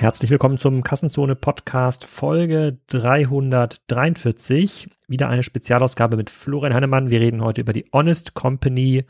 Herzlich 0.00 0.30
willkommen 0.30 0.56
zum 0.56 0.82
Kassenzone 0.82 1.36
Podcast 1.36 2.06
Folge 2.06 2.78
343. 2.86 4.88
Wieder 5.08 5.28
eine 5.28 5.42
Spezialausgabe 5.42 6.16
mit 6.16 6.30
Florian 6.30 6.72
Hannemann. 6.72 7.10
Wir 7.10 7.20
reden 7.20 7.44
heute 7.44 7.60
über 7.60 7.74
die 7.74 7.84
Honest 7.92 8.32
Company 8.32 9.04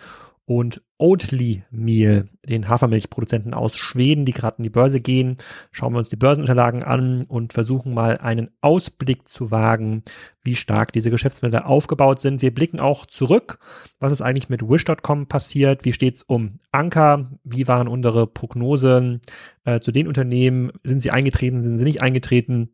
und 0.50 0.82
Oatly 0.98 1.62
Meal, 1.70 2.28
den 2.42 2.68
Hafermilchproduzenten 2.68 3.54
aus 3.54 3.76
Schweden, 3.76 4.24
die 4.24 4.32
gerade 4.32 4.56
in 4.58 4.64
die 4.64 4.70
Börse 4.70 5.00
gehen. 5.00 5.36
Schauen 5.70 5.92
wir 5.92 5.98
uns 5.98 6.08
die 6.08 6.16
Börsenunterlagen 6.16 6.82
an 6.82 7.22
und 7.22 7.52
versuchen 7.52 7.94
mal 7.94 8.18
einen 8.18 8.50
Ausblick 8.60 9.28
zu 9.28 9.52
wagen, 9.52 10.02
wie 10.42 10.56
stark 10.56 10.92
diese 10.92 11.12
Geschäftsmodelle 11.12 11.66
aufgebaut 11.66 12.18
sind. 12.18 12.42
Wir 12.42 12.52
blicken 12.52 12.80
auch 12.80 13.06
zurück. 13.06 13.60
Was 14.00 14.10
ist 14.10 14.22
eigentlich 14.22 14.48
mit 14.48 14.68
Wish.com 14.68 15.28
passiert? 15.28 15.84
Wie 15.84 15.92
steht 15.92 16.16
es 16.16 16.24
um 16.24 16.58
Anker? 16.72 17.30
Wie 17.44 17.68
waren 17.68 17.86
unsere 17.86 18.26
Prognosen 18.26 19.20
äh, 19.64 19.78
zu 19.78 19.92
den 19.92 20.08
Unternehmen? 20.08 20.72
Sind 20.82 21.00
sie 21.00 21.12
eingetreten? 21.12 21.62
Sind 21.62 21.78
sie 21.78 21.84
nicht 21.84 22.02
eingetreten? 22.02 22.70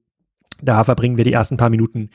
Da 0.62 0.83
verbringen 0.83 1.19
wir 1.19 1.24
die 1.24 1.34
ersten 1.34 1.59
paar 1.59 1.69
Minuten 1.69 2.09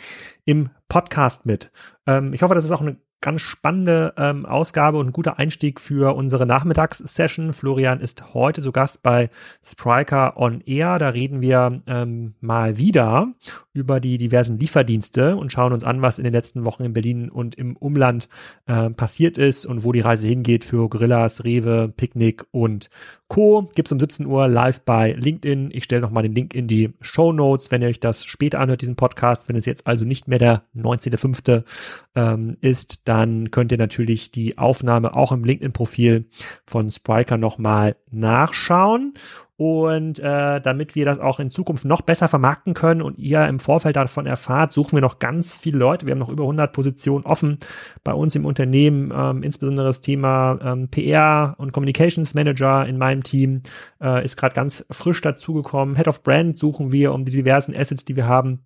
im 0.44 0.72
Podcast 0.90 1.46
mit. 1.46 1.72
Ähm, 2.08 2.34
ich 2.34 2.42
hoffe, 2.42 2.56
das 2.56 2.66
ist 2.66 2.72
auch 2.72 2.82
eine 2.82 2.98
ganz 3.22 3.42
spannende 3.42 4.14
ähm, 4.18 4.46
Ausgabe 4.46 4.98
und 4.98 5.08
ein 5.08 5.14
guter 5.14 5.40
Einstieg 5.40 5.80
für 5.80 6.16
unsere 6.16 6.46
Nachmittagssession. 6.46 7.54
Florian 7.54 8.02
ist 8.02 8.34
heute 8.34 8.62
zu 8.62 8.72
Gast 8.72 9.04
bei 9.04 9.30
Spriker 9.64 10.38
on 10.38 10.62
Air. 10.62 10.98
Da 10.98 11.10
reden 11.10 11.42
wir 11.42 11.82
ähm, 11.86 12.34
mal 12.42 12.78
wieder 12.78 13.32
über 13.74 14.00
die 14.00 14.18
diversen 14.18 14.60
Lieferdienste 14.60 15.38
und 15.38 15.52
schauen 15.52 15.72
uns 15.72 15.84
an, 15.84 16.02
was 16.02 16.18
in 16.18 16.24
den 16.24 16.34
letzten 16.34 16.66
Wochen 16.66 16.84
in 16.84 16.94
Berlin 16.94 17.30
und 17.30 17.56
im 17.56 17.78
Umland 17.78 18.28
äh, 18.66 18.90
passiert 18.90 19.38
ist 19.38 19.66
und 19.66 19.84
wo 19.84 19.92
die 19.92 20.02
Reise 20.02 20.28
hingeht 20.28 20.66
für 20.66 20.90
Gorillas, 20.90 21.44
Rewe, 21.44 21.90
Picknick 21.96 22.44
und 22.52 22.90
Co. 23.32 23.70
Gibt's 23.76 23.94
um 23.94 24.00
17 24.00 24.26
Uhr 24.26 24.50
live 24.50 24.82
bei 24.82 25.14
LinkedIn. 25.14 25.70
Ich 25.72 25.86
stelle 25.86 26.02
nochmal 26.02 26.24
den 26.24 26.36
Link 26.36 26.54
in 26.54 26.68
die 26.68 26.92
Show 27.00 27.32
Notes, 27.32 27.72
wenn 27.72 27.82
ihr 27.82 27.88
euch 27.88 28.02
das 28.02 28.26
später 28.26 28.60
anhört, 28.60 28.82
diesen 28.82 28.98
Podcast. 28.98 29.48
Wenn 29.48 29.56
es 29.56 29.66
jetzt 29.66 29.88
also 29.88 30.04
nicht 30.04 30.28
mehr 30.28 30.38
der 30.38 30.64
19.05. 30.76 31.64
Ähm, 32.14 32.58
ist, 32.60 33.08
dann 33.08 33.50
könnt 33.50 33.72
ihr 33.72 33.78
natürlich 33.78 34.32
die 34.32 34.58
Aufnahme 34.58 35.16
auch 35.16 35.32
im 35.32 35.46
LinkedIn-Profil 35.46 36.26
von 36.66 36.92
Spriker 36.92 37.38
nochmal 37.38 37.96
nachschauen. 38.12 39.14
Und 39.64 40.18
äh, 40.18 40.60
damit 40.60 40.96
wir 40.96 41.06
das 41.06 41.20
auch 41.20 41.40
in 41.40 41.52
Zukunft 41.52 41.86
noch 41.86 42.02
besser 42.02 42.28
vermarkten 42.28 42.74
können 42.74 43.04
und 43.04 43.20
ihr 43.20 43.46
im 43.46 43.60
Vorfeld 43.60 43.96
davon 43.96 44.26
erfahrt, 44.26 44.72
suchen 44.72 44.94
wir 44.94 45.02
noch 45.02 45.20
ganz 45.20 45.56
viele 45.56 45.78
Leute. 45.78 46.08
Wir 46.08 46.14
haben 46.14 46.20
noch 46.20 46.30
über 46.30 46.46
100 46.46 46.74
Positionen 46.74 47.28
offen 47.28 47.60
bei 48.04 48.12
uns 48.12 48.34
im 48.34 48.48
Unternehmen, 48.48 49.14
ähm, 49.16 49.44
insbesondere 49.44 49.86
das 49.86 50.02
Thema 50.02 50.58
ähm, 50.64 50.90
PR 50.90 51.54
und 51.60 51.74
Communications 51.74 52.34
Manager 52.34 52.88
in 52.88 52.98
meinem 52.98 53.22
Team 53.22 53.62
äh, 54.02 54.26
ist 54.26 54.36
gerade 54.36 54.56
ganz 54.56 54.84
frisch 54.90 55.22
dazugekommen. 55.22 55.96
Head 55.96 56.08
of 56.08 56.24
Brand 56.24 56.58
suchen 56.58 56.92
wir, 56.92 57.14
um 57.14 57.24
die 57.24 57.32
diversen 57.32 57.76
Assets, 57.76 58.04
die 58.04 58.16
wir 58.16 58.26
haben, 58.26 58.66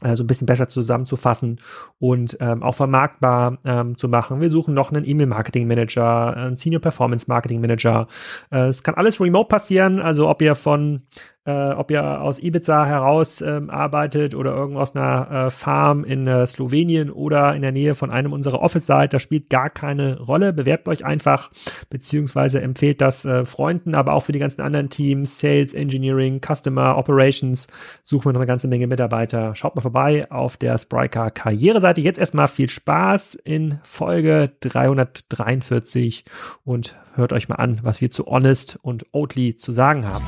äh, 0.00 0.16
so 0.16 0.24
ein 0.24 0.26
bisschen 0.26 0.46
besser 0.46 0.68
zusammenzufassen 0.68 1.60
und 1.98 2.36
ähm, 2.40 2.62
auch 2.62 2.74
vermarktbar 2.74 3.58
ähm, 3.64 3.96
zu 3.96 4.08
machen. 4.08 4.40
Wir 4.40 4.48
suchen 4.48 4.74
noch 4.74 4.90
einen 4.90 5.06
E-Mail-Marketing-Manager, 5.06 6.36
einen 6.36 6.56
Senior 6.56 6.80
Performance-Marketing-Manager. 6.80 8.06
Äh, 8.50 8.66
es 8.66 8.82
kann 8.82 8.94
alles 8.94 9.20
remote 9.20 9.48
passieren, 9.48 10.00
also 10.00 10.28
ob 10.28 10.42
ihr 10.42 10.54
von 10.54 11.02
äh, 11.44 11.70
ob 11.72 11.90
ihr 11.90 12.20
aus 12.22 12.38
Ibiza 12.38 12.86
heraus 12.86 13.40
ähm, 13.40 13.68
arbeitet 13.68 14.34
oder 14.34 14.54
irgendwo 14.54 14.80
aus 14.80 14.94
einer 14.94 15.46
äh, 15.46 15.50
Farm 15.50 16.04
in 16.04 16.26
äh, 16.28 16.46
Slowenien 16.46 17.10
oder 17.10 17.54
in 17.56 17.62
der 17.62 17.72
Nähe 17.72 17.96
von 17.96 18.10
einem 18.10 18.32
unserer 18.32 18.60
Office 18.60 18.86
seid, 18.86 19.12
das 19.12 19.22
spielt 19.22 19.50
gar 19.50 19.68
keine 19.68 20.20
Rolle. 20.20 20.52
Bewerbt 20.52 20.86
euch 20.86 21.04
einfach, 21.04 21.50
beziehungsweise 21.90 22.60
empfehlt 22.60 23.00
das 23.00 23.24
äh, 23.24 23.44
Freunden, 23.44 23.94
aber 23.96 24.12
auch 24.12 24.22
für 24.22 24.32
die 24.32 24.38
ganzen 24.38 24.60
anderen 24.60 24.88
Teams, 24.88 25.40
Sales, 25.40 25.74
Engineering, 25.74 26.40
Customer, 26.40 26.96
Operations, 26.96 27.66
suchen 28.04 28.26
wir 28.26 28.32
noch 28.34 28.40
eine 28.40 28.46
ganze 28.46 28.68
Menge 28.68 28.86
Mitarbeiter. 28.86 29.56
Schaut 29.56 29.74
mal 29.74 29.82
vorbei 29.82 30.30
auf 30.30 30.56
der 30.56 30.78
Spryker 30.78 31.30
Karriereseite. 31.30 32.00
Jetzt 32.00 32.18
erstmal 32.20 32.46
viel 32.46 32.68
Spaß 32.68 33.34
in 33.34 33.80
Folge 33.82 34.52
343 34.60 36.24
und 36.64 36.96
hört 37.14 37.32
euch 37.32 37.48
mal 37.48 37.56
an, 37.56 37.80
was 37.82 38.00
wir 38.00 38.10
zu 38.10 38.26
Honest 38.26 38.78
und 38.82 39.06
Oatly 39.12 39.56
zu 39.56 39.72
sagen 39.72 40.06
haben. 40.06 40.24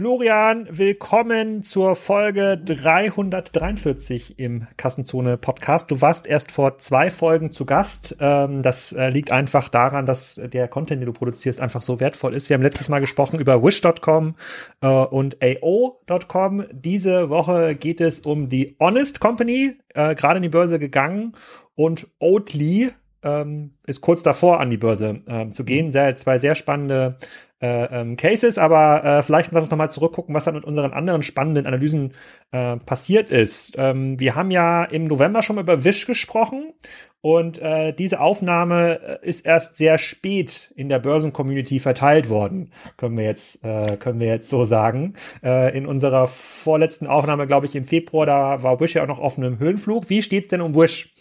Florian, 0.00 0.66
willkommen 0.70 1.62
zur 1.62 1.94
Folge 1.94 2.56
343 2.56 4.38
im 4.38 4.66
Kassenzone 4.78 5.36
Podcast. 5.36 5.90
Du 5.90 6.00
warst 6.00 6.26
erst 6.26 6.50
vor 6.50 6.78
zwei 6.78 7.10
Folgen 7.10 7.50
zu 7.50 7.66
Gast. 7.66 8.16
Ähm, 8.18 8.62
das 8.62 8.94
äh, 8.94 9.10
liegt 9.10 9.30
einfach 9.30 9.68
daran, 9.68 10.06
dass 10.06 10.40
der 10.42 10.68
Content, 10.68 11.02
den 11.02 11.06
du 11.06 11.12
produzierst, 11.12 11.60
einfach 11.60 11.82
so 11.82 12.00
wertvoll 12.00 12.32
ist. 12.32 12.48
Wir 12.48 12.54
haben 12.54 12.62
letztes 12.62 12.88
Mal 12.88 13.00
gesprochen 13.00 13.40
über 13.40 13.62
Wish.com 13.62 14.36
äh, 14.80 14.86
und 14.86 15.36
AO.com. 15.42 16.64
Diese 16.72 17.28
Woche 17.28 17.74
geht 17.74 18.00
es 18.00 18.20
um 18.20 18.48
die 18.48 18.76
Honest 18.80 19.20
Company, 19.20 19.74
äh, 19.92 20.14
gerade 20.14 20.38
in 20.38 20.44
die 20.44 20.48
Börse 20.48 20.78
gegangen 20.78 21.34
und 21.74 22.06
Oatly, 22.20 22.90
ähm, 23.22 23.72
ist 23.86 24.00
kurz 24.00 24.22
davor, 24.22 24.60
an 24.60 24.70
die 24.70 24.76
Börse 24.76 25.20
ähm, 25.26 25.52
zu 25.52 25.64
gehen. 25.64 25.92
Sehr, 25.92 26.16
zwei 26.16 26.38
sehr 26.38 26.54
spannende 26.54 27.18
äh, 27.60 28.00
ähm, 28.00 28.16
Cases, 28.16 28.56
aber 28.56 29.04
äh, 29.04 29.22
vielleicht 29.22 29.52
lass 29.52 29.64
uns 29.64 29.70
nochmal 29.70 29.90
zurückgucken, 29.90 30.34
was 30.34 30.44
dann 30.44 30.54
mit 30.54 30.64
unseren 30.64 30.92
anderen 30.92 31.22
spannenden 31.22 31.66
Analysen 31.66 32.14
äh, 32.52 32.76
passiert 32.78 33.28
ist. 33.30 33.74
Ähm, 33.76 34.18
wir 34.18 34.34
haben 34.34 34.50
ja 34.50 34.84
im 34.84 35.06
November 35.06 35.42
schon 35.42 35.56
mal 35.56 35.62
über 35.62 35.84
Wish 35.84 36.06
gesprochen 36.06 36.72
und 37.20 37.58
äh, 37.58 37.92
diese 37.92 38.20
Aufnahme 38.20 39.20
äh, 39.22 39.28
ist 39.28 39.44
erst 39.44 39.76
sehr 39.76 39.98
spät 39.98 40.72
in 40.74 40.88
der 40.88 41.00
Börsencommunity 41.00 41.80
verteilt 41.80 42.30
worden, 42.30 42.70
können 42.96 43.18
wir 43.18 43.24
jetzt, 43.24 43.62
äh, 43.62 43.98
können 43.98 44.20
wir 44.20 44.28
jetzt 44.28 44.48
so 44.48 44.64
sagen. 44.64 45.14
In 45.42 45.86
unserer 45.86 46.26
vorletzten 46.26 47.06
Aufnahme, 47.06 47.46
glaube 47.46 47.66
ich, 47.66 47.76
im 47.76 47.84
Februar, 47.84 48.26
da 48.26 48.62
war 48.62 48.80
Wish 48.80 48.94
ja 48.94 49.02
auch 49.02 49.08
noch 49.08 49.18
auf 49.18 49.36
einem 49.36 49.58
Höhenflug. 49.58 50.08
Wie 50.08 50.22
steht's 50.22 50.48
denn 50.48 50.60
um 50.60 50.74
Wish? 50.74 51.14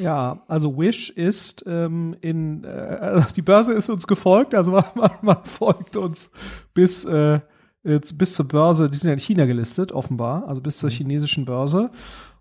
Ja, 0.00 0.42
also 0.48 0.78
Wish 0.78 1.10
ist 1.10 1.64
ähm, 1.66 2.16
in 2.20 2.64
äh, 2.64 2.68
also 2.68 3.28
die 3.36 3.42
Börse 3.42 3.72
ist 3.72 3.90
uns 3.90 4.06
gefolgt, 4.06 4.54
also 4.54 4.72
man, 4.94 5.10
man 5.22 5.44
folgt 5.44 5.96
uns 5.96 6.30
bis 6.74 7.04
äh, 7.04 7.40
jetzt 7.84 8.18
bis 8.18 8.34
zur 8.34 8.48
Börse, 8.48 8.90
die 8.90 8.96
sind 8.96 9.08
ja 9.08 9.14
in 9.14 9.20
China 9.20 9.46
gelistet, 9.46 9.92
offenbar, 9.92 10.46
also 10.48 10.60
bis 10.60 10.78
zur 10.78 10.90
mhm. 10.90 10.94
chinesischen 10.94 11.44
Börse. 11.44 11.90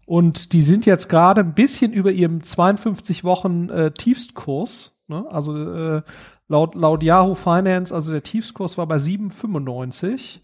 Und 0.05 0.53
die 0.53 0.63
sind 0.63 0.87
jetzt 0.87 1.07
gerade 1.07 1.41
ein 1.41 1.53
bisschen 1.53 1.93
über 1.93 2.11
ihrem 2.11 2.41
52 2.41 3.23
Wochen 3.23 3.69
äh, 3.69 3.91
Tiefstkurs. 3.91 4.97
Ne? 5.07 5.23
Also 5.29 5.55
äh, 5.55 6.01
laut, 6.47 6.73
laut 6.73 7.03
Yahoo 7.03 7.35
Finance, 7.35 7.93
also 7.93 8.11
der 8.11 8.23
Tiefskurs 8.23 8.77
war 8.77 8.87
bei 8.87 8.95
7,95 8.95 10.39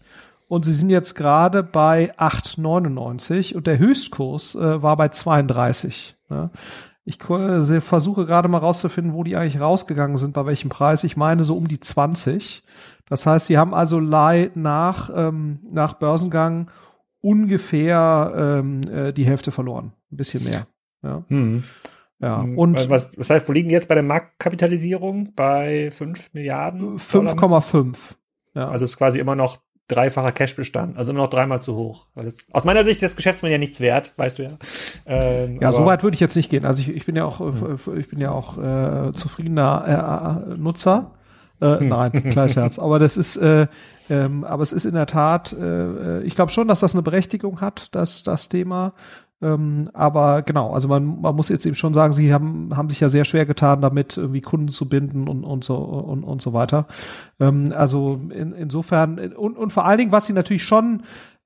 und 0.48 0.64
sie 0.64 0.72
sind 0.72 0.90
jetzt 0.90 1.14
gerade 1.14 1.62
bei 1.62 2.14
8,99 2.16 3.56
und 3.56 3.66
der 3.66 3.78
Höchstkurs 3.78 4.54
äh, 4.54 4.82
war 4.82 4.96
bei 4.96 5.08
32. 5.08 6.16
Ne? 6.28 6.50
Ich 7.08 7.18
versuche 7.22 8.26
gerade 8.26 8.48
mal 8.48 8.58
rauszufinden, 8.58 9.14
wo 9.14 9.22
die 9.22 9.36
eigentlich 9.36 9.60
rausgegangen 9.60 10.16
sind, 10.16 10.32
bei 10.32 10.44
welchem 10.44 10.70
Preis. 10.70 11.04
Ich 11.04 11.16
meine 11.16 11.44
so 11.44 11.56
um 11.56 11.68
die 11.68 11.78
20. 11.78 12.64
Das 13.08 13.26
heißt, 13.26 13.46
sie 13.46 13.56
haben 13.56 13.72
also 13.72 14.00
nach, 14.00 15.10
ähm, 15.14 15.60
nach 15.70 15.94
Börsengang 15.94 16.68
ungefähr 17.20 18.32
ähm, 18.36 18.80
äh, 18.92 19.12
die 19.12 19.24
Hälfte 19.24 19.52
verloren. 19.52 19.92
Ein 20.10 20.16
bisschen 20.16 20.42
mehr. 20.42 20.66
Ja. 21.04 21.22
Hm. 21.28 21.62
Ja, 22.18 22.42
hm, 22.42 22.58
und 22.58 22.90
was, 22.90 23.16
was 23.16 23.30
heißt, 23.30 23.48
wo 23.48 23.52
liegen 23.52 23.70
jetzt 23.70 23.88
bei 23.88 23.94
der 23.94 24.02
Marktkapitalisierung? 24.02 25.32
Bei 25.34 25.90
5 25.92 26.34
Milliarden? 26.34 26.98
5,5. 26.98 27.96
Ja. 28.54 28.68
Also 28.68 28.84
ist 28.84 28.96
quasi 28.96 29.20
immer 29.20 29.36
noch 29.36 29.58
dreifacher 29.88 30.32
Cashbestand, 30.32 30.96
also 30.96 31.12
immer 31.12 31.22
noch 31.22 31.30
dreimal 31.30 31.60
zu 31.60 31.76
hoch. 31.76 32.06
Weil 32.14 32.24
das, 32.24 32.46
aus 32.52 32.64
meiner 32.64 32.84
Sicht 32.84 32.96
ist 32.96 33.12
das 33.12 33.16
Geschäftsmann 33.16 33.52
ja 33.52 33.58
nichts 33.58 33.80
wert, 33.80 34.12
weißt 34.16 34.38
du 34.38 34.42
ja. 34.42 34.50
Ähm, 35.06 35.58
ja, 35.60 35.72
so 35.72 35.86
weit 35.86 36.02
würde 36.02 36.14
ich 36.14 36.20
jetzt 36.20 36.36
nicht 36.36 36.50
gehen. 36.50 36.64
Also 36.64 36.80
ich, 36.80 36.88
ich 36.88 37.06
bin 37.06 37.16
ja 37.16 37.24
auch, 37.24 37.38
hm. 37.38 37.78
ich 37.96 38.08
bin 38.08 38.18
ja 38.18 38.32
auch 38.32 38.58
äh, 38.58 39.12
zufriedener 39.12 40.44
äh, 40.50 40.56
Nutzer. 40.56 41.12
Äh, 41.60 41.78
hm. 41.78 41.88
Nein, 41.88 42.30
kleines 42.30 42.56
Herz. 42.56 42.78
Aber 42.78 42.98
das 42.98 43.16
ist, 43.16 43.36
äh, 43.36 43.66
ähm, 44.10 44.44
aber 44.44 44.62
es 44.62 44.72
ist 44.72 44.84
in 44.84 44.94
der 44.94 45.06
Tat, 45.06 45.52
äh, 45.52 46.20
ich 46.22 46.34
glaube 46.34 46.52
schon, 46.52 46.68
dass 46.68 46.80
das 46.80 46.94
eine 46.94 47.02
Berechtigung 47.02 47.60
hat, 47.60 47.94
dass 47.94 48.22
das 48.22 48.48
Thema. 48.48 48.92
Ähm, 49.42 49.90
aber 49.92 50.42
genau, 50.42 50.72
also 50.72 50.88
man, 50.88 51.20
man 51.20 51.36
muss 51.36 51.50
jetzt 51.50 51.66
eben 51.66 51.74
schon 51.74 51.92
sagen, 51.92 52.14
sie 52.14 52.32
haben, 52.32 52.74
haben 52.74 52.88
sich 52.88 53.00
ja 53.00 53.10
sehr 53.10 53.24
schwer 53.24 53.44
getan, 53.44 53.82
damit 53.82 54.16
irgendwie 54.16 54.40
Kunden 54.40 54.68
zu 54.68 54.88
binden 54.88 55.28
und, 55.28 55.44
und 55.44 55.62
so 55.62 55.76
und, 55.76 56.24
und 56.24 56.40
so 56.40 56.54
weiter. 56.54 56.86
Ähm, 57.38 57.72
also 57.74 58.20
in, 58.30 58.52
insofern 58.52 59.18
und, 59.18 59.58
und 59.58 59.72
vor 59.72 59.84
allen 59.84 59.98
Dingen, 59.98 60.12
was 60.12 60.26
sie 60.26 60.32
natürlich 60.32 60.64
schon 60.64 61.02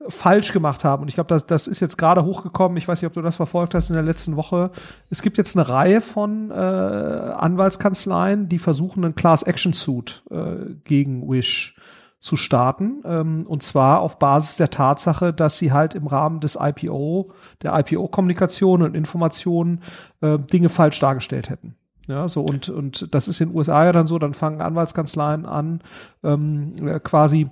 falsch 0.08 0.52
gemacht 0.52 0.84
haben. 0.84 1.02
Und 1.02 1.08
ich 1.08 1.14
glaube, 1.14 1.28
das, 1.28 1.46
das 1.46 1.66
ist 1.66 1.81
jetzt 1.81 1.98
gerade 1.98 2.25
hochgekommen. 2.25 2.78
Ich 2.78 2.88
weiß 2.88 3.02
nicht, 3.02 3.08
ob 3.08 3.12
du 3.12 3.22
das 3.22 3.37
verfolgt 3.37 3.75
hast 3.75 3.90
in 3.90 3.94
der 3.94 4.04
letzten 4.04 4.37
Woche. 4.37 4.70
Es 5.10 5.20
gibt 5.20 5.37
jetzt 5.37 5.56
eine 5.56 5.69
Reihe 5.69 6.00
von 6.00 6.50
äh, 6.50 6.54
Anwaltskanzleien, 6.54 8.48
die 8.48 8.58
versuchen, 8.58 9.04
einen 9.04 9.14
Class 9.14 9.42
Action 9.42 9.72
Suit 9.72 10.22
äh, 10.31 10.75
gegen 10.84 11.28
Wish 11.28 11.76
zu 12.20 12.37
starten. 12.37 13.02
Ähm, 13.05 13.46
und 13.46 13.62
zwar 13.62 14.00
auf 14.00 14.19
Basis 14.19 14.56
der 14.56 14.70
Tatsache, 14.70 15.32
dass 15.32 15.58
sie 15.58 15.72
halt 15.72 15.94
im 15.94 16.06
Rahmen 16.06 16.40
des 16.40 16.58
IPO, 16.61 17.32
der 17.62 17.78
IPO-Kommunikation 17.78 18.82
und 18.82 18.94
Informationen 18.94 19.82
äh, 20.20 20.38
Dinge 20.38 20.69
falsch 20.69 21.00
dargestellt 21.00 21.50
hätten. 21.50 21.75
Ja, 22.06 22.28
so 22.28 22.43
und, 22.43 22.69
und 22.69 23.14
das 23.14 23.28
ist 23.28 23.40
in 23.40 23.50
den 23.50 23.56
USA 23.56 23.84
ja 23.84 23.93
dann 23.93 24.06
so, 24.06 24.19
dann 24.19 24.34
fangen 24.34 24.61
Anwaltskanzleien 24.61 25.46
an, 25.46 25.81
ähm, 26.25 26.72
quasi 27.05 27.49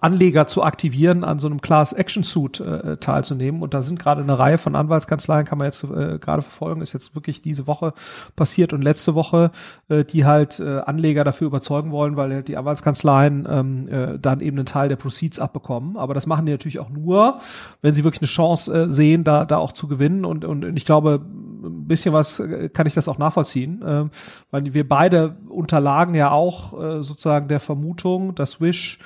Anleger 0.00 0.46
zu 0.46 0.62
aktivieren, 0.62 1.24
an 1.24 1.38
so 1.38 1.46
einem 1.46 1.60
Class 1.60 1.92
Action 1.92 2.22
Suit 2.22 2.60
äh, 2.60 2.96
teilzunehmen. 2.98 3.62
Und 3.62 3.74
da 3.74 3.82
sind 3.82 3.98
gerade 3.98 4.22
eine 4.22 4.38
Reihe 4.38 4.58
von 4.58 4.76
Anwaltskanzleien, 4.76 5.46
kann 5.46 5.58
man 5.58 5.66
jetzt 5.66 5.84
äh, 5.84 6.18
gerade 6.18 6.42
verfolgen, 6.42 6.80
ist 6.82 6.92
jetzt 6.92 7.14
wirklich 7.14 7.42
diese 7.42 7.66
Woche 7.66 7.94
passiert 8.36 8.72
und 8.72 8.82
letzte 8.82 9.14
Woche, 9.14 9.50
äh, 9.88 10.04
die 10.04 10.24
halt 10.24 10.60
äh, 10.60 10.80
Anleger 10.80 11.24
dafür 11.24 11.46
überzeugen 11.46 11.90
wollen, 11.90 12.16
weil 12.16 12.32
halt 12.32 12.48
die 12.48 12.56
Anwaltskanzleien 12.56 13.48
ähm, 13.50 13.88
äh, 13.88 14.18
dann 14.18 14.40
eben 14.40 14.58
einen 14.58 14.66
Teil 14.66 14.88
der 14.88 14.96
Proceeds 14.96 15.38
abbekommen. 15.38 15.96
Aber 15.96 16.14
das 16.14 16.26
machen 16.26 16.46
die 16.46 16.52
natürlich 16.52 16.78
auch 16.78 16.90
nur, 16.90 17.38
wenn 17.80 17.94
sie 17.94 18.04
wirklich 18.04 18.22
eine 18.22 18.28
Chance 18.28 18.72
äh, 18.72 18.90
sehen, 18.90 19.24
da, 19.24 19.44
da 19.44 19.58
auch 19.58 19.72
zu 19.72 19.88
gewinnen. 19.88 20.24
Und, 20.24 20.44
und 20.44 20.76
ich 20.76 20.84
glaube, 20.84 21.20
ein 21.62 21.86
bisschen 21.86 22.12
was 22.12 22.40
äh, 22.40 22.68
kann 22.68 22.86
ich 22.86 22.94
das 22.94 23.08
auch 23.08 23.18
nachvollziehen, 23.18 23.82
äh, 23.82 24.04
weil 24.50 24.74
wir 24.74 24.88
beide 24.88 25.36
unterlagen 25.48 26.14
ja 26.14 26.30
auch 26.30 26.72
äh, 26.72 27.02
sozusagen 27.02 27.48
der 27.48 27.60
Vermutung, 27.60 28.34
dass 28.34 28.60
Wish 28.60 28.98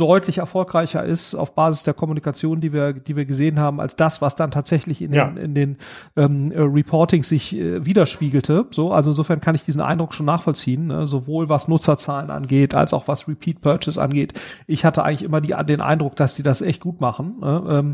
deutlich 0.00 0.38
erfolgreicher 0.38 1.04
ist 1.04 1.34
auf 1.34 1.54
Basis 1.54 1.82
der 1.82 1.94
Kommunikation, 1.94 2.60
die 2.60 2.72
wir, 2.72 2.92
die 2.94 3.16
wir 3.16 3.26
gesehen 3.26 3.58
haben, 3.58 3.80
als 3.80 3.96
das, 3.96 4.22
was 4.22 4.34
dann 4.34 4.50
tatsächlich 4.50 5.02
in 5.02 5.12
ja. 5.12 5.26
den, 5.26 5.36
in 5.36 5.54
den 5.54 5.76
ähm, 6.16 6.50
äh, 6.52 6.60
Reportings 6.60 7.28
sich 7.28 7.54
äh, 7.54 7.84
widerspiegelte. 7.84 8.66
So, 8.70 8.92
also 8.92 9.10
insofern 9.10 9.40
kann 9.40 9.54
ich 9.54 9.62
diesen 9.62 9.80
Eindruck 9.80 10.14
schon 10.14 10.26
nachvollziehen, 10.26 10.86
ne? 10.86 11.06
sowohl 11.06 11.48
was 11.48 11.68
Nutzerzahlen 11.68 12.30
angeht, 12.30 12.74
als 12.74 12.94
auch 12.94 13.08
was 13.08 13.28
Repeat 13.28 13.60
Purchase 13.60 14.00
angeht. 14.00 14.32
Ich 14.66 14.84
hatte 14.84 15.04
eigentlich 15.04 15.22
immer 15.22 15.40
die, 15.40 15.54
den 15.66 15.80
Eindruck, 15.80 16.16
dass 16.16 16.34
die 16.34 16.42
das 16.42 16.62
echt 16.62 16.80
gut 16.80 17.00
machen. 17.00 17.36
Ne? 17.40 17.62
Ähm, 17.68 17.92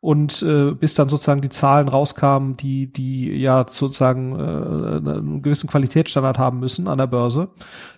und 0.00 0.42
äh, 0.42 0.72
bis 0.72 0.94
dann 0.94 1.08
sozusagen 1.08 1.40
die 1.40 1.48
Zahlen 1.48 1.88
rauskamen, 1.88 2.56
die, 2.56 2.86
die 2.86 3.32
ja 3.36 3.66
sozusagen 3.68 4.38
äh, 4.38 5.08
einen 5.08 5.42
gewissen 5.42 5.68
Qualitätsstandard 5.68 6.38
haben 6.38 6.60
müssen 6.60 6.86
an 6.86 6.98
der 6.98 7.08
Börse. 7.08 7.48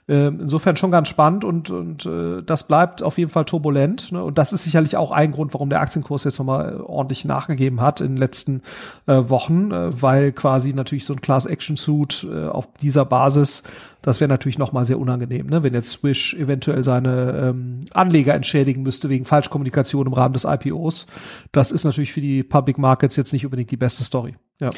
Äh, 0.08 0.28
insofern 0.28 0.76
schon 0.76 0.90
ganz 0.90 1.08
spannend 1.08 1.44
und, 1.44 1.68
und 1.68 2.06
äh, 2.06 2.42
das 2.42 2.66
bleibt 2.66 3.02
auf 3.02 3.18
jeden 3.18 3.30
Fall 3.30 3.44
turbulent. 3.44 4.12
Ne? 4.12 4.24
Und 4.24 4.38
das 4.38 4.54
ist 4.54 4.62
sicherlich 4.62 4.96
auch 4.96 5.10
ein 5.10 5.32
Grund, 5.32 5.52
warum 5.52 5.68
der 5.68 5.82
Aktienkurs 5.82 6.24
jetzt 6.24 6.38
nochmal 6.38 6.80
ordentlich 6.80 7.26
nachgegeben 7.26 7.82
hat 7.82 8.00
in 8.00 8.08
den 8.08 8.16
letzten 8.16 8.62
äh, 9.06 9.28
Wochen, 9.28 9.70
äh, 9.70 10.02
weil 10.02 10.32
quasi 10.32 10.72
natürlich 10.72 11.04
so 11.04 11.12
ein 11.12 11.20
Class 11.20 11.44
Action 11.44 11.76
Suit 11.76 12.26
äh, 12.28 12.46
auf 12.46 12.66
dieser 12.80 13.04
Basis 13.04 13.62
das 14.02 14.20
wäre 14.20 14.28
natürlich 14.28 14.58
nochmal 14.58 14.84
sehr 14.84 14.98
unangenehm, 14.98 15.46
ne? 15.46 15.62
wenn 15.62 15.74
jetzt 15.74 15.90
Swish 15.90 16.34
eventuell 16.34 16.84
seine 16.84 17.50
ähm, 17.50 17.80
Anleger 17.92 18.34
entschädigen 18.34 18.82
müsste 18.82 19.08
wegen 19.08 19.24
Falschkommunikation 19.24 20.06
im 20.06 20.12
Rahmen 20.12 20.34
des 20.34 20.44
IPOs. 20.44 21.06
Das 21.52 21.70
ist 21.70 21.84
natürlich 21.84 22.12
für 22.12 22.20
die 22.20 22.42
Public 22.42 22.78
Markets 22.78 23.16
jetzt 23.16 23.32
nicht 23.32 23.44
unbedingt 23.44 23.70
die 23.70 23.76
beste 23.76 24.04
Story. 24.04 24.34
Ja. 24.60 24.70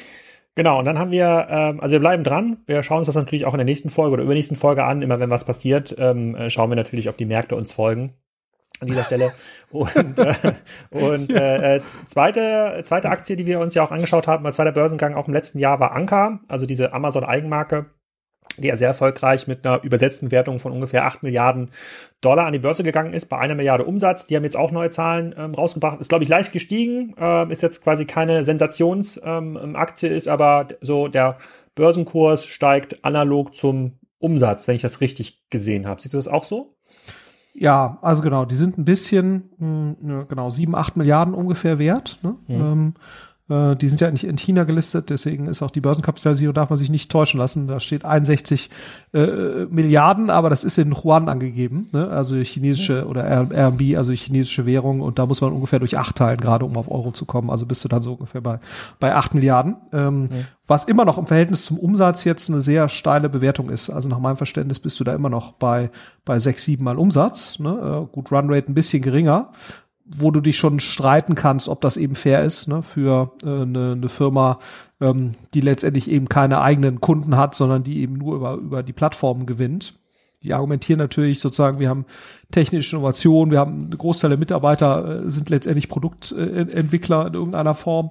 Genau, 0.55 0.79
und 0.79 0.85
dann 0.85 0.99
haben 0.99 1.11
wir, 1.11 1.47
ähm, 1.49 1.81
also 1.81 1.95
wir 1.95 2.01
bleiben 2.01 2.25
dran. 2.25 2.59
Wir 2.67 2.83
schauen 2.83 2.99
uns 2.99 3.07
das 3.07 3.15
natürlich 3.15 3.47
auch 3.47 3.55
in 3.55 3.59
der 3.59 3.65
nächsten 3.65 3.89
Folge 3.89 4.13
oder 4.13 4.23
übernächsten 4.23 4.57
Folge 4.57 4.85
an. 4.85 5.01
Immer 5.01 5.19
wenn 5.19 5.31
was 5.31 5.45
passiert, 5.45 5.95
ähm, 5.99 6.35
äh, 6.35 6.51
schauen 6.51 6.71
wir 6.71 6.77
natürlich, 6.77 7.09
ob 7.09 7.17
die 7.17 7.25
Märkte 7.25 7.57
uns 7.57 7.73
folgen 7.73 8.15
an 8.83 8.89
dieser 8.89 9.05
Stelle. 9.05 9.33
Und, 9.71 10.19
äh, 10.19 10.35
und 10.91 11.33
äh, 11.33 11.77
äh, 11.77 11.81
zweite, 12.05 12.83
zweite 12.85 13.09
Aktie, 13.09 13.37
die 13.37 13.47
wir 13.47 13.61
uns 13.61 13.75
ja 13.75 13.83
auch 13.83 13.91
angeschaut 13.91 14.27
haben, 14.27 14.45
als 14.45 14.57
zweiter 14.57 14.73
Börsengang 14.73 15.15
auch 15.15 15.29
im 15.29 15.33
letzten 15.33 15.59
Jahr 15.59 15.81
war 15.81 15.93
Anker, 15.93 16.41
also 16.49 16.67
diese 16.67 16.93
Amazon-Eigenmarke 16.93 17.87
die 18.59 18.69
ja 18.69 18.77
sehr 18.77 18.89
erfolgreich 18.89 19.47
mit 19.47 19.65
einer 19.65 19.83
übersetzten 19.83 20.31
Wertung 20.31 20.59
von 20.59 20.73
ungefähr 20.73 21.05
8 21.07 21.23
Milliarden 21.23 21.71
Dollar 22.21 22.47
an 22.47 22.53
die 22.53 22.59
Börse 22.59 22.83
gegangen 22.83 23.15
ist, 23.15 23.27
bei 23.27 23.39
einer 23.39 23.55
Milliarde 23.55 23.85
Umsatz. 23.85 24.27
Die 24.27 24.37
haben 24.37 24.45
jetzt 24.45 24.57
auch 24.57 24.71
neue 24.71 24.91
Zahlen 24.91 25.35
ähm, 25.37 25.55
rausgebracht. 25.55 26.01
Ist, 26.01 26.09
glaube 26.09 26.25
ich, 26.25 26.31
leicht 26.31 26.53
gestiegen. 26.53 27.15
Ähm, 27.19 27.51
ist 27.51 27.63
jetzt 27.63 27.83
quasi 27.83 28.05
keine 28.05 28.45
Sensationsaktie, 28.45 30.07
ähm, 30.09 30.17
ist 30.17 30.29
aber 30.29 30.69
so 30.81 31.09
der 31.09 31.39
Börsenkurs 31.75 32.47
steigt 32.47 33.05
analog 33.05 33.55
zum 33.55 33.99
Umsatz, 34.19 34.69
wenn 34.69 34.77
ich 34.77 34.83
das 34.83 35.01
richtig 35.01 35.43
gesehen 35.51 35.87
habe. 35.87 36.01
Siehst 36.01 36.15
du 36.15 36.19
das 36.19 36.29
auch 36.29 36.45
so? 36.45 36.77
Ja, 37.55 37.99
also 38.03 38.23
genau, 38.23 38.45
die 38.45 38.55
sind 38.55 38.79
ein 38.79 38.85
bisschen, 38.85 39.51
mh, 39.59 39.97
hm, 40.01 40.29
genau, 40.29 40.51
sieben, 40.51 40.75
acht 40.75 40.97
Milliarden 40.97 41.35
ungefähr 41.35 41.79
wert. 41.79 42.19
Ne? 42.23 42.37
Mhm. 42.49 42.95
Äh, 43.53 43.77
die 43.77 43.89
sind 43.89 44.01
ja 44.01 44.11
nicht 44.11 44.25
in 44.25 44.39
China 44.39 44.65
gelistet, 44.65 45.11
deswegen 45.11 45.47
ist 45.47 45.63
auch 45.63 45.71
die 45.71 45.81
Börsenkapitalisierung, 45.81 46.55
darf 46.55 46.71
man 46.71 46.79
sich 46.79 46.91
nicht 46.91 47.11
täuschen 47.11 47.39
lassen. 47.39 47.67
Da 47.67 47.81
steht 47.81 48.05
61 48.05 48.71
äh, 49.13 49.67
Milliarden, 49.67 50.31
aber 50.31 50.49
das 50.49 50.65
ist 50.65 50.79
in 50.79 50.93
Yuan 50.93 51.29
angegeben, 51.29 51.87
ne? 51.93 52.09
also 52.09 52.37
chinesische 52.37 53.07
oder 53.07 53.25
RMB, 53.25 53.97
also 53.97 54.13
chinesische 54.13 54.65
Währung. 54.65 55.01
Und 55.01 55.19
da 55.19 55.27
muss 55.27 55.41
man 55.41 55.53
ungefähr 55.53 55.79
durch 55.79 55.99
acht 55.99 56.17
teilen, 56.17 56.41
gerade 56.41 56.65
um 56.65 56.77
auf 56.77 56.91
Euro 56.91 57.13
zu 57.13 57.27
kommen. 57.27 57.51
Also 57.51 57.67
bist 57.67 57.85
du 57.85 57.89
dann 57.89 58.03
so 58.03 58.13
ungefähr 58.13 58.41
bei, 58.41 58.59
bei 58.99 59.15
acht 59.15 59.35
Milliarden. 59.35 59.77
Ähm, 59.93 60.29
ja. 60.31 60.39
Was 60.67 60.85
immer 60.85 61.05
noch 61.05 61.19
im 61.19 61.27
Verhältnis 61.27 61.65
zum 61.65 61.79
Umsatz 61.79 62.25
jetzt 62.25 62.49
eine 62.49 62.63
sehr 62.63 62.89
steile 62.89 63.29
Bewertung 63.29 63.69
ist. 63.69 63.91
Also 63.91 64.09
nach 64.09 64.21
meinem 64.21 64.37
Verständnis 64.37 64.79
bist 64.79 64.99
du 65.01 65.05
da 65.05 65.13
immer 65.13 65.29
noch 65.29 65.53
bei, 65.53 65.91
bei 66.25 66.39
sechs, 66.39 66.65
sieben 66.65 66.85
Mal 66.85 66.97
Umsatz. 66.97 67.59
Ne? 67.59 68.07
Äh, 68.09 68.15
gut, 68.15 68.33
Runrate 68.33 68.71
ein 68.71 68.75
bisschen 68.75 69.03
geringer 69.03 69.51
wo 70.17 70.31
du 70.31 70.41
dich 70.41 70.57
schon 70.57 70.81
streiten 70.81 71.35
kannst, 71.35 71.69
ob 71.69 71.81
das 71.81 71.97
eben 71.97 72.15
fair 72.15 72.45
ist 72.45 72.69
ne, 72.69 72.83
für 72.83 73.33
äh, 73.43 73.47
eine, 73.47 73.93
eine 73.93 74.09
Firma, 74.09 74.59
ähm, 75.01 75.33
die 75.55 75.61
letztendlich 75.61 76.11
eben 76.11 76.29
keine 76.29 76.61
eigenen 76.61 77.01
Kunden 77.01 77.37
hat, 77.37 77.55
sondern 77.55 77.83
die 77.83 78.01
eben 78.01 78.15
nur 78.15 78.37
über, 78.37 78.55
über 78.55 78.83
die 78.83 78.93
Plattformen 78.93 79.47
gewinnt. 79.47 79.95
Die 80.43 80.55
argumentieren 80.55 80.99
natürlich 80.99 81.39
sozusagen, 81.39 81.79
wir 81.79 81.89
haben 81.89 82.05
technische 82.51 82.97
Innovation, 82.97 83.51
wir 83.51 83.61
haben 83.61 83.87
eine 83.87 83.97
Großteil 83.97 84.31
der 84.31 84.39
Mitarbeiter 84.39 85.25
äh, 85.25 85.31
sind 85.31 85.51
letztendlich 85.51 85.89
Produktentwickler 85.89 87.29
in 87.29 87.35
irgendeiner 87.35 87.75
Form. 87.75 88.11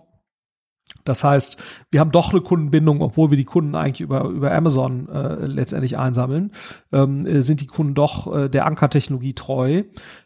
Das 1.03 1.23
heißt, 1.23 1.57
wir 1.89 1.99
haben 1.99 2.11
doch 2.11 2.31
eine 2.31 2.41
Kundenbindung, 2.41 3.01
obwohl 3.01 3.31
wir 3.31 3.37
die 3.37 3.45
Kunden 3.45 3.75
eigentlich 3.75 4.01
über, 4.01 4.25
über 4.25 4.51
Amazon 4.53 5.09
äh, 5.09 5.45
letztendlich 5.45 5.97
einsammeln, 5.97 6.51
ähm, 6.91 7.25
äh, 7.25 7.41
sind 7.41 7.61
die 7.61 7.67
Kunden 7.67 7.95
doch 7.95 8.33
äh, 8.33 8.49
der 8.49 8.65
Ankertechnologie 8.65 9.33
treu. 9.33 9.83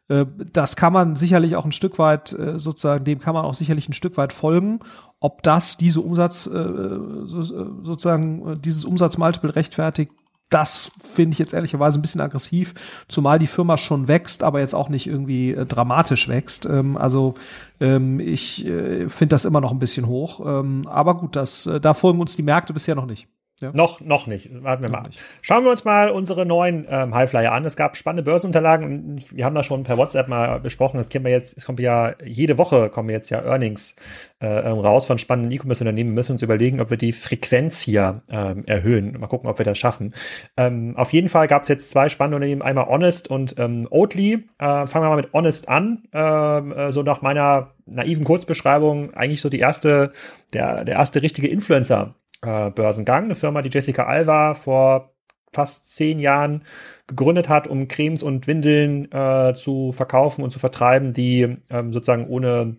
Äh, 0.07 0.25
das 0.51 0.75
kann 0.75 0.93
man 0.93 1.15
sicherlich 1.15 1.55
auch 1.55 1.65
ein 1.65 1.71
Stück 1.71 1.97
weit, 1.97 2.33
äh, 2.33 2.59
sozusagen, 2.59 3.05
dem 3.05 3.19
kann 3.19 3.33
man 3.33 3.45
auch 3.45 3.53
sicherlich 3.53 3.87
ein 3.89 3.93
Stück 3.93 4.17
weit 4.17 4.33
folgen. 4.33 4.79
Ob 5.19 5.43
das 5.43 5.77
diese 5.77 6.01
Umsatz, 6.01 6.45
äh, 6.45 6.49
so, 6.49 7.41
sozusagen, 7.83 8.61
dieses 8.61 8.83
Umsatzmultiple 8.85 9.55
rechtfertigt, 9.55 10.11
das 10.49 10.91
finde 11.03 11.33
ich 11.33 11.39
jetzt 11.39 11.53
ehrlicherweise 11.53 11.99
ein 11.99 12.01
bisschen 12.01 12.21
aggressiv, 12.21 12.73
zumal 13.07 13.39
die 13.39 13.47
Firma 13.47 13.77
schon 13.77 14.07
wächst, 14.07 14.43
aber 14.43 14.59
jetzt 14.59 14.75
auch 14.75 14.89
nicht 14.89 15.07
irgendwie 15.07 15.51
äh, 15.51 15.65
dramatisch 15.65 16.27
wächst. 16.27 16.65
Ähm, 16.65 16.97
also 16.97 17.35
ähm, 17.79 18.19
ich 18.19 18.65
äh, 18.65 19.09
finde 19.09 19.33
das 19.33 19.45
immer 19.45 19.61
noch 19.61 19.71
ein 19.71 19.79
bisschen 19.79 20.07
hoch. 20.07 20.39
Ähm, 20.45 20.87
aber 20.87 21.17
gut, 21.17 21.35
das, 21.35 21.65
äh, 21.65 21.79
da 21.79 21.93
folgen 21.93 22.19
uns 22.19 22.35
die 22.35 22.43
Märkte 22.43 22.73
bisher 22.73 22.95
noch 22.95 23.07
nicht. 23.07 23.27
Ja. 23.61 23.71
Noch, 23.73 24.01
noch 24.01 24.27
nicht. 24.27 24.49
Warten 24.63 24.83
wir 24.83 24.89
noch 24.89 25.01
mal. 25.01 25.07
Nicht. 25.07 25.21
Schauen 25.41 25.63
wir 25.63 25.71
uns 25.71 25.85
mal 25.85 26.09
unsere 26.09 26.45
neuen 26.45 26.85
ähm, 26.89 27.15
Highflyer 27.15 27.53
an. 27.53 27.63
Es 27.63 27.77
gab 27.77 27.95
spannende 27.95 28.23
Börsenunterlagen 28.23 28.85
und 28.85 29.33
wir 29.33 29.45
haben 29.45 29.55
das 29.55 29.65
schon 29.65 29.83
per 29.83 29.97
WhatsApp 29.97 30.27
mal 30.27 30.59
besprochen. 30.59 30.97
Das 30.97 31.07
kennen 31.07 31.23
wir 31.23 31.31
jetzt, 31.31 31.57
es 31.57 31.65
kommt 31.65 31.79
ja 31.79 32.15
jede 32.23 32.57
Woche 32.57 32.89
kommen 32.89 33.09
jetzt 33.09 33.29
ja 33.29 33.41
Earnings 33.41 33.95
äh, 34.41 34.47
ähm, 34.47 34.79
raus 34.79 35.05
von 35.05 35.17
spannenden 35.17 35.53
E-Commerce-Unternehmen. 35.53 36.09
Wir 36.09 36.15
müssen 36.15 36.33
uns 36.33 36.41
überlegen, 36.41 36.81
ob 36.81 36.89
wir 36.89 36.97
die 36.97 37.13
Frequenz 37.13 37.79
hier 37.79 38.23
ähm, 38.29 38.65
erhöhen. 38.65 39.17
Mal 39.17 39.27
gucken, 39.27 39.49
ob 39.49 39.57
wir 39.57 39.65
das 39.65 39.77
schaffen. 39.77 40.13
Ähm, 40.57 40.97
auf 40.97 41.13
jeden 41.13 41.29
Fall 41.29 41.47
gab 41.47 41.61
es 41.61 41.69
jetzt 41.69 41.91
zwei 41.91 42.09
spannende 42.09 42.35
Unternehmen, 42.35 42.61
einmal 42.61 42.87
Honest 42.87 43.29
und 43.29 43.55
ähm, 43.57 43.87
Oatly. 43.89 44.49
Äh, 44.59 44.85
fangen 44.85 45.05
wir 45.05 45.09
mal 45.09 45.15
mit 45.15 45.31
Honest 45.31 45.69
an. 45.69 46.03
Ähm, 46.11 46.73
äh, 46.73 46.91
so 46.91 47.03
nach 47.03 47.21
meiner 47.21 47.71
naiven 47.85 48.25
Kurzbeschreibung 48.25 49.13
eigentlich 49.13 49.39
so 49.39 49.47
die 49.47 49.59
erste, 49.59 50.11
der, 50.53 50.83
der 50.83 50.95
erste 50.95 51.21
richtige 51.21 51.47
Influencer 51.47 52.15
äh, 52.45 52.71
Börsengang. 52.71 53.25
Eine 53.25 53.35
Firma, 53.35 53.61
die 53.61 53.69
Jessica 53.69 54.05
Alva 54.05 54.53
vor 54.53 55.11
fast 55.53 55.89
zehn 55.89 56.19
Jahren 56.19 56.63
gegründet 57.07 57.49
hat, 57.49 57.67
um 57.67 57.87
Cremes 57.87 58.23
und 58.23 58.45
Windeln 58.47 59.11
äh, 59.11 59.53
zu 59.55 59.91
verkaufen 59.91 60.43
und 60.43 60.51
zu 60.51 60.59
vertreiben, 60.59 61.13
die 61.13 61.57
ähm, 61.69 61.93
sozusagen 61.93 62.27
ohne 62.27 62.77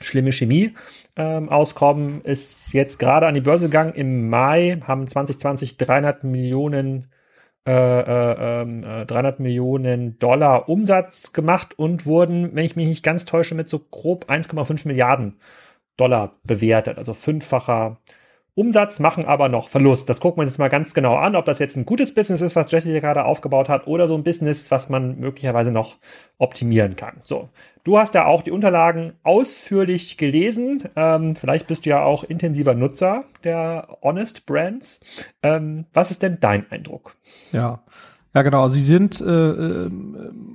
schlimme 0.00 0.32
Chemie 0.32 0.74
ähm, 1.16 1.48
auskommen, 1.48 2.22
ist 2.22 2.72
jetzt 2.72 2.98
gerade 2.98 3.26
an 3.26 3.34
die 3.34 3.40
Börse 3.40 3.66
gegangen. 3.66 3.94
Im 3.94 4.28
Mai 4.28 4.80
haben 4.86 5.06
2020 5.06 5.76
300 5.76 6.24
Millionen 6.24 7.08
äh, 7.66 7.72
äh, 8.62 9.04
300 9.06 9.38
ähm, 9.38 9.42
Millionen 9.42 10.18
Dollar 10.18 10.68
Umsatz 10.68 11.34
gemacht 11.34 11.78
und 11.78 12.06
wurden, 12.06 12.54
wenn 12.54 12.64
ich 12.64 12.76
mich 12.76 12.86
nicht 12.86 13.04
ganz 13.04 13.26
täusche, 13.26 13.54
mit 13.54 13.68
so 13.68 13.78
grob 13.78 14.30
1,5 14.30 14.88
Milliarden 14.88 15.38
Dollar 15.96 16.38
bewertet. 16.44 16.96
Also 16.96 17.12
fünffacher 17.12 17.98
Umsatz, 18.60 18.98
machen 19.00 19.24
aber 19.24 19.48
noch 19.48 19.68
Verlust. 19.68 20.10
Das 20.10 20.20
gucken 20.20 20.36
wir 20.36 20.42
uns 20.42 20.52
jetzt 20.52 20.58
mal 20.58 20.68
ganz 20.68 20.92
genau 20.92 21.16
an, 21.16 21.34
ob 21.34 21.46
das 21.46 21.58
jetzt 21.60 21.76
ein 21.76 21.86
gutes 21.86 22.12
Business 22.12 22.42
ist, 22.42 22.56
was 22.56 22.70
Jesse 22.70 23.00
gerade 23.00 23.24
aufgebaut 23.24 23.70
hat, 23.70 23.86
oder 23.86 24.06
so 24.06 24.14
ein 24.14 24.22
Business, 24.22 24.70
was 24.70 24.90
man 24.90 25.18
möglicherweise 25.18 25.72
noch 25.72 25.96
optimieren 26.36 26.94
kann. 26.94 27.14
So, 27.22 27.48
du 27.84 27.98
hast 27.98 28.14
ja 28.14 28.26
auch 28.26 28.42
die 28.42 28.50
Unterlagen 28.50 29.14
ausführlich 29.22 30.18
gelesen. 30.18 30.84
Ähm, 30.94 31.36
vielleicht 31.36 31.68
bist 31.68 31.86
du 31.86 31.90
ja 31.90 32.02
auch 32.02 32.22
intensiver 32.22 32.74
Nutzer 32.74 33.24
der 33.44 33.96
Honest 34.02 34.44
Brands. 34.44 35.00
Ähm, 35.42 35.86
was 35.94 36.10
ist 36.10 36.22
denn 36.22 36.36
dein 36.42 36.70
Eindruck? 36.70 37.16
Ja, 37.52 37.82
ja 38.34 38.42
genau. 38.42 38.68
Sie 38.68 38.84
sind 38.84 39.22
äh, 39.22 39.24
ähm, 39.24 40.50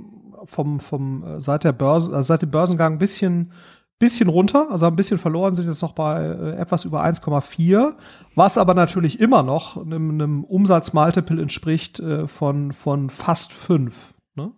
vom 0.45 0.79
vom 0.79 1.23
äh, 1.23 1.41
seit 1.41 1.63
der 1.63 1.71
Börse, 1.71 2.13
also 2.13 2.27
seit 2.27 2.43
dem 2.43 2.51
Börsengang 2.51 2.93
ein 2.93 2.99
bisschen 2.99 3.51
bisschen 3.99 4.29
runter, 4.29 4.69
also 4.71 4.85
ein 4.85 4.95
bisschen 4.95 5.17
verloren, 5.17 5.55
sind 5.55 5.67
jetzt 5.67 5.81
noch 5.81 5.93
bei 5.93 6.21
äh, 6.21 6.55
etwas 6.57 6.85
über 6.85 7.03
1,4, 7.03 7.93
was 8.35 8.57
aber 8.57 8.73
natürlich 8.73 9.19
immer 9.19 9.41
noch 9.41 9.77
einem, 9.77 10.11
einem 10.11 10.43
Umsatzmultiple 10.43 11.41
entspricht 11.41 11.99
äh, 11.99 12.27
von, 12.27 12.73
von 12.73 13.09
fast 13.09 13.53
5. 13.53 14.13
Ne? 14.35 14.51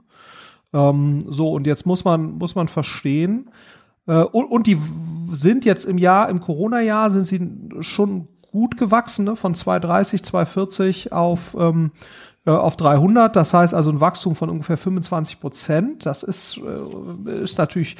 Ähm, 0.73 1.19
so, 1.25 1.51
und 1.51 1.67
jetzt 1.67 1.85
muss 1.85 2.03
man, 2.03 2.37
muss 2.37 2.55
man 2.55 2.67
verstehen, 2.67 3.51
äh, 4.07 4.23
und, 4.23 4.45
und 4.45 4.65
die 4.65 4.79
sind 5.31 5.65
jetzt 5.65 5.85
im 5.85 5.97
Jahr, 5.99 6.29
im 6.29 6.39
Corona-Jahr 6.39 7.11
sind 7.11 7.27
sie 7.27 7.39
schon 7.81 8.27
gut 8.51 8.77
gewachsen, 8.77 9.25
ne? 9.25 9.35
von 9.35 9.53
230, 9.53 10.23
240 10.23 11.11
auf 11.11 11.55
ähm, 11.59 11.91
äh, 11.91 12.26
auf 12.51 12.77
300. 12.77 13.35
Das 13.35 13.53
heißt 13.53 13.73
also 13.73 13.89
ein 13.89 13.99
Wachstum 13.99 14.35
von 14.35 14.49
ungefähr 14.49 14.77
25 14.77 15.39
Prozent. 15.39 16.05
Das 16.05 16.23
ist, 16.23 16.57
äh, 16.57 17.43
ist 17.43 17.57
natürlich, 17.57 17.97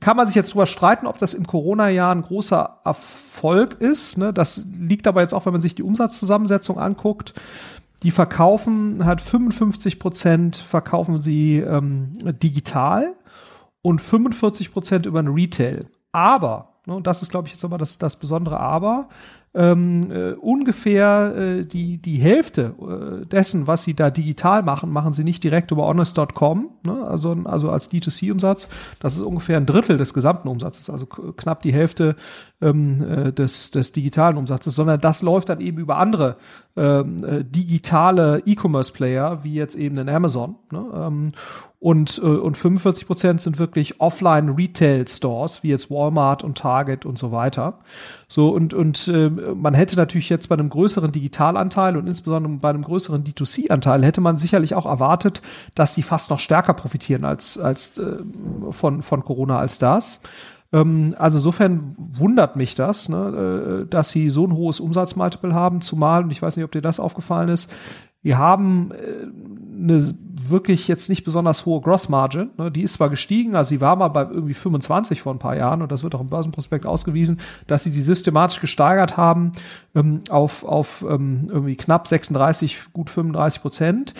kann 0.00 0.16
man 0.16 0.26
sich 0.26 0.36
jetzt 0.36 0.52
drüber 0.52 0.66
streiten, 0.66 1.06
ob 1.06 1.18
das 1.18 1.34
im 1.34 1.46
Corona-Jahr 1.46 2.14
ein 2.14 2.22
großer 2.22 2.80
Erfolg 2.84 3.80
ist. 3.80 4.18
Ne? 4.18 4.32
Das 4.32 4.62
liegt 4.78 5.06
aber 5.06 5.20
jetzt 5.20 5.34
auch, 5.34 5.46
wenn 5.46 5.52
man 5.52 5.62
sich 5.62 5.74
die 5.74 5.82
Umsatzzusammensetzung 5.82 6.78
anguckt. 6.78 7.34
Die 8.02 8.10
verkaufen 8.10 9.04
halt 9.04 9.20
55 9.20 9.98
Prozent 9.98 10.56
verkaufen 10.56 11.20
sie 11.20 11.58
ähm, 11.58 12.12
digital 12.42 13.14
und 13.82 14.00
45 14.00 14.72
Prozent 14.72 15.06
über 15.06 15.18
ein 15.18 15.28
Retail. 15.28 15.86
Aber, 16.12 16.74
ne, 16.86 16.94
und 16.94 17.06
das 17.06 17.22
ist, 17.22 17.30
glaube 17.30 17.46
ich, 17.46 17.54
jetzt 17.54 17.64
aber 17.64 17.78
das, 17.78 17.98
das 17.98 18.16
besondere 18.16 18.58
Aber, 18.58 19.08
ähm, 19.52 20.12
äh, 20.12 20.32
ungefähr 20.32 21.34
äh, 21.36 21.64
die, 21.64 21.98
die 21.98 22.18
Hälfte 22.18 22.74
äh, 22.80 23.26
dessen, 23.26 23.66
was 23.66 23.82
sie 23.82 23.94
da 23.94 24.10
digital 24.10 24.62
machen, 24.62 24.90
machen 24.90 25.12
sie 25.12 25.24
nicht 25.24 25.42
direkt 25.42 25.72
über 25.72 25.86
honest.com, 25.86 26.70
ne? 26.84 27.04
also, 27.06 27.36
also 27.44 27.70
als 27.70 27.90
D2C-Umsatz. 27.90 28.68
Das 29.00 29.14
ist 29.14 29.22
ungefähr 29.22 29.56
ein 29.56 29.66
Drittel 29.66 29.98
des 29.98 30.14
gesamten 30.14 30.46
Umsatzes, 30.46 30.88
also 30.88 31.06
knapp 31.06 31.62
die 31.62 31.72
Hälfte 31.72 32.14
ähm, 32.60 33.02
äh, 33.02 33.32
des, 33.32 33.70
des 33.70 33.92
digitalen 33.92 34.36
Umsatzes, 34.36 34.74
sondern 34.74 35.00
das 35.00 35.22
läuft 35.22 35.48
dann 35.48 35.60
eben 35.60 35.78
über 35.78 35.96
andere 35.96 36.36
ähm, 36.76 37.24
äh, 37.24 37.44
digitale 37.44 38.42
E-Commerce-Player, 38.44 39.42
wie 39.42 39.54
jetzt 39.54 39.74
eben 39.74 39.98
in 39.98 40.08
Amazon. 40.08 40.56
Ne? 40.70 40.84
Ähm, 40.94 41.32
und, 41.78 42.18
äh, 42.18 42.26
und 42.26 42.58
45 42.58 43.06
Prozent 43.06 43.40
sind 43.40 43.58
wirklich 43.58 44.02
Offline-Retail-Stores, 44.02 45.62
wie 45.62 45.68
jetzt 45.68 45.90
Walmart 45.90 46.44
und 46.44 46.58
Target 46.58 47.06
und 47.06 47.18
so 47.18 47.32
weiter. 47.32 47.78
So, 48.28 48.50
und, 48.50 48.74
und 48.74 49.08
äh, 49.08 49.30
man 49.30 49.72
hätte 49.72 49.96
natürlich 49.96 50.28
jetzt 50.28 50.50
bei 50.50 50.54
einem 50.54 50.68
größeren 50.68 51.10
Digitalanteil 51.10 51.96
und 51.96 52.06
insbesondere 52.06 52.52
bei 52.56 52.68
einem 52.68 52.82
größeren 52.82 53.24
D2C-Anteil 53.24 54.04
hätte 54.04 54.20
man 54.20 54.36
sicherlich 54.36 54.74
auch 54.74 54.84
erwartet, 54.84 55.40
dass 55.74 55.94
die 55.94 56.02
fast 56.02 56.28
noch 56.28 56.38
stärker 56.38 56.74
profitieren 56.74 57.24
als, 57.24 57.56
als 57.56 57.96
äh, 57.96 58.18
von, 58.70 59.02
von 59.02 59.24
Corona 59.24 59.58
als 59.58 59.78
das. 59.78 60.20
Ähm, 60.72 61.14
also 61.18 61.38
insofern 61.38 61.94
wundert 61.96 62.56
mich 62.56 62.74
das, 62.74 63.08
ne, 63.08 63.84
äh, 63.84 63.86
dass 63.88 64.10
sie 64.10 64.30
so 64.30 64.46
ein 64.46 64.54
hohes 64.54 64.80
Umsatzmultiple 64.80 65.54
haben, 65.54 65.80
zumal, 65.80 66.24
und 66.24 66.30
ich 66.30 66.42
weiß 66.42 66.56
nicht, 66.56 66.64
ob 66.64 66.72
dir 66.72 66.82
das 66.82 67.00
aufgefallen 67.00 67.48
ist, 67.48 67.70
wir 68.22 68.36
haben 68.36 68.92
äh, 68.92 69.26
eine 69.82 70.14
wirklich 70.48 70.88
jetzt 70.88 71.08
nicht 71.08 71.24
besonders 71.24 71.64
hohe 71.64 71.80
Grossmargin. 71.80 72.50
Ne? 72.58 72.70
Die 72.70 72.82
ist 72.82 72.94
zwar 72.94 73.08
gestiegen, 73.08 73.56
also 73.56 73.70
sie 73.70 73.80
war 73.80 73.96
mal 73.96 74.08
bei 74.08 74.22
irgendwie 74.22 74.54
25 74.54 75.22
vor 75.22 75.32
ein 75.32 75.38
paar 75.38 75.56
Jahren 75.56 75.80
und 75.80 75.90
das 75.90 76.02
wird 76.02 76.14
auch 76.14 76.20
im 76.20 76.28
Börsenprospekt 76.28 76.84
ausgewiesen, 76.84 77.40
dass 77.66 77.84
sie 77.84 77.90
die 77.90 78.00
systematisch 78.00 78.60
gesteigert 78.60 79.16
haben 79.16 79.52
ähm, 79.94 80.20
auf, 80.28 80.64
auf 80.64 81.04
ähm, 81.08 81.48
irgendwie 81.50 81.76
knapp 81.76 82.06
36, 82.06 82.92
gut 82.92 83.08
35 83.08 83.62
Prozent. 83.62 84.14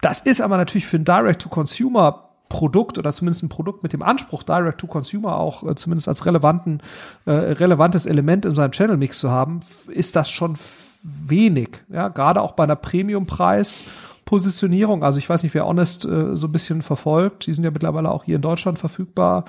Das 0.00 0.20
ist 0.20 0.40
aber 0.40 0.56
natürlich 0.56 0.86
für 0.86 0.96
ein 0.96 1.04
Direct-to-Consumer 1.04 2.29
Produkt 2.50 2.98
oder 2.98 3.14
zumindest 3.14 3.42
ein 3.42 3.48
Produkt 3.48 3.82
mit 3.82 3.94
dem 3.94 4.02
Anspruch, 4.02 4.42
Direct 4.42 4.78
to 4.80 4.86
Consumer 4.86 5.36
auch 5.36 5.62
äh, 5.62 5.74
zumindest 5.76 6.08
als 6.08 6.26
relevanten, 6.26 6.82
äh, 7.24 7.30
relevantes 7.30 8.04
Element 8.04 8.44
in 8.44 8.54
seinem 8.54 8.72
Channel 8.72 8.98
Mix 8.98 9.20
zu 9.20 9.30
haben, 9.30 9.60
ist 9.88 10.16
das 10.16 10.28
schon 10.28 10.58
wenig. 11.02 11.70
Ja, 11.88 12.08
gerade 12.08 12.42
auch 12.42 12.52
bei 12.52 12.64
einer 12.64 12.76
Premium-Preis. 12.76 13.84
Positionierung. 14.30 15.02
Also 15.02 15.18
ich 15.18 15.28
weiß 15.28 15.42
nicht, 15.42 15.54
wer 15.54 15.66
Honest 15.66 16.04
äh, 16.04 16.36
so 16.36 16.46
ein 16.46 16.52
bisschen 16.52 16.82
verfolgt. 16.82 17.48
Die 17.48 17.52
sind 17.52 17.64
ja 17.64 17.72
mittlerweile 17.72 18.12
auch 18.12 18.22
hier 18.22 18.36
in 18.36 18.42
Deutschland 18.42 18.78
verfügbar. 18.78 19.44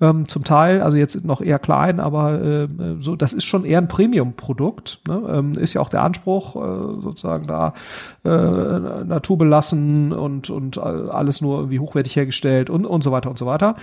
Ähm, 0.00 0.26
zum 0.26 0.42
Teil, 0.42 0.82
also 0.82 0.96
jetzt 0.96 1.24
noch 1.24 1.40
eher 1.40 1.60
klein, 1.60 2.00
aber 2.00 2.42
äh, 2.42 2.68
so, 2.98 3.14
das 3.14 3.32
ist 3.32 3.44
schon 3.44 3.64
eher 3.64 3.78
ein 3.78 3.86
Premium-Produkt. 3.86 5.02
Ne? 5.06 5.22
Ähm, 5.28 5.52
ist 5.52 5.72
ja 5.74 5.80
auch 5.80 5.88
der 5.88 6.02
Anspruch, 6.02 6.56
äh, 6.56 7.00
sozusagen 7.00 7.46
da 7.46 7.74
äh, 8.24 9.04
naturbelassen 9.04 10.12
und, 10.12 10.50
und 10.50 10.78
alles 10.78 11.40
nur 11.40 11.58
irgendwie 11.58 11.78
hochwertig 11.78 12.16
hergestellt 12.16 12.70
und, 12.70 12.86
und 12.86 13.04
so 13.04 13.12
weiter 13.12 13.30
und 13.30 13.38
so 13.38 13.46
weiter. 13.46 13.76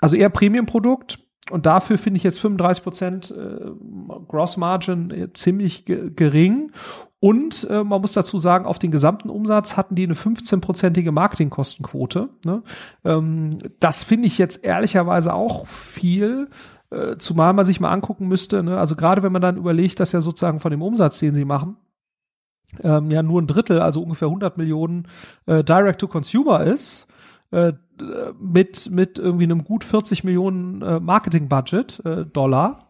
Also 0.00 0.16
eher 0.16 0.28
Premium-Produkt 0.28 1.18
und 1.50 1.66
dafür 1.66 1.98
finde 1.98 2.16
ich 2.18 2.24
jetzt 2.24 2.40
35 2.40 2.82
Prozent 2.82 3.30
äh, 3.30 3.70
Gross 4.28 4.56
Margin 4.56 5.10
äh, 5.10 5.32
ziemlich 5.34 5.84
ge 5.84 6.10
gering. 6.14 6.72
Und 7.24 7.66
äh, 7.70 7.82
man 7.82 8.02
muss 8.02 8.12
dazu 8.12 8.36
sagen, 8.36 8.66
auf 8.66 8.78
den 8.78 8.90
gesamten 8.90 9.30
Umsatz 9.30 9.78
hatten 9.78 9.94
die 9.94 10.02
eine 10.02 10.12
15-prozentige 10.12 11.10
Marketingkostenquote. 11.10 12.28
Ne? 12.44 12.62
Ähm, 13.02 13.56
das 13.80 14.04
finde 14.04 14.26
ich 14.26 14.36
jetzt 14.36 14.62
ehrlicherweise 14.62 15.32
auch 15.32 15.66
viel. 15.66 16.50
Äh, 16.90 17.16
zumal 17.16 17.54
man 17.54 17.64
sich 17.64 17.80
mal 17.80 17.92
angucken 17.92 18.28
müsste, 18.28 18.62
ne? 18.62 18.78
also 18.78 18.94
gerade 18.94 19.22
wenn 19.22 19.32
man 19.32 19.40
dann 19.40 19.56
überlegt, 19.56 20.00
dass 20.00 20.12
ja 20.12 20.20
sozusagen 20.20 20.60
von 20.60 20.70
dem 20.70 20.82
Umsatz, 20.82 21.18
den 21.18 21.34
sie 21.34 21.46
machen, 21.46 21.78
ähm, 22.82 23.10
ja 23.10 23.22
nur 23.22 23.40
ein 23.40 23.46
Drittel, 23.46 23.80
also 23.80 24.02
ungefähr 24.02 24.28
100 24.28 24.58
Millionen 24.58 25.08
äh, 25.46 25.64
Direct 25.64 26.02
to 26.02 26.08
Consumer 26.08 26.64
ist, 26.64 27.06
äh, 27.52 27.72
mit, 28.38 28.90
mit 28.90 29.18
irgendwie 29.18 29.44
einem 29.44 29.64
gut 29.64 29.84
40 29.84 30.24
Millionen 30.24 30.82
äh, 30.82 31.00
Marketing-Budget 31.00 32.04
äh, 32.04 32.26
Dollar. 32.26 32.83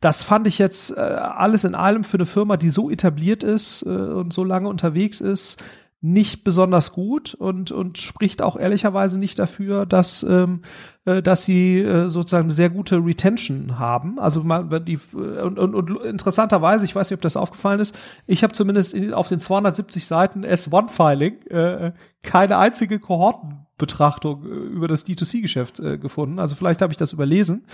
Das 0.00 0.22
fand 0.22 0.46
ich 0.46 0.58
jetzt 0.58 0.96
äh, 0.96 1.00
alles 1.00 1.64
in 1.64 1.74
allem 1.74 2.04
für 2.04 2.18
eine 2.18 2.26
Firma, 2.26 2.56
die 2.56 2.70
so 2.70 2.90
etabliert 2.90 3.42
ist 3.42 3.82
äh, 3.82 3.88
und 3.88 4.32
so 4.32 4.44
lange 4.44 4.68
unterwegs 4.68 5.20
ist, 5.20 5.62
nicht 6.04 6.44
besonders 6.44 6.92
gut 6.92 7.32
und, 7.32 7.72
und 7.72 7.96
spricht 7.96 8.42
auch 8.42 8.58
ehrlicherweise 8.58 9.18
nicht 9.18 9.38
dafür, 9.38 9.86
dass, 9.86 10.22
ähm, 10.22 10.60
äh, 11.06 11.22
dass 11.22 11.44
sie 11.44 11.78
äh, 11.78 12.10
sozusagen 12.10 12.50
sehr 12.50 12.68
gute 12.68 12.96
Retention 12.96 13.78
haben. 13.78 14.18
Also 14.18 14.42
man, 14.42 14.84
die, 14.84 14.98
und, 15.14 15.58
und, 15.58 15.74
und 15.74 16.02
interessanterweise, 16.02 16.84
ich 16.84 16.94
weiß 16.94 17.08
nicht, 17.08 17.16
ob 17.16 17.22
das 17.22 17.38
aufgefallen 17.38 17.80
ist, 17.80 17.98
ich 18.26 18.42
habe 18.42 18.52
zumindest 18.52 18.92
in, 18.92 19.14
auf 19.14 19.28
den 19.28 19.40
270 19.40 20.06
Seiten 20.06 20.44
S1-Filing 20.44 21.46
äh, 21.46 21.92
keine 22.22 22.58
einzige 22.58 22.98
Kohorten 22.98 23.63
Betrachtung 23.76 24.44
äh, 24.44 24.48
über 24.48 24.88
das 24.88 25.06
D2C-Geschäft 25.06 25.80
äh, 25.80 25.98
gefunden. 25.98 26.38
Also 26.38 26.54
vielleicht 26.54 26.82
habe 26.82 26.92
ich 26.92 26.96
das 26.96 27.12
überlesen, 27.12 27.64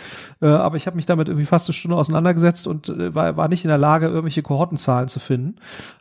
äh, 0.41 0.47
aber 0.47 0.77
ich 0.77 0.87
habe 0.87 0.97
mich 0.97 1.07
damit 1.07 1.29
irgendwie 1.29 1.47
fast 1.47 1.69
eine 1.69 1.75
Stunde 1.75 1.97
auseinandergesetzt 1.97 2.67
und 2.67 2.89
äh, 2.89 3.15
war, 3.15 3.37
war 3.37 3.49
nicht 3.49 3.65
in 3.65 3.69
der 3.69 3.79
Lage, 3.79 4.07
irgendwelche 4.07 4.43
Kohortenzahlen 4.43 5.09
zu 5.09 5.21
finden. 5.21 5.57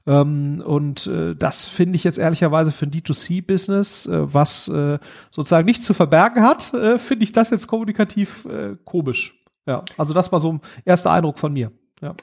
Ähm, 0.07 0.63
und 0.65 1.07
äh, 1.07 1.35
das 1.35 1.65
finde 1.65 1.95
ich 1.97 2.03
jetzt 2.03 2.17
ehrlicherweise 2.17 2.71
für 2.71 2.85
ein 2.85 2.91
D2C-Business, 2.91 4.05
äh, 4.05 4.33
was 4.33 4.67
äh, 4.69 4.99
sozusagen 5.29 5.65
nicht 5.65 5.83
zu 5.83 5.93
verbergen 5.93 6.43
hat, 6.43 6.73
äh, 6.73 6.97
finde 6.97 7.23
ich 7.23 7.31
das 7.31 7.49
jetzt 7.49 7.67
kommunikativ 7.67 8.45
äh, 8.45 8.75
komisch. 8.85 9.35
Ja, 9.65 9.83
also 9.97 10.13
das 10.13 10.31
war 10.31 10.39
so 10.39 10.53
ein 10.53 10.61
erster 10.85 11.11
Eindruck 11.11 11.39
von 11.39 11.53
mir. 11.53 11.71
Ja. 12.01 12.15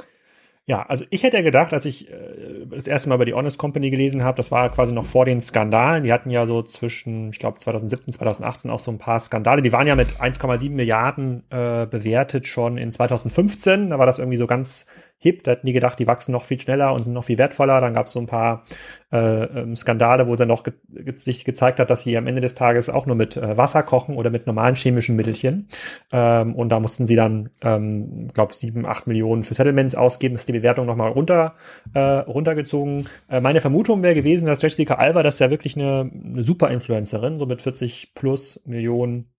Ja, 0.68 0.82
also 0.82 1.04
ich 1.10 1.22
hätte 1.22 1.36
ja 1.36 1.44
gedacht, 1.44 1.72
als 1.72 1.84
ich 1.84 2.10
äh, 2.10 2.66
das 2.68 2.88
erste 2.88 3.08
Mal 3.08 3.14
über 3.14 3.24
die 3.24 3.34
Honest 3.34 3.56
Company 3.56 3.88
gelesen 3.88 4.24
habe, 4.24 4.36
das 4.36 4.50
war 4.50 4.68
quasi 4.70 4.92
noch 4.92 5.06
vor 5.06 5.24
den 5.24 5.40
Skandalen. 5.40 6.02
Die 6.02 6.12
hatten 6.12 6.28
ja 6.28 6.44
so 6.44 6.60
zwischen, 6.62 7.30
ich 7.30 7.38
glaube, 7.38 7.60
2017, 7.60 8.12
2018 8.12 8.70
auch 8.72 8.80
so 8.80 8.90
ein 8.90 8.98
paar 8.98 9.20
Skandale. 9.20 9.62
Die 9.62 9.72
waren 9.72 9.86
ja 9.86 9.94
mit 9.94 10.20
1,7 10.20 10.70
Milliarden 10.70 11.44
äh, 11.50 11.86
bewertet 11.86 12.48
schon 12.48 12.78
in 12.78 12.90
2015. 12.90 13.90
Da 13.90 14.00
war 14.00 14.06
das 14.06 14.18
irgendwie 14.18 14.38
so 14.38 14.48
ganz 14.48 14.86
hip. 15.18 15.44
Da 15.44 15.52
hätten 15.52 15.66
die 15.66 15.72
gedacht, 15.72 15.98
die 15.98 16.06
wachsen 16.06 16.32
noch 16.32 16.44
viel 16.44 16.60
schneller 16.60 16.92
und 16.92 17.04
sind 17.04 17.12
noch 17.12 17.24
viel 17.24 17.38
wertvoller. 17.38 17.80
Dann 17.80 17.94
gab 17.94 18.06
es 18.06 18.12
so 18.12 18.20
ein 18.20 18.26
paar 18.26 18.64
äh, 19.12 19.44
ähm, 19.44 19.76
Skandale, 19.76 20.26
wo 20.26 20.34
sie 20.34 20.46
noch 20.46 20.62
ge 20.62 20.74
sich 21.14 21.44
gezeigt 21.44 21.78
hat, 21.78 21.90
dass 21.90 22.02
sie 22.02 22.16
am 22.16 22.26
Ende 22.26 22.40
des 22.40 22.54
Tages 22.54 22.90
auch 22.90 23.06
nur 23.06 23.16
mit 23.16 23.36
äh, 23.36 23.56
Wasser 23.56 23.82
kochen 23.82 24.16
oder 24.16 24.30
mit 24.30 24.46
normalen 24.46 24.74
chemischen 24.74 25.16
Mittelchen. 25.16 25.68
Ähm, 26.12 26.54
und 26.54 26.70
da 26.70 26.80
mussten 26.80 27.06
sie 27.06 27.16
dann, 27.16 27.50
ähm, 27.64 28.28
glaube 28.34 28.54
sieben, 28.54 28.86
acht 28.86 29.06
Millionen 29.06 29.42
für 29.42 29.54
Settlements 29.54 29.94
ausgeben. 29.94 30.34
Das 30.34 30.42
ist 30.42 30.48
die 30.48 30.52
Bewertung 30.52 30.86
nochmal 30.86 31.10
runter, 31.10 31.54
äh, 31.94 32.00
runtergezogen. 32.00 33.08
Äh, 33.28 33.40
meine 33.40 33.60
Vermutung 33.60 34.02
wäre 34.02 34.14
gewesen, 34.14 34.46
dass 34.46 34.62
Jessica 34.62 34.94
Alba, 34.94 35.22
das 35.22 35.36
ist 35.36 35.40
ja 35.40 35.50
wirklich 35.50 35.76
eine, 35.76 36.10
eine 36.12 36.44
super 36.44 36.70
Influencerin, 36.70 37.38
so 37.38 37.46
mit 37.46 37.62
40 37.62 38.14
plus 38.14 38.60
Millionen 38.64 39.30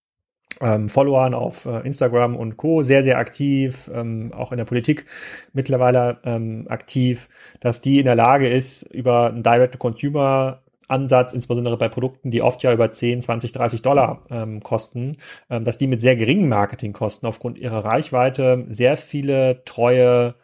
ähm, 0.62 0.90
Followern 0.90 1.34
auf 1.34 1.66
äh, 1.66 1.80
Instagram 1.86 2.36
und 2.36 2.58
Co. 2.58 2.84
sehr, 2.84 3.04
sehr 3.04 3.18
aktiv, 3.18 3.90
ähm, 3.94 4.32
auch 4.34 4.52
in 4.52 4.58
der 4.58 4.66
Politik 4.66 5.06
mittlerweile 5.54 6.20
ähm, 6.24 6.66
aktiv, 6.70 7.30
dass 7.60 7.82
die 7.82 8.00
in 8.00 8.06
der 8.06 8.16
Lage 8.16 8.50
ist, 8.50 8.84
über 8.84 9.28
einen 9.28 9.44
Direct-to-Consumer 9.44 10.62
Ansatz, 10.88 11.34
insbesondere 11.34 11.78
bei 11.78 11.90
Produkten, 11.90 12.32
die 12.32 12.42
oft 12.42 12.64
ja 12.64 12.72
über 12.72 12.92
10, 12.92 13.22
20, 13.22 13.52
30 13.52 13.82
Dollar 13.82 14.24
ähm, 14.30 14.62
kosten, 14.64 15.18
ähm, 15.50 15.66
dass 15.66 15.78
die 15.78 15.88
mit 15.88 16.02
sehr 16.02 16.16
geringen 16.16 16.50
Marketingkosten 16.50 17.28
aufgrund 17.28 17.58
ihrer 17.58 17.84
Reichweite 17.84 18.66
sehr 18.70 18.96
viele 18.98 19.64
treue 19.66 20.36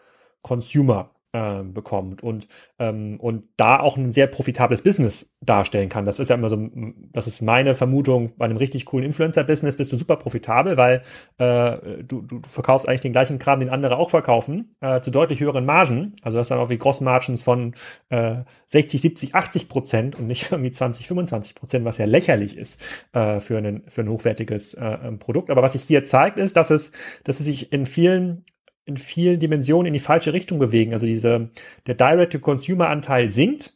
Consumer 0.41 1.12
äh, 1.33 1.63
bekommt 1.63 2.23
und, 2.23 2.47
ähm, 2.79 3.19
und 3.19 3.45
da 3.57 3.79
auch 3.79 3.97
ein 3.97 4.11
sehr 4.11 4.27
profitables 4.27 4.83
Business 4.83 5.35
darstellen 5.41 5.89
kann. 5.89 6.05
Das 6.05 6.19
ist 6.19 6.29
ja 6.29 6.35
immer 6.35 6.49
so, 6.49 6.69
das 7.11 7.27
ist 7.27 7.41
meine 7.41 7.75
Vermutung, 7.75 8.31
bei 8.37 8.45
einem 8.45 8.57
richtig 8.57 8.85
coolen 8.85 9.05
Influencer-Business 9.05 9.77
bist 9.77 9.91
du 9.91 9.97
super 9.97 10.15
profitabel, 10.15 10.77
weil 10.77 11.01
äh, 11.37 12.03
du, 12.03 12.21
du 12.21 12.41
verkaufst 12.47 12.87
eigentlich 12.87 13.01
den 13.01 13.11
gleichen 13.11 13.39
Kram, 13.39 13.59
den 13.59 13.69
andere 13.69 13.97
auch 13.97 14.11
verkaufen, 14.11 14.75
äh, 14.79 15.01
zu 15.01 15.11
deutlich 15.11 15.39
höheren 15.39 15.65
Margen. 15.65 16.15
Also 16.21 16.37
das 16.37 16.47
dann 16.47 16.59
auch 16.59 16.69
wie 16.69 16.77
Gross-Margins 16.77 17.43
von 17.43 17.73
äh, 18.09 18.43
60, 18.67 19.01
70, 19.01 19.35
80 19.35 19.69
Prozent 19.69 20.19
und 20.19 20.27
nicht 20.27 20.51
irgendwie 20.51 20.71
20, 20.71 21.07
25 21.07 21.55
Prozent, 21.55 21.85
was 21.85 21.97
ja 21.97 22.05
lächerlich 22.05 22.55
ist 22.55 22.81
äh, 23.13 23.39
für, 23.39 23.57
einen, 23.57 23.83
für 23.87 24.01
ein 24.01 24.09
hochwertiges 24.09 24.75
äh, 24.75 25.11
Produkt. 25.13 25.49
Aber 25.49 25.63
was 25.63 25.73
sich 25.73 25.83
hier 25.83 26.05
zeigt, 26.05 26.37
ist, 26.37 26.57
dass 26.57 26.69
es, 26.69 26.91
dass 27.23 27.39
es 27.39 27.45
sich 27.45 27.73
in 27.73 27.85
vielen 27.85 28.45
in 28.85 28.97
vielen 28.97 29.39
Dimensionen 29.39 29.87
in 29.87 29.93
die 29.93 29.99
falsche 29.99 30.33
Richtung 30.33 30.59
bewegen. 30.59 30.93
Also 30.93 31.05
diese, 31.05 31.49
der 31.87 31.95
Direct-to-Consumer-Anteil 31.95 33.31
sinkt. 33.31 33.73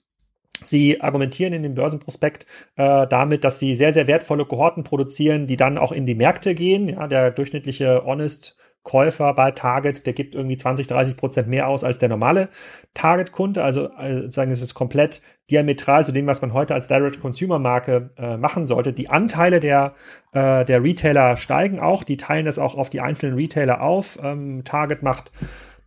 Sie 0.66 1.02
argumentieren 1.02 1.54
in 1.54 1.64
dem 1.64 1.76
Börsenprospekt 1.76 2.46
äh, 2.76 3.06
damit, 3.08 3.44
dass 3.44 3.60
sie 3.60 3.76
sehr, 3.76 3.94
sehr 3.94 4.08
wertvolle 4.08 4.46
Kohorten 4.46 4.84
produzieren, 4.84 5.46
die 5.46 5.56
dann 5.56 5.78
auch 5.78 5.92
in 5.92 6.06
die 6.06 6.16
Märkte 6.16 6.56
gehen. 6.56 6.90
Ja, 6.90 7.08
der 7.08 7.32
durchschnittliche 7.32 8.04
Honest 8.04 8.58
Käufer 8.88 9.34
bei 9.34 9.52
Target, 9.52 10.06
der 10.06 10.14
gibt 10.14 10.34
irgendwie 10.34 10.56
20, 10.56 10.88
30 10.88 11.18
Prozent 11.18 11.50
mehr 11.50 11.68
aus 11.68 11.84
als 11.84 11.98
der 11.98 12.08
normale 12.08 12.48
Target-Kunde. 12.94 13.62
Also 13.62 13.90
äh, 13.90 14.32
sagen, 14.32 14.50
es 14.50 14.62
ist 14.62 14.76
komplett 14.76 15.22
diametral 15.52 16.06
zu 16.06 16.14
dem, 16.14 16.26
was 16.26 16.42
man 16.42 16.54
heute 16.54 16.74
als 16.74 16.88
Direct-Consumer-Marke 16.88 18.10
äh, 18.18 18.38
machen 18.38 18.66
sollte. 18.66 18.94
Die 18.94 19.10
Anteile 19.10 19.60
der, 19.60 19.94
äh, 20.32 20.64
der 20.64 20.82
Retailer 20.82 21.36
steigen 21.36 21.82
auch. 21.82 22.06
Die 22.06 22.16
teilen 22.16 22.46
das 22.46 22.60
auch 22.60 22.76
auf 22.76 22.90
die 22.90 23.02
einzelnen 23.02 23.36
Retailer 23.36 23.82
auf. 23.82 24.20
Ähm, 24.24 24.64
Target 24.64 25.04
macht 25.04 25.34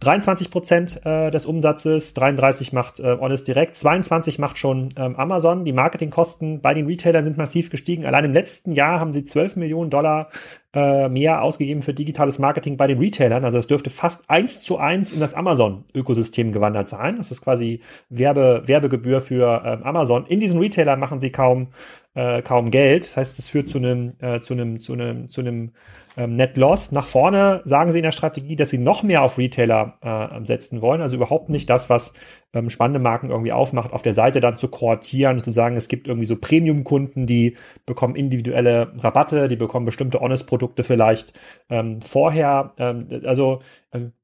23 0.00 0.50
Prozent 0.50 1.00
äh, 1.04 1.30
des 1.30 1.44
Umsatzes, 1.44 2.14
33 2.14 2.72
macht 2.72 3.00
äh, 3.00 3.18
Honest 3.18 3.46
Direct, 3.46 3.76
22 3.76 4.38
macht 4.38 4.56
schon 4.56 4.88
ähm, 4.96 5.14
Amazon. 5.16 5.66
Die 5.66 5.74
Marketingkosten 5.74 6.62
bei 6.62 6.72
den 6.72 6.86
Retailern 6.86 7.24
sind 7.24 7.36
massiv 7.36 7.68
gestiegen. 7.68 8.06
Allein 8.06 8.24
im 8.24 8.32
letzten 8.32 8.72
Jahr 8.72 8.98
haben 8.98 9.12
sie 9.12 9.24
12 9.24 9.56
Millionen 9.56 9.90
Dollar 9.90 10.30
äh, 10.72 11.08
mehr 11.08 11.42
ausgegeben 11.42 11.82
für 11.82 11.94
digitales 11.94 12.38
Marketing 12.38 12.76
bei 12.76 12.86
den 12.86 12.98
Retailern. 12.98 13.44
Also 13.44 13.58
es 13.58 13.66
dürfte 13.66 13.90
fast 13.90 14.28
eins 14.30 14.60
zu 14.60 14.78
eins 14.78 15.12
in 15.12 15.18
das 15.18 15.34
Amazon-Ökosystem 15.34 16.52
gewandert 16.52 16.88
sein. 16.88 17.16
Das 17.16 17.30
ist 17.30 17.42
quasi 17.42 17.80
Werbe, 18.08 18.62
Werbegebühr 18.66 19.20
für 19.20 19.62
äh, 19.64 19.84
Amazon. 19.84 20.26
In 20.26 20.38
diesen 20.40 20.60
Retailern 20.60 21.00
machen 21.00 21.20
sie 21.20 21.30
kaum 21.30 21.68
äh, 22.14 22.42
kaum 22.42 22.70
Geld. 22.70 23.04
Das 23.04 23.16
heißt, 23.16 23.38
es 23.38 23.48
führt 23.48 23.68
zu 23.68 23.78
einem 23.78 24.14
äh, 24.20 24.40
zu 24.40 24.54
einem 24.54 24.80
zu 24.80 24.92
einem 24.92 25.28
zu 25.28 25.40
einem 25.40 25.72
ähm, 26.16 26.36
Net 26.36 26.56
Loss. 26.56 26.92
Nach 26.92 27.06
vorne 27.06 27.62
sagen 27.64 27.92
sie 27.92 27.98
in 27.98 28.04
der 28.04 28.12
Strategie, 28.12 28.56
dass 28.56 28.70
sie 28.70 28.78
noch 28.78 29.02
mehr 29.02 29.22
auf 29.22 29.38
Retailer 29.38 29.98
äh, 30.02 30.44
setzen 30.44 30.82
wollen. 30.82 31.00
Also 31.00 31.16
überhaupt 31.16 31.48
nicht 31.48 31.70
das, 31.70 31.88
was 31.88 32.12
ähm, 32.52 32.68
spannende 32.68 32.98
Marken 32.98 33.30
irgendwie 33.30 33.52
aufmacht, 33.52 33.92
auf 33.92 34.02
der 34.02 34.14
Seite 34.14 34.40
dann 34.40 34.58
zu 34.58 34.68
koortieren 34.68 35.34
und 35.34 35.44
zu 35.44 35.52
sagen, 35.52 35.76
es 35.76 35.88
gibt 35.88 36.08
irgendwie 36.08 36.26
so 36.26 36.36
Premium-Kunden, 36.36 37.26
die 37.26 37.56
bekommen 37.86 38.16
individuelle 38.16 38.92
Rabatte, 38.98 39.46
die 39.48 39.56
bekommen 39.56 39.86
bestimmte 39.86 40.20
Honest-Produkte 40.20 40.82
vielleicht 40.82 41.32
ähm, 41.68 42.02
vorher. 42.02 42.72
Ähm, 42.78 43.06
also 43.24 43.60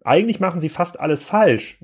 eigentlich 0.04 0.38
machen 0.38 0.60
sie 0.60 0.68
fast 0.68 1.00
alles 1.00 1.22
falsch 1.22 1.80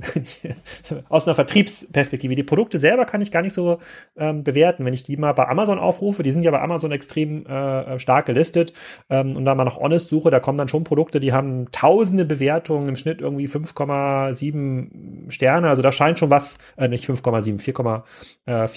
aus 1.09 1.27
einer 1.27 1.35
Vertriebsperspektive. 1.35 2.37
Die 2.37 2.45
Produkte 2.45 2.79
selber 2.79 3.07
kann 3.07 3.21
ich 3.21 3.33
gar 3.33 3.43
nicht 3.43 3.55
so 3.55 3.81
ähm, 4.17 4.45
bewerten. 4.45 4.85
Wenn 4.85 4.95
ich 4.95 5.03
die 5.03 5.17
mal 5.17 5.33
bei 5.33 5.49
Amazon 5.49 5.81
aufrufe, 5.81 6.23
die 6.23 6.31
sind 6.31 6.45
ja 6.45 6.53
bei 6.53 6.61
Amazon 6.61 6.93
extrem 6.93 7.45
äh, 7.45 7.99
stark 7.99 8.27
gelistet 8.27 8.73
ähm, 9.11 9.37
und 9.37 9.45
da 9.45 9.57
mal 9.57 9.65
nach 9.65 9.79
Honest 9.79 10.09
suche, 10.09 10.31
da 10.31 10.39
kommen 10.39 10.59
dann 10.59 10.69
schon 10.69 10.85
Produkte, 10.85 11.19
die 11.19 11.33
haben 11.33 11.73
tausende 11.73 12.25
Bewertungen, 12.25 12.89
im 12.89 12.95
Schnitt 12.95 13.21
irgendwie 13.21 13.49
5,7 13.49 15.33
Sterne. 15.33 15.69
Also 15.69 15.83
da 15.83 15.91
scheint 15.91 16.21
schon 16.21 16.31
was, 16.31 16.59
äh, 16.77 16.87
nicht 16.87 17.05
5,7, 17.05 17.61
4,7. 17.61 18.03
Äh, 18.47 18.69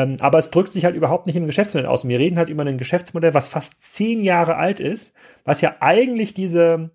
ähm, 0.00 0.16
aber 0.20 0.38
es 0.38 0.50
drückt 0.50 0.70
sich 0.70 0.84
halt 0.84 0.94
überhaupt 0.94 1.26
nicht 1.26 1.34
im 1.34 1.46
Geschäftsmodell 1.46 1.88
aus. 1.88 2.04
Und 2.04 2.10
wir 2.10 2.20
reden 2.20 2.38
halt 2.38 2.50
über 2.50 2.64
ein 2.64 2.78
Geschäftsmodell, 2.78 3.34
was 3.34 3.48
fast 3.48 3.80
zehn 3.80 4.22
Jahre 4.22 4.54
alt 4.54 4.78
ist, 4.78 5.12
was 5.44 5.60
ja 5.60 5.74
eigentlich 5.80 6.34
diese 6.34 6.92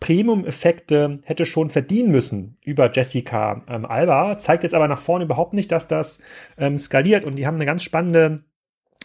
Premium-Effekte 0.00 1.20
hätte 1.24 1.46
schon 1.46 1.70
verdienen 1.70 2.10
müssen 2.10 2.58
über 2.62 2.92
Jessica 2.92 3.64
ähm, 3.68 3.86
Alba, 3.86 4.36
zeigt 4.36 4.62
jetzt 4.62 4.74
aber 4.74 4.88
nach 4.88 4.98
vorne 5.00 5.24
überhaupt 5.24 5.54
nicht, 5.54 5.72
dass 5.72 5.86
das 5.86 6.20
ähm, 6.58 6.76
skaliert. 6.76 7.24
Und 7.24 7.36
die 7.36 7.46
haben 7.46 7.54
eine 7.56 7.66
ganz 7.66 7.82
spannende 7.82 8.44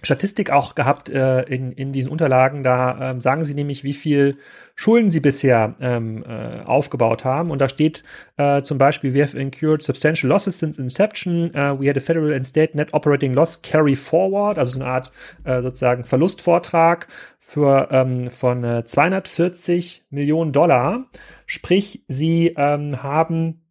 Statistik 0.03 0.51
auch 0.51 0.75
gehabt 0.75 1.09
äh, 1.09 1.43
in, 1.43 1.71
in 1.71 1.93
diesen 1.93 2.11
Unterlagen. 2.11 2.63
Da 2.63 3.11
ähm, 3.11 3.21
sagen 3.21 3.45
sie 3.45 3.53
nämlich, 3.53 3.83
wie 3.83 3.93
viel 3.93 4.37
Schulden 4.75 5.11
sie 5.11 5.19
bisher 5.19 5.75
ähm, 5.79 6.23
äh, 6.27 6.61
aufgebaut 6.65 7.23
haben. 7.23 7.51
Und 7.51 7.61
da 7.61 7.69
steht 7.69 8.03
äh, 8.37 8.61
zum 8.63 8.77
Beispiel, 8.77 9.13
we 9.13 9.21
have 9.21 9.37
incurred 9.37 9.83
substantial 9.83 10.29
losses 10.29 10.57
since 10.57 10.81
inception. 10.81 11.51
Uh, 11.51 11.79
we 11.79 11.87
had 11.87 11.97
a 11.97 11.99
federal 11.99 12.33
and 12.33 12.45
state 12.45 12.75
net 12.75 12.93
operating 12.93 13.33
loss 13.33 13.61
carry 13.61 13.95
forward, 13.95 14.57
also 14.57 14.73
so 14.73 14.79
eine 14.79 14.89
Art 14.89 15.11
äh, 15.43 15.61
sozusagen 15.61 16.03
Verlustvortrag 16.03 17.07
für 17.37 17.89
ähm, 17.91 18.29
von 18.31 18.63
äh, 18.63 18.83
240 18.85 20.05
Millionen 20.09 20.51
Dollar. 20.51 21.05
Sprich, 21.45 22.03
sie 22.07 22.55
ähm, 22.57 23.03
haben 23.03 23.61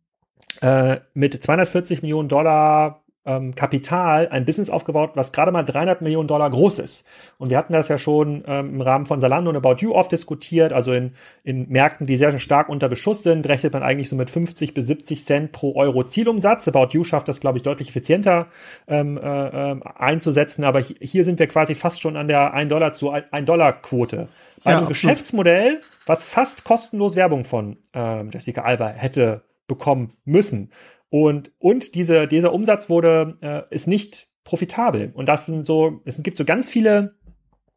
äh, 0.60 1.00
mit 1.14 1.42
240 1.42 2.02
Millionen 2.02 2.28
Dollar 2.28 2.99
ähm, 3.26 3.54
Kapital 3.54 4.28
ein 4.28 4.46
Business 4.46 4.70
aufgebaut, 4.70 5.12
was 5.14 5.32
gerade 5.32 5.52
mal 5.52 5.62
300 5.62 6.00
Millionen 6.00 6.26
Dollar 6.26 6.48
groß 6.48 6.78
ist. 6.78 7.04
Und 7.36 7.50
wir 7.50 7.58
hatten 7.58 7.74
das 7.74 7.88
ja 7.88 7.98
schon 7.98 8.42
ähm, 8.46 8.74
im 8.74 8.80
Rahmen 8.80 9.04
von 9.04 9.20
Salando 9.20 9.50
und 9.50 9.56
About 9.56 9.76
You 9.78 9.94
oft 9.94 10.10
diskutiert. 10.10 10.72
Also 10.72 10.92
in, 10.92 11.12
in 11.44 11.68
Märkten, 11.68 12.06
die 12.06 12.16
sehr, 12.16 12.30
stark 12.38 12.68
unter 12.68 12.88
Beschuss 12.88 13.22
sind, 13.22 13.46
rechnet 13.48 13.72
man 13.74 13.82
eigentlich 13.82 14.08
so 14.08 14.16
mit 14.16 14.30
50 14.30 14.72
bis 14.72 14.86
70 14.86 15.24
Cent 15.24 15.52
pro 15.52 15.74
Euro 15.76 16.04
Zielumsatz. 16.04 16.66
About 16.68 16.88
You 16.92 17.04
schafft 17.04 17.28
das, 17.28 17.40
glaube 17.40 17.58
ich, 17.58 17.62
deutlich 17.62 17.90
effizienter 17.90 18.46
ähm, 18.88 19.18
äh, 19.18 19.70
ähm, 19.70 19.82
einzusetzen. 19.82 20.64
Aber 20.64 20.80
hier 20.80 21.24
sind 21.24 21.38
wir 21.38 21.46
quasi 21.48 21.74
fast 21.74 22.00
schon 22.00 22.16
an 22.16 22.28
der 22.28 22.54
1 22.54 22.70
Dollar 22.70 22.92
zu 22.92 23.10
1 23.10 23.44
Dollar 23.44 23.72
Quote. 23.82 24.28
Bei 24.64 24.70
ja, 24.70 24.78
einem 24.78 24.86
absolut. 24.86 24.88
Geschäftsmodell, 24.88 25.80
was 26.06 26.24
fast 26.24 26.64
kostenlos 26.64 27.16
Werbung 27.16 27.44
von 27.44 27.76
ähm, 27.92 28.30
Jessica 28.32 28.62
Alba 28.62 28.88
hätte 28.88 29.42
bekommen 29.66 30.14
müssen. 30.24 30.70
Und, 31.10 31.52
und 31.58 31.94
diese, 31.94 32.26
dieser 32.26 32.52
Umsatz 32.52 32.88
wurde, 32.88 33.36
äh, 33.42 33.74
ist 33.74 33.86
nicht 33.86 34.28
profitabel. 34.44 35.10
Und 35.12 35.28
das 35.28 35.46
sind 35.46 35.66
so, 35.66 36.00
es 36.04 36.22
gibt 36.22 36.36
so 36.36 36.44
ganz 36.44 36.70
viele, 36.70 37.16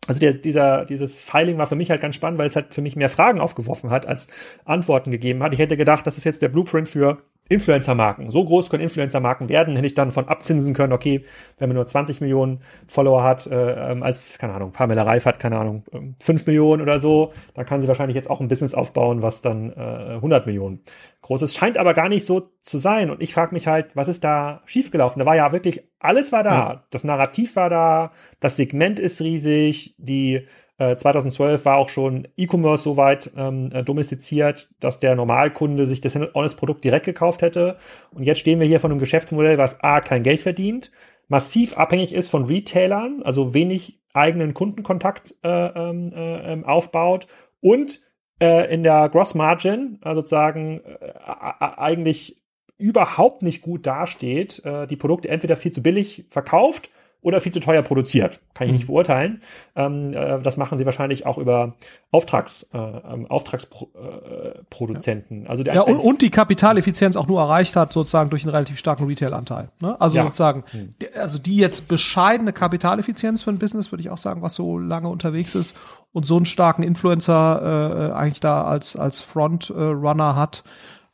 also 0.07 0.19
der, 0.19 0.33
dieser, 0.33 0.85
dieses 0.85 1.17
Filing 1.17 1.57
war 1.57 1.67
für 1.67 1.75
mich 1.75 1.89
halt 1.89 2.01
ganz 2.01 2.15
spannend, 2.15 2.39
weil 2.39 2.47
es 2.47 2.55
halt 2.55 2.73
für 2.73 2.81
mich 2.81 2.95
mehr 2.95 3.09
Fragen 3.09 3.41
aufgeworfen 3.41 3.89
hat, 3.89 4.05
als 4.05 4.27
Antworten 4.65 5.11
gegeben 5.11 5.41
hat. 5.43 5.53
Ich 5.53 5.59
hätte 5.59 5.77
gedacht, 5.77 6.05
das 6.05 6.17
ist 6.17 6.23
jetzt 6.23 6.41
der 6.41 6.49
Blueprint 6.49 6.87
für 6.87 7.23
Influencer-Marken. 7.49 8.31
So 8.31 8.45
groß 8.45 8.69
können 8.69 8.83
Influencer-Marken 8.83 9.49
werden, 9.49 9.75
hätte 9.75 9.85
ich 9.85 9.93
dann 9.93 10.11
von 10.11 10.27
abzinsen 10.27 10.73
können, 10.73 10.93
okay, 10.93 11.25
wenn 11.57 11.69
man 11.69 11.75
nur 11.75 11.85
20 11.85 12.21
Millionen 12.21 12.61
Follower 12.87 13.23
hat, 13.23 13.47
äh, 13.47 13.91
ähm, 13.91 14.01
als, 14.01 14.37
keine 14.37 14.53
Ahnung, 14.53 14.71
Pamela 14.71 15.03
Reif 15.03 15.25
hat, 15.25 15.39
keine 15.39 15.57
Ahnung, 15.57 15.83
5 16.19 16.29
ähm, 16.29 16.45
Millionen 16.45 16.81
oder 16.81 16.99
so, 16.99 17.33
dann 17.53 17.65
kann 17.65 17.81
sie 17.81 17.87
wahrscheinlich 17.87 18.15
jetzt 18.15 18.29
auch 18.29 18.39
ein 18.39 18.47
Business 18.47 18.73
aufbauen, 18.73 19.21
was 19.21 19.41
dann 19.41 19.73
äh, 19.73 20.15
100 20.15 20.45
Millionen 20.45 20.83
groß 21.21 21.41
ist. 21.41 21.55
Scheint 21.55 21.77
aber 21.77 21.93
gar 21.93 22.07
nicht 22.07 22.25
so 22.25 22.47
zu 22.61 22.77
sein. 22.77 23.09
Und 23.09 23.21
ich 23.21 23.33
frage 23.33 23.53
mich 23.53 23.67
halt, 23.67 23.87
was 23.93 24.07
ist 24.07 24.23
da 24.23 24.61
schiefgelaufen? 24.65 25.19
Da 25.19 25.25
war 25.25 25.35
ja 25.35 25.51
wirklich, 25.51 25.83
alles 25.99 26.31
war 26.31 26.43
da. 26.43 26.53
Ja. 26.53 26.83
Das 26.91 27.03
Narrativ 27.03 27.55
war 27.57 27.69
da, 27.69 28.11
das 28.39 28.55
Segment 28.55 28.99
ist 28.99 29.21
riesig, 29.21 29.95
die 29.97 30.47
2012 30.77 31.61
äh, 31.61 31.65
war 31.65 31.77
auch 31.77 31.89
schon 31.89 32.27
E-Commerce 32.35 32.83
so 32.83 32.97
weit 32.97 33.31
ähm, 33.37 33.71
äh, 33.71 33.83
domestiziert, 33.83 34.69
dass 34.79 34.99
der 34.99 35.15
Normalkunde 35.15 35.85
sich 35.85 36.01
das 36.01 36.15
Honest-Produkt 36.15 36.83
direkt 36.83 37.05
gekauft 37.05 37.41
hätte. 37.41 37.77
Und 38.11 38.23
jetzt 38.23 38.39
stehen 38.39 38.59
wir 38.59 38.67
hier 38.67 38.79
von 38.79 38.91
einem 38.91 38.99
Geschäftsmodell, 38.99 39.57
was 39.57 39.81
A, 39.81 40.01
kein 40.01 40.23
Geld 40.23 40.41
verdient, 40.41 40.91
massiv 41.27 41.77
abhängig 41.77 42.13
ist 42.13 42.29
von 42.29 42.45
Retailern, 42.45 43.21
also 43.23 43.53
wenig 43.53 43.99
eigenen 44.13 44.53
Kundenkontakt 44.53 45.35
äh, 45.43 45.49
ähm, 45.49 46.11
äh, 46.13 46.53
ähm, 46.53 46.65
aufbaut 46.65 47.27
und 47.61 48.01
äh, 48.39 48.71
in 48.73 48.83
der 48.83 49.09
Gross 49.09 49.33
Margin 49.35 49.99
also 50.01 50.21
sozusagen 50.21 50.81
äh, 50.81 51.13
eigentlich 51.59 52.41
überhaupt 52.77 53.43
nicht 53.43 53.61
gut 53.61 53.85
dasteht, 53.85 54.61
die 54.89 54.95
Produkte 54.97 55.29
entweder 55.29 55.55
viel 55.55 55.71
zu 55.71 55.81
billig 55.81 56.25
verkauft 56.31 56.89
oder 57.23 57.41
viel 57.41 57.51
zu 57.51 57.59
teuer 57.59 57.81
produziert. 57.81 58.39
Kann 58.53 58.67
ich 58.67 58.73
nicht 58.73 58.83
mhm. 58.83 58.93
beurteilen. 58.93 59.41
Ähm, 59.75 60.13
äh, 60.13 60.39
das 60.41 60.57
machen 60.57 60.77
sie 60.77 60.85
wahrscheinlich 60.85 61.25
auch 61.25 61.39
über 61.39 61.73
Auftrags, 62.11 62.69
äh, 62.73 62.77
ähm, 62.77 63.25
Auftragsproduzenten. 63.27 65.45
Äh, 65.45 65.49
also 65.49 65.63
der, 65.63 65.75
ja, 65.75 65.81
und, 65.81 65.97
und 65.97 66.21
die 66.21 66.29
Kapitaleffizienz 66.29 67.15
auch 67.15 67.27
nur 67.27 67.41
erreicht 67.41 67.75
hat, 67.75 67.91
sozusagen 67.93 68.29
durch 68.29 68.43
einen 68.43 68.53
relativ 68.53 68.77
starken 68.77 69.07
Retail-Anteil. 69.07 69.69
Ne? 69.79 69.99
Also 69.99 70.17
ja. 70.17 70.25
sozusagen, 70.25 70.63
mhm. 70.73 70.93
also 71.15 71.39
die 71.39 71.55
jetzt 71.55 71.87
bescheidene 71.87 72.53
Kapitaleffizienz 72.53 73.41
für 73.41 73.49
ein 73.51 73.57
Business, 73.57 73.91
würde 73.91 74.01
ich 74.01 74.09
auch 74.09 74.17
sagen, 74.17 74.41
was 74.41 74.53
so 74.53 74.77
lange 74.77 75.07
unterwegs 75.07 75.55
ist 75.55 75.77
und 76.11 76.25
so 76.27 76.35
einen 76.35 76.45
starken 76.45 76.83
Influencer 76.83 78.11
äh, 78.11 78.13
eigentlich 78.13 78.41
da 78.41 78.65
als, 78.65 78.95
als 78.95 79.21
Frontrunner 79.21 80.35
hat, 80.35 80.63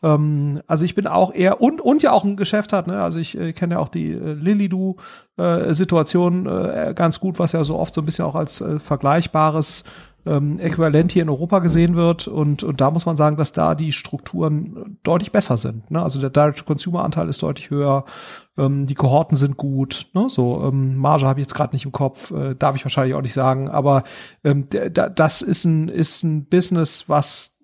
ähm, 0.02 0.62
also 0.68 0.86
ich 0.86 0.96
bin 0.96 1.08
auch 1.08 1.34
eher 1.34 1.62
und 1.62 1.82
und 1.82 2.04
ja 2.04 2.12
auch 2.12 2.24
ein 2.24 2.38
Geschäft 2.38 2.74
hat. 2.74 2.88
Ne? 2.88 3.02
Also 3.02 3.20
ich 3.20 3.38
äh, 3.38 3.54
kenne 3.54 3.76
ja 3.76 3.80
auch 3.80 3.90
die 3.90 4.12
äh, 4.12 4.34
Lilidu 4.34 4.96
äh, 5.38 5.74
Situation 5.74 6.46
äh, 6.46 6.94
ganz 6.96 7.20
gut, 7.20 7.40
was 7.40 7.52
ja 7.52 7.64
so 7.64 7.78
oft 7.78 7.94
so 7.94 8.02
ein 8.02 8.06
bisschen 8.06 8.26
auch 8.26 8.36
als 8.36 8.62
äh, 8.62 8.80
vergleichbares 8.80 9.84
ähm, 10.26 10.60
äquivalent 10.60 11.12
hier 11.12 11.24
in 11.24 11.30
Europa 11.30 11.60
gesehen 11.60 11.96
wird. 11.96 12.28
Und, 12.28 12.64
und 12.64 12.82
da 12.82 12.92
muss 12.92 13.06
man 13.06 13.18
sagen, 13.18 13.38
dass 13.38 13.54
da 13.54 13.76
die 13.76 13.92
Strukturen 13.92 15.00
deutlich 15.04 15.32
besser 15.32 15.58
sind. 15.58 15.90
Ne? 15.92 16.02
Also 16.02 16.20
der 16.20 16.30
Direct-to-Consumer-Anteil 16.30 17.30
ist 17.30 17.42
deutlich 17.42 17.70
höher. 17.70 18.06
Ähm, 18.58 18.86
die 18.86 18.96
Kohorten 18.96 19.38
sind 19.38 19.58
gut. 19.58 20.08
Ne? 20.14 20.28
So 20.30 20.64
ähm, 20.66 20.98
Marge 20.98 21.26
habe 21.26 21.40
ich 21.40 21.46
jetzt 21.46 21.56
gerade 21.56 21.76
nicht 21.76 21.86
im 21.86 21.92
Kopf, 21.92 22.32
äh, 22.32 22.56
darf 22.56 22.76
ich 22.76 22.84
wahrscheinlich 22.84 23.16
auch 23.16 23.22
nicht 23.22 23.34
sagen. 23.34 23.70
Aber 23.70 24.04
ähm, 24.44 24.68
das 24.70 25.42
ist 25.42 25.66
ein, 25.66 25.88
ist 25.88 26.24
ein 26.24 26.46
Business, 26.46 27.08
was 27.08 27.59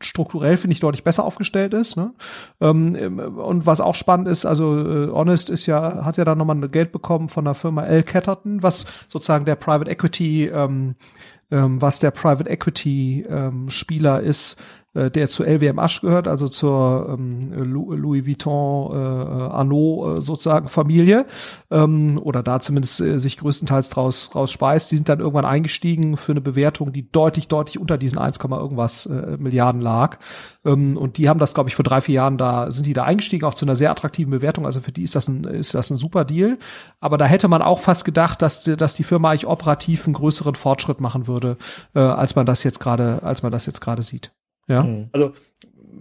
strukturell 0.00 0.56
finde 0.56 0.72
ich 0.72 0.80
deutlich 0.80 1.04
besser 1.04 1.24
aufgestellt 1.24 1.74
ist. 1.74 1.96
Ne? 1.96 2.12
Ähm, 2.60 3.18
und 3.18 3.66
was 3.66 3.80
auch 3.80 3.94
spannend 3.94 4.28
ist, 4.28 4.44
also 4.44 4.76
äh, 4.78 5.10
Honest 5.10 5.50
ist 5.50 5.66
ja 5.66 6.04
hat 6.04 6.16
ja 6.16 6.24
dann 6.24 6.38
nochmal 6.38 6.68
Geld 6.68 6.92
bekommen 6.92 7.28
von 7.28 7.44
der 7.44 7.54
Firma 7.54 7.84
L. 7.84 8.02
Catterton, 8.02 8.62
was 8.62 8.86
sozusagen 9.08 9.44
der 9.44 9.56
Private 9.56 9.90
Equity 9.90 10.46
ähm, 10.46 10.96
ähm, 11.50 11.80
was 11.80 11.98
der 11.98 12.10
Private 12.10 12.48
Equity 12.48 13.26
ähm, 13.28 13.70
Spieler 13.70 14.20
ist, 14.20 14.56
äh, 14.96 15.10
der 15.10 15.28
zu 15.28 15.44
LWMH 15.44 16.00
gehört, 16.00 16.26
also 16.26 16.48
zur 16.48 17.16
ähm, 17.18 17.40
Louis 17.52 18.26
Vuitton 18.26 18.92
äh, 18.92 18.96
Arnaud 18.96 20.18
äh, 20.18 20.22
sozusagen 20.22 20.68
Familie 20.68 21.26
ähm, 21.70 22.18
oder 22.22 22.42
da 22.42 22.60
zumindest 22.60 23.00
äh, 23.02 23.18
sich 23.18 23.36
größtenteils 23.36 23.90
draus, 23.90 24.30
draus 24.30 24.50
speist. 24.50 24.90
Die 24.90 24.96
sind 24.96 25.08
dann 25.08 25.20
irgendwann 25.20 25.44
eingestiegen 25.44 26.16
für 26.16 26.32
eine 26.32 26.40
Bewertung, 26.40 26.92
die 26.92 27.10
deutlich, 27.10 27.46
deutlich 27.46 27.78
unter 27.78 27.98
diesen 27.98 28.18
1, 28.18 28.38
irgendwas 28.38 29.04
äh, 29.06 29.36
Milliarden 29.38 29.82
lag. 29.82 30.18
Ähm, 30.64 30.96
und 30.96 31.18
die 31.18 31.28
haben 31.28 31.38
das, 31.38 31.52
glaube 31.52 31.68
ich, 31.68 31.76
vor 31.76 31.84
drei, 31.84 32.00
vier 32.00 32.14
Jahren 32.14 32.38
da, 32.38 32.70
sind 32.70 32.86
die 32.86 32.94
da 32.94 33.04
eingestiegen, 33.04 33.44
auch 33.44 33.54
zu 33.54 33.66
einer 33.66 33.76
sehr 33.76 33.90
attraktiven 33.90 34.30
Bewertung. 34.30 34.64
Also 34.64 34.80
für 34.80 34.92
die 34.92 35.02
ist 35.02 35.14
das 35.14 35.28
ein, 35.28 35.44
ist 35.44 35.74
das 35.74 35.90
ein 35.90 35.98
super 35.98 36.24
Deal. 36.24 36.58
Aber 37.00 37.18
da 37.18 37.26
hätte 37.26 37.48
man 37.48 37.60
auch 37.60 37.80
fast 37.80 38.06
gedacht, 38.06 38.40
dass, 38.40 38.62
dass 38.62 38.94
die 38.94 39.04
Firma 39.04 39.30
eigentlich 39.30 39.46
operativ 39.46 40.06
einen 40.06 40.14
größeren 40.14 40.54
Fortschritt 40.54 41.02
machen 41.02 41.26
würde, 41.26 41.35
äh, 41.44 41.98
als 41.98 42.36
man 42.36 42.46
das 42.46 42.64
jetzt 42.64 42.80
gerade, 42.80 43.22
als 43.22 43.42
man 43.42 43.52
das 43.52 43.66
jetzt 43.66 43.80
gerade 43.80 44.02
sieht. 44.02 44.32
Ja. 44.68 44.82
Mhm. 44.82 45.08
Also 45.12 45.32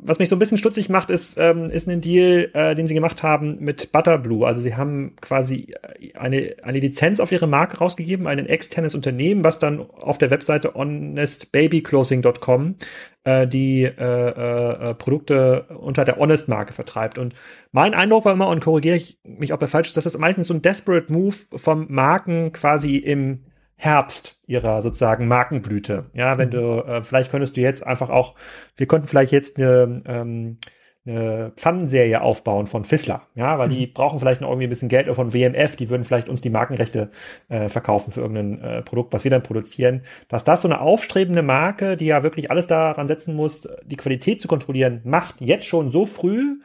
was 0.07 0.19
mich 0.19 0.29
so 0.29 0.35
ein 0.35 0.39
bisschen 0.39 0.57
stutzig 0.57 0.89
macht, 0.89 1.09
ist, 1.09 1.37
ähm, 1.37 1.69
ist 1.69 1.89
ein 1.89 2.01
Deal, 2.01 2.49
äh, 2.53 2.75
den 2.75 2.85
sie 2.85 2.93
gemacht 2.93 3.23
haben 3.23 3.57
mit 3.59 3.91
Butterblue. 3.91 4.45
Also 4.45 4.61
sie 4.61 4.75
haben 4.75 5.15
quasi 5.19 5.73
eine, 6.13 6.55
eine 6.61 6.79
Lizenz 6.79 7.19
auf 7.19 7.31
ihre 7.31 7.47
Marke 7.47 7.79
rausgegeben, 7.79 8.27
ein 8.27 8.45
externes 8.45 8.93
Unternehmen, 8.93 9.43
was 9.43 9.57
dann 9.57 9.79
auf 9.79 10.17
der 10.17 10.29
Webseite 10.29 10.73
honestbabyclosing.com 10.75 12.75
äh, 13.23 13.47
die 13.47 13.83
äh, 13.83 13.89
äh, 13.89 14.93
Produkte 14.93 15.65
unter 15.79 16.05
der 16.05 16.17
Honest-Marke 16.17 16.73
vertreibt. 16.73 17.17
Und 17.17 17.33
mein 17.71 17.93
Eindruck 17.93 18.25
war 18.25 18.33
immer, 18.33 18.47
und 18.47 18.63
korrigiere 18.63 18.97
ich 18.97 19.19
mich, 19.23 19.53
ob 19.53 19.61
er 19.61 19.67
falsch 19.67 19.87
ist, 19.87 19.97
dass 19.97 20.03
das 20.03 20.17
meistens 20.17 20.47
so 20.47 20.53
ein 20.53 20.61
Desperate 20.61 21.11
Move 21.11 21.35
vom 21.55 21.87
Marken 21.89 22.51
quasi 22.51 22.97
im 22.97 23.45
Herbst 23.77 24.39
ihrer 24.47 24.81
sozusagen 24.81 25.27
Markenblüte. 25.27 26.05
Ja, 26.13 26.37
wenn 26.37 26.49
mhm. 26.49 26.51
du, 26.51 26.81
äh, 26.81 27.03
vielleicht 27.03 27.31
könntest 27.31 27.57
du 27.57 27.61
jetzt 27.61 27.85
einfach 27.85 28.09
auch, 28.09 28.35
wir 28.77 28.87
könnten 28.87 29.07
vielleicht 29.07 29.31
jetzt 29.31 29.57
eine, 29.57 30.01
ähm, 30.05 30.57
eine 31.05 31.51
Pfannenserie 31.55 32.21
aufbauen 32.21 32.65
von 32.65 32.83
Fissler, 32.83 33.27
ja, 33.35 33.59
weil 33.59 33.67
mhm. 33.67 33.73
die 33.73 33.87
brauchen 33.87 34.19
vielleicht 34.19 34.41
noch 34.41 34.49
irgendwie 34.49 34.67
ein 34.67 34.69
bisschen 34.69 34.89
Geld 34.89 35.13
von 35.13 35.33
WMF, 35.33 35.75
die 35.75 35.89
würden 35.89 36.03
vielleicht 36.03 36.29
uns 36.29 36.41
die 36.41 36.49
Markenrechte 36.49 37.11
äh, 37.47 37.69
verkaufen 37.69 38.11
für 38.11 38.21
irgendein 38.21 38.61
äh, 38.61 38.81
Produkt, 38.81 39.13
was 39.13 39.23
wir 39.23 39.31
dann 39.31 39.43
produzieren. 39.43 40.01
Dass 40.29 40.43
das 40.43 40.63
so 40.63 40.67
eine 40.67 40.81
aufstrebende 40.81 41.43
Marke, 41.43 41.95
die 41.95 42.05
ja 42.05 42.23
wirklich 42.23 42.49
alles 42.49 42.67
daran 42.67 43.07
setzen 43.07 43.35
muss, 43.35 43.67
die 43.83 43.97
Qualität 43.97 44.41
zu 44.41 44.47
kontrollieren, 44.47 45.01
macht 45.03 45.41
jetzt 45.41 45.67
schon 45.67 45.91
so 45.91 46.05
früh, 46.05 46.59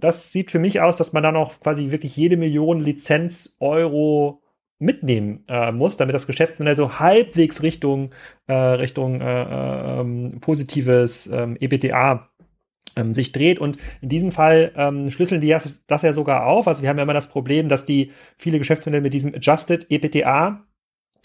das 0.00 0.32
sieht 0.32 0.50
für 0.50 0.58
mich 0.58 0.80
aus, 0.80 0.96
dass 0.96 1.12
man 1.12 1.22
dann 1.22 1.36
auch 1.36 1.60
quasi 1.60 1.90
wirklich 1.90 2.16
jede 2.16 2.36
Million 2.36 2.80
Lizenz 2.80 3.56
Euro 3.60 4.42
mitnehmen 4.80 5.44
äh, 5.46 5.70
muss, 5.70 5.96
damit 5.96 6.14
das 6.14 6.26
Geschäftsmodell 6.26 6.74
so 6.74 6.98
halbwegs 6.98 7.62
Richtung, 7.62 8.10
äh, 8.46 8.54
Richtung 8.54 9.20
äh, 9.20 10.00
ähm, 10.00 10.38
positives 10.40 11.28
ähm, 11.28 11.56
EBTA 11.60 12.28
ähm, 12.96 13.14
sich 13.14 13.32
dreht. 13.32 13.58
Und 13.58 13.76
in 14.00 14.08
diesem 14.08 14.32
Fall 14.32 14.72
ähm, 14.76 15.10
schlüsseln 15.10 15.40
die 15.40 15.48
das, 15.48 16.02
ja 16.02 16.12
sogar 16.12 16.46
auf. 16.46 16.66
Also 16.66 16.82
wir 16.82 16.88
haben 16.88 16.96
ja 16.96 17.04
immer 17.04 17.14
das 17.14 17.28
Problem, 17.28 17.68
dass 17.68 17.84
die 17.84 18.10
viele 18.36 18.58
Geschäftsmodelle 18.58 19.02
mit 19.02 19.14
diesem 19.14 19.34
Adjusted 19.34 19.86
EBTA 19.90 20.64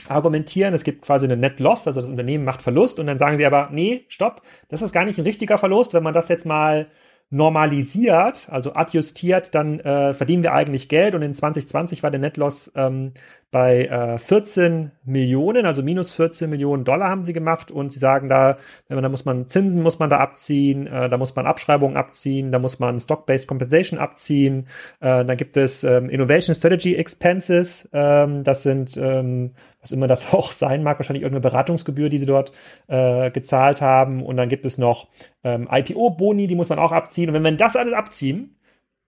argumentieren. 0.07 0.73
Es 0.73 0.83
gibt 0.83 1.01
quasi 1.01 1.25
eine 1.25 1.37
Net 1.37 1.59
Loss, 1.59 1.87
also 1.87 2.01
das 2.01 2.09
Unternehmen 2.09 2.43
macht 2.43 2.61
Verlust 2.61 2.99
und 2.99 3.07
dann 3.07 3.17
sagen 3.17 3.37
sie 3.37 3.45
aber, 3.45 3.69
nee, 3.71 4.05
stopp, 4.09 4.41
das 4.67 4.81
ist 4.81 4.91
gar 4.91 5.05
nicht 5.05 5.17
ein 5.17 5.23
richtiger 5.23 5.57
Verlust, 5.57 5.93
wenn 5.93 6.03
man 6.03 6.13
das 6.13 6.27
jetzt 6.27 6.45
mal 6.45 6.87
normalisiert, 7.31 8.47
also 8.51 8.73
adjustiert, 8.73 9.55
dann 9.55 9.79
äh, 9.79 10.13
verdienen 10.13 10.43
wir 10.43 10.53
eigentlich 10.53 10.89
Geld. 10.89 11.15
Und 11.15 11.23
in 11.23 11.33
2020 11.33 12.03
war 12.03 12.11
der 12.11 12.19
Netloss 12.19 12.71
ähm, 12.75 13.13
bei 13.51 13.85
äh, 13.85 14.17
14 14.19 14.91
Millionen, 15.05 15.65
also 15.65 15.81
minus 15.81 16.13
14 16.13 16.49
Millionen 16.49 16.83
Dollar 16.83 17.09
haben 17.09 17.23
sie 17.23 17.33
gemacht. 17.33 17.71
Und 17.71 17.91
sie 17.91 17.99
sagen 17.99 18.29
da, 18.29 18.57
wenn 18.87 18.95
man, 18.95 19.03
da 19.03 19.09
muss 19.09 19.25
man 19.25 19.47
Zinsen 19.47 19.81
muss 19.81 19.97
man 19.97 20.09
da 20.09 20.17
abziehen, 20.17 20.87
äh, 20.87 21.09
da 21.09 21.17
muss 21.17 21.35
man 21.35 21.47
Abschreibungen 21.47 21.97
abziehen, 21.97 22.51
da 22.51 22.59
muss 22.59 22.79
man 22.79 22.99
Stock-Based 22.99 23.47
Compensation 23.47 23.99
abziehen, 23.99 24.67
äh, 24.99 25.25
dann 25.25 25.37
gibt 25.37 25.57
es 25.57 25.83
ähm, 25.83 26.09
Innovation 26.09 26.55
Strategy 26.55 26.95
Expenses, 26.95 27.89
ähm, 27.91 28.43
das 28.43 28.63
sind 28.63 28.97
ähm, 28.97 29.51
was 29.85 29.91
immer 29.91 30.07
das 30.07 30.33
auch 30.33 30.51
sein 30.51 30.83
mag, 30.83 30.99
wahrscheinlich 30.99 31.23
irgendeine 31.23 31.49
Beratungsgebühr, 31.49 32.09
die 32.09 32.17
sie 32.17 32.25
dort 32.25 32.51
äh, 32.87 33.31
gezahlt 33.31 33.81
haben. 33.81 34.23
Und 34.23 34.37
dann 34.37 34.49
gibt 34.49 34.65
es 34.65 34.77
noch 34.77 35.07
ähm, 35.43 35.69
IPO-Boni, 35.71 36.47
die 36.47 36.55
muss 36.55 36.69
man 36.69 36.79
auch 36.79 36.91
abziehen. 36.91 37.29
Und 37.29 37.35
wenn 37.35 37.43
wir 37.43 37.51
das 37.53 37.75
alles 37.75 37.93
abziehen, 37.93 38.57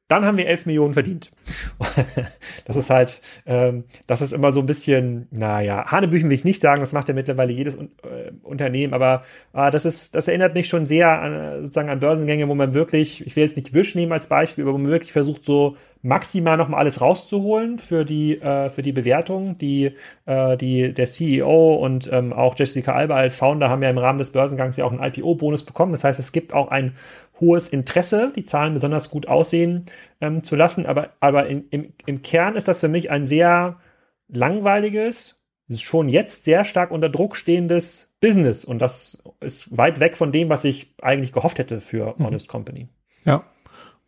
dann 0.08 0.26
haben 0.26 0.38
wir 0.38 0.48
11 0.48 0.66
Millionen 0.66 0.94
verdient. 0.94 1.32
das 2.66 2.76
ist 2.76 2.90
halt, 2.90 3.22
ähm, 3.46 3.84
das 4.08 4.22
ist 4.22 4.32
immer 4.32 4.52
so 4.52 4.62
ein 4.62 4.66
bisschen, 4.66 5.28
naja, 5.32 5.86
Hanebüchen 5.92 6.30
will 6.30 6.36
ich 6.36 6.46
nicht 6.46 6.62
sagen, 6.62 6.80
das 6.80 6.94
macht 6.94 7.10
ja 7.10 7.14
mittlerweile 7.14 7.52
jedes 7.52 7.76
äh, 7.76 8.32
Unternehmen, 8.44 8.94
aber 8.94 9.24
äh, 9.54 9.70
das 9.70 9.86
ist, 9.86 10.16
das 10.16 10.28
erinnert 10.28 10.54
mich 10.54 10.70
schon 10.70 10.86
sehr 10.86 11.22
an, 11.22 11.62
sozusagen 11.62 11.90
an 11.90 12.00
Börsengänge, 12.00 12.48
wo 12.48 12.56
man 12.56 12.74
wirklich, 12.74 13.26
ich 13.26 13.36
will 13.36 13.44
jetzt 13.44 13.58
nicht 13.58 13.74
Wisch 13.74 13.96
nehmen 13.96 14.14
als 14.14 14.28
Beispiel, 14.28 14.64
aber 14.64 14.74
wo 14.74 14.78
man 14.78 14.92
wirklich 14.92 15.12
versucht, 15.12 15.44
so 15.44 15.76
maximal 16.02 16.58
noch 16.58 16.70
mal 16.70 16.78
alles 16.78 17.02
rauszuholen 17.02 17.80
für 17.80 18.06
die, 18.06 18.40
äh, 18.40 18.70
für 18.70 18.82
die 18.82 18.92
Bewertung, 18.92 19.58
die, 19.58 19.92
äh, 20.26 20.58
die 20.58 20.94
der 20.94 21.06
CEO 21.06 21.76
und 21.76 22.10
ähm, 22.12 22.34
auch 22.34 22.56
Jessica 22.58 22.94
Alba 22.94 23.16
als 23.16 23.36
Founder 23.36 23.70
haben 23.70 23.84
ja 23.84 23.90
im 23.90 23.98
Rahmen 23.98 24.20
des 24.20 24.32
Börsengangs 24.32 24.78
ja 24.78 24.86
auch 24.86 24.92
einen 24.92 25.04
IPO-Bonus 25.04 25.64
bekommen. 25.64 25.92
Das 25.92 26.04
heißt, 26.04 26.20
es 26.20 26.32
gibt 26.32 26.54
auch 26.54 26.70
ein 26.70 26.94
hohes 27.40 27.70
Interesse, 27.70 28.32
die 28.36 28.44
Zahlen 28.44 28.74
besonders 28.74 29.10
gut 29.10 29.28
aussehen 29.28 29.86
ähm, 30.22 30.44
zu 30.44 30.56
lassen. 30.56 30.86
Aber, 30.86 31.12
aber 31.20 31.48
in, 31.48 31.68
im, 31.70 31.94
im 32.06 32.22
Kern 32.22 32.56
ist 32.56 32.68
das 32.68 32.80
für 32.80 32.88
mich 32.88 33.10
ein 33.12 33.26
sehr 33.26 33.78
langweiliges, 34.28 35.40
schon 35.76 36.08
jetzt 36.08 36.44
sehr 36.44 36.64
stark 36.64 36.92
unter 36.92 37.10
Druck 37.10 37.36
stehendes 37.36 38.16
Business. 38.22 38.66
Und 38.66 38.80
das 38.80 39.24
ist 39.40 39.76
weit 39.76 40.00
weg 40.00 40.18
von 40.18 40.32
dem, 40.32 40.50
was 40.50 40.64
ich 40.64 40.96
eigentlich 41.02 41.34
gehofft 41.34 41.60
hätte 41.60 41.82
für 41.82 42.16
mhm. 42.18 42.26
Honest 42.26 42.48
Company. 42.48 42.90
Ja. 43.26 43.44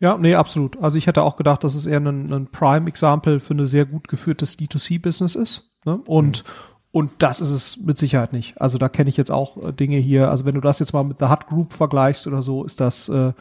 Ja, 0.02 0.16
nee, 0.16 0.34
absolut. 0.34 0.82
Also 0.82 0.96
ich 0.96 1.06
hätte 1.06 1.22
auch 1.22 1.36
gedacht, 1.36 1.62
dass 1.62 1.74
es 1.74 1.84
eher 1.84 2.00
ein, 2.00 2.32
ein 2.32 2.46
Prime-Example 2.50 3.38
für 3.38 3.52
eine 3.52 3.66
sehr 3.66 3.84
gut 3.84 4.08
geführtes 4.08 4.58
D2C-Business 4.58 5.34
ist. 5.34 5.70
Ne? 5.84 6.00
Und, 6.06 6.42
mhm. 6.44 6.50
Und 6.92 7.10
das 7.18 7.40
ist 7.40 7.50
es 7.50 7.76
mit 7.76 7.98
Sicherheit 7.98 8.32
nicht. 8.32 8.60
Also 8.60 8.76
da 8.76 8.88
kenne 8.88 9.10
ich 9.10 9.16
jetzt 9.16 9.30
auch 9.30 9.56
äh, 9.56 9.72
Dinge 9.72 9.98
hier. 9.98 10.30
Also 10.30 10.44
wenn 10.44 10.54
du 10.54 10.60
das 10.60 10.78
jetzt 10.80 10.92
mal 10.92 11.04
mit 11.04 11.18
The 11.20 11.26
Hut 11.26 11.46
Group 11.46 11.72
vergleichst 11.72 12.26
oder 12.26 12.42
so, 12.42 12.64
ist 12.64 12.80
das 12.80 13.08
äh, 13.08 13.32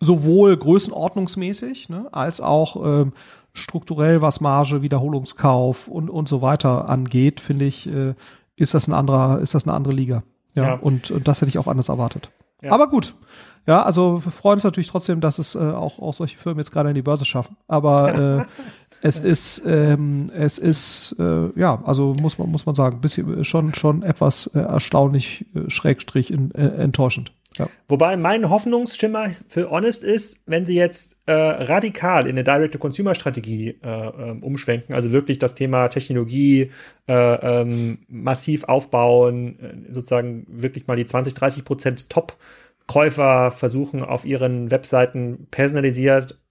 sowohl 0.00 0.56
größenordnungsmäßig 0.56 1.88
ne, 1.88 2.06
als 2.12 2.40
auch 2.40 2.76
ähm, 2.84 3.12
strukturell, 3.54 4.22
was 4.22 4.40
Marge, 4.40 4.82
Wiederholungskauf 4.82 5.88
und 5.88 6.10
und 6.10 6.28
so 6.28 6.42
weiter 6.42 6.88
angeht, 6.88 7.40
finde 7.40 7.64
ich, 7.64 7.88
äh, 7.92 8.14
ist 8.56 8.74
das 8.74 8.86
ein 8.86 8.94
anderer, 8.94 9.40
ist 9.40 9.54
das 9.54 9.64
eine 9.64 9.74
andere 9.74 9.94
Liga. 9.94 10.22
Ja, 10.54 10.64
ja. 10.64 10.74
Und, 10.74 11.10
und 11.10 11.26
das 11.28 11.40
hätte 11.40 11.48
ich 11.48 11.58
auch 11.58 11.66
anders 11.66 11.88
erwartet. 11.88 12.30
Ja. 12.62 12.72
Aber 12.72 12.88
gut. 12.88 13.14
Ja, 13.66 13.82
also 13.82 14.24
wir 14.24 14.32
freuen 14.32 14.54
uns 14.54 14.64
natürlich 14.64 14.88
trotzdem, 14.88 15.20
dass 15.20 15.38
es 15.38 15.54
äh, 15.54 15.58
auch, 15.58 16.00
auch 16.00 16.14
solche 16.14 16.36
Firmen 16.36 16.58
jetzt 16.58 16.72
gerade 16.72 16.88
in 16.88 16.94
die 16.94 17.02
Börse 17.02 17.24
schaffen. 17.24 17.56
Aber 17.68 18.14
äh, 18.14 18.44
es 19.02 19.18
ist, 19.18 19.62
ähm, 19.66 20.30
es 20.32 20.58
ist, 20.58 21.16
äh, 21.18 21.48
ja, 21.58 21.82
also 21.84 22.14
muss 22.20 22.38
man, 22.38 22.50
muss 22.50 22.66
man 22.66 22.76
sagen, 22.76 23.00
bisschen, 23.00 23.44
schon, 23.44 23.74
schon 23.74 24.02
etwas 24.02 24.46
äh, 24.54 24.60
erstaunlich, 24.60 25.44
äh, 25.54 25.68
schrägstrich 25.68 26.30
in, 26.30 26.52
äh, 26.54 26.68
enttäuschend. 26.68 27.32
Ja. 27.58 27.68
Wobei 27.88 28.16
mein 28.16 28.48
Hoffnungsschimmer 28.48 29.30
für 29.48 29.70
Honest 29.70 30.04
ist, 30.04 30.38
wenn 30.46 30.64
sie 30.66 30.76
jetzt 30.76 31.16
äh, 31.26 31.32
radikal 31.32 32.26
in 32.26 32.30
eine 32.30 32.44
Direct-to-Consumer-Strategie 32.44 33.78
äh, 33.82 33.86
ähm, 33.86 34.42
umschwenken, 34.42 34.94
also 34.94 35.10
wirklich 35.12 35.38
das 35.38 35.54
Thema 35.54 35.88
Technologie 35.88 36.70
äh, 37.08 37.12
ähm, 37.12 37.98
massiv 38.08 38.64
aufbauen, 38.64 39.58
äh, 39.58 39.92
sozusagen 39.92 40.46
wirklich 40.48 40.86
mal 40.86 40.96
die 40.96 41.06
20, 41.06 41.34
30 41.34 41.64
Prozent 41.64 42.08
Top-Käufer 42.08 43.50
versuchen 43.50 44.02
auf 44.02 44.24
ihren 44.24 44.70
Webseiten 44.70 45.48
personalisiert 45.50 46.41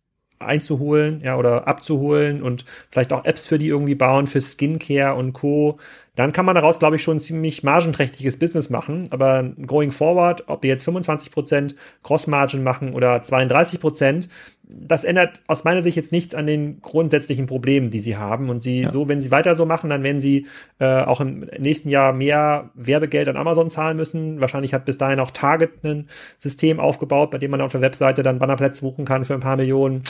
einzuholen, 0.43 1.21
ja, 1.23 1.37
oder 1.37 1.67
abzuholen 1.67 2.41
und 2.41 2.65
vielleicht 2.89 3.13
auch 3.13 3.25
Apps 3.25 3.47
für 3.47 3.59
die 3.59 3.67
irgendwie 3.67 3.95
bauen, 3.95 4.27
für 4.27 4.41
Skincare 4.41 5.15
und 5.15 5.33
Co. 5.33 5.79
Dann 6.15 6.33
kann 6.33 6.45
man 6.45 6.55
daraus, 6.55 6.79
glaube 6.79 6.97
ich, 6.97 7.03
schon 7.03 7.17
ein 7.17 7.21
ziemlich 7.21 7.63
margenträchtiges 7.63 8.37
Business 8.37 8.69
machen. 8.69 9.07
Aber 9.11 9.43
going 9.65 9.91
forward, 9.91 10.43
ob 10.47 10.63
wir 10.63 10.69
jetzt 10.69 10.87
25% 10.87 11.75
Cross-Margin 12.03 12.63
machen 12.63 12.93
oder 12.93 13.15
32%, 13.15 14.27
das 14.73 15.03
ändert 15.03 15.41
aus 15.47 15.63
meiner 15.63 15.81
Sicht 15.83 15.97
jetzt 15.97 16.11
nichts 16.11 16.33
an 16.33 16.47
den 16.47 16.81
grundsätzlichen 16.81 17.45
Problemen, 17.45 17.89
die 17.89 17.99
sie 17.99 18.17
haben. 18.17 18.49
Und 18.49 18.61
sie 18.61 18.81
ja. 18.81 18.91
so, 18.91 19.07
wenn 19.09 19.21
sie 19.21 19.31
weiter 19.31 19.55
so 19.55 19.65
machen, 19.65 19.89
dann 19.89 20.03
werden 20.03 20.21
sie 20.21 20.47
äh, 20.79 21.01
auch 21.01 21.19
im 21.19 21.45
nächsten 21.59 21.89
Jahr 21.89 22.13
mehr 22.13 22.69
Werbegeld 22.73 23.27
an 23.27 23.37
Amazon 23.37 23.69
zahlen 23.69 23.97
müssen. 23.97 24.39
Wahrscheinlich 24.39 24.73
hat 24.73 24.85
bis 24.85 24.97
dahin 24.97 25.19
auch 25.19 25.31
Target 25.31 25.83
ein 25.83 26.07
System 26.37 26.79
aufgebaut, 26.79 27.31
bei 27.31 27.37
dem 27.37 27.51
man 27.51 27.61
auf 27.61 27.71
der 27.71 27.81
Webseite 27.81 28.23
dann 28.23 28.39
Bannerplätze 28.39 28.81
buchen 28.81 29.05
kann 29.05 29.25
für 29.25 29.33
ein 29.33 29.41
paar 29.41 29.57
Millionen. 29.57 30.03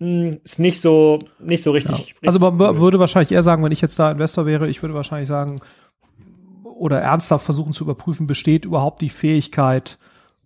Hm, 0.00 0.38
ist 0.44 0.58
nicht 0.58 0.80
so, 0.80 1.18
nicht 1.40 1.62
so 1.62 1.72
richtig. 1.72 2.14
Ja. 2.22 2.28
also 2.28 2.38
man 2.38 2.60
cool. 2.60 2.80
würde 2.80 2.98
wahrscheinlich 2.98 3.32
eher 3.32 3.42
sagen, 3.42 3.64
wenn 3.64 3.72
ich 3.72 3.80
jetzt 3.80 3.98
da 3.98 4.10
Investor 4.10 4.46
wäre, 4.46 4.68
ich 4.68 4.82
würde 4.82 4.94
wahrscheinlich 4.94 5.28
sagen, 5.28 5.60
oder 6.62 7.00
ernsthaft 7.00 7.44
versuchen 7.44 7.72
zu 7.72 7.84
überprüfen, 7.84 8.26
besteht 8.26 8.64
überhaupt 8.64 9.00
die 9.00 9.10
Fähigkeit, 9.10 9.98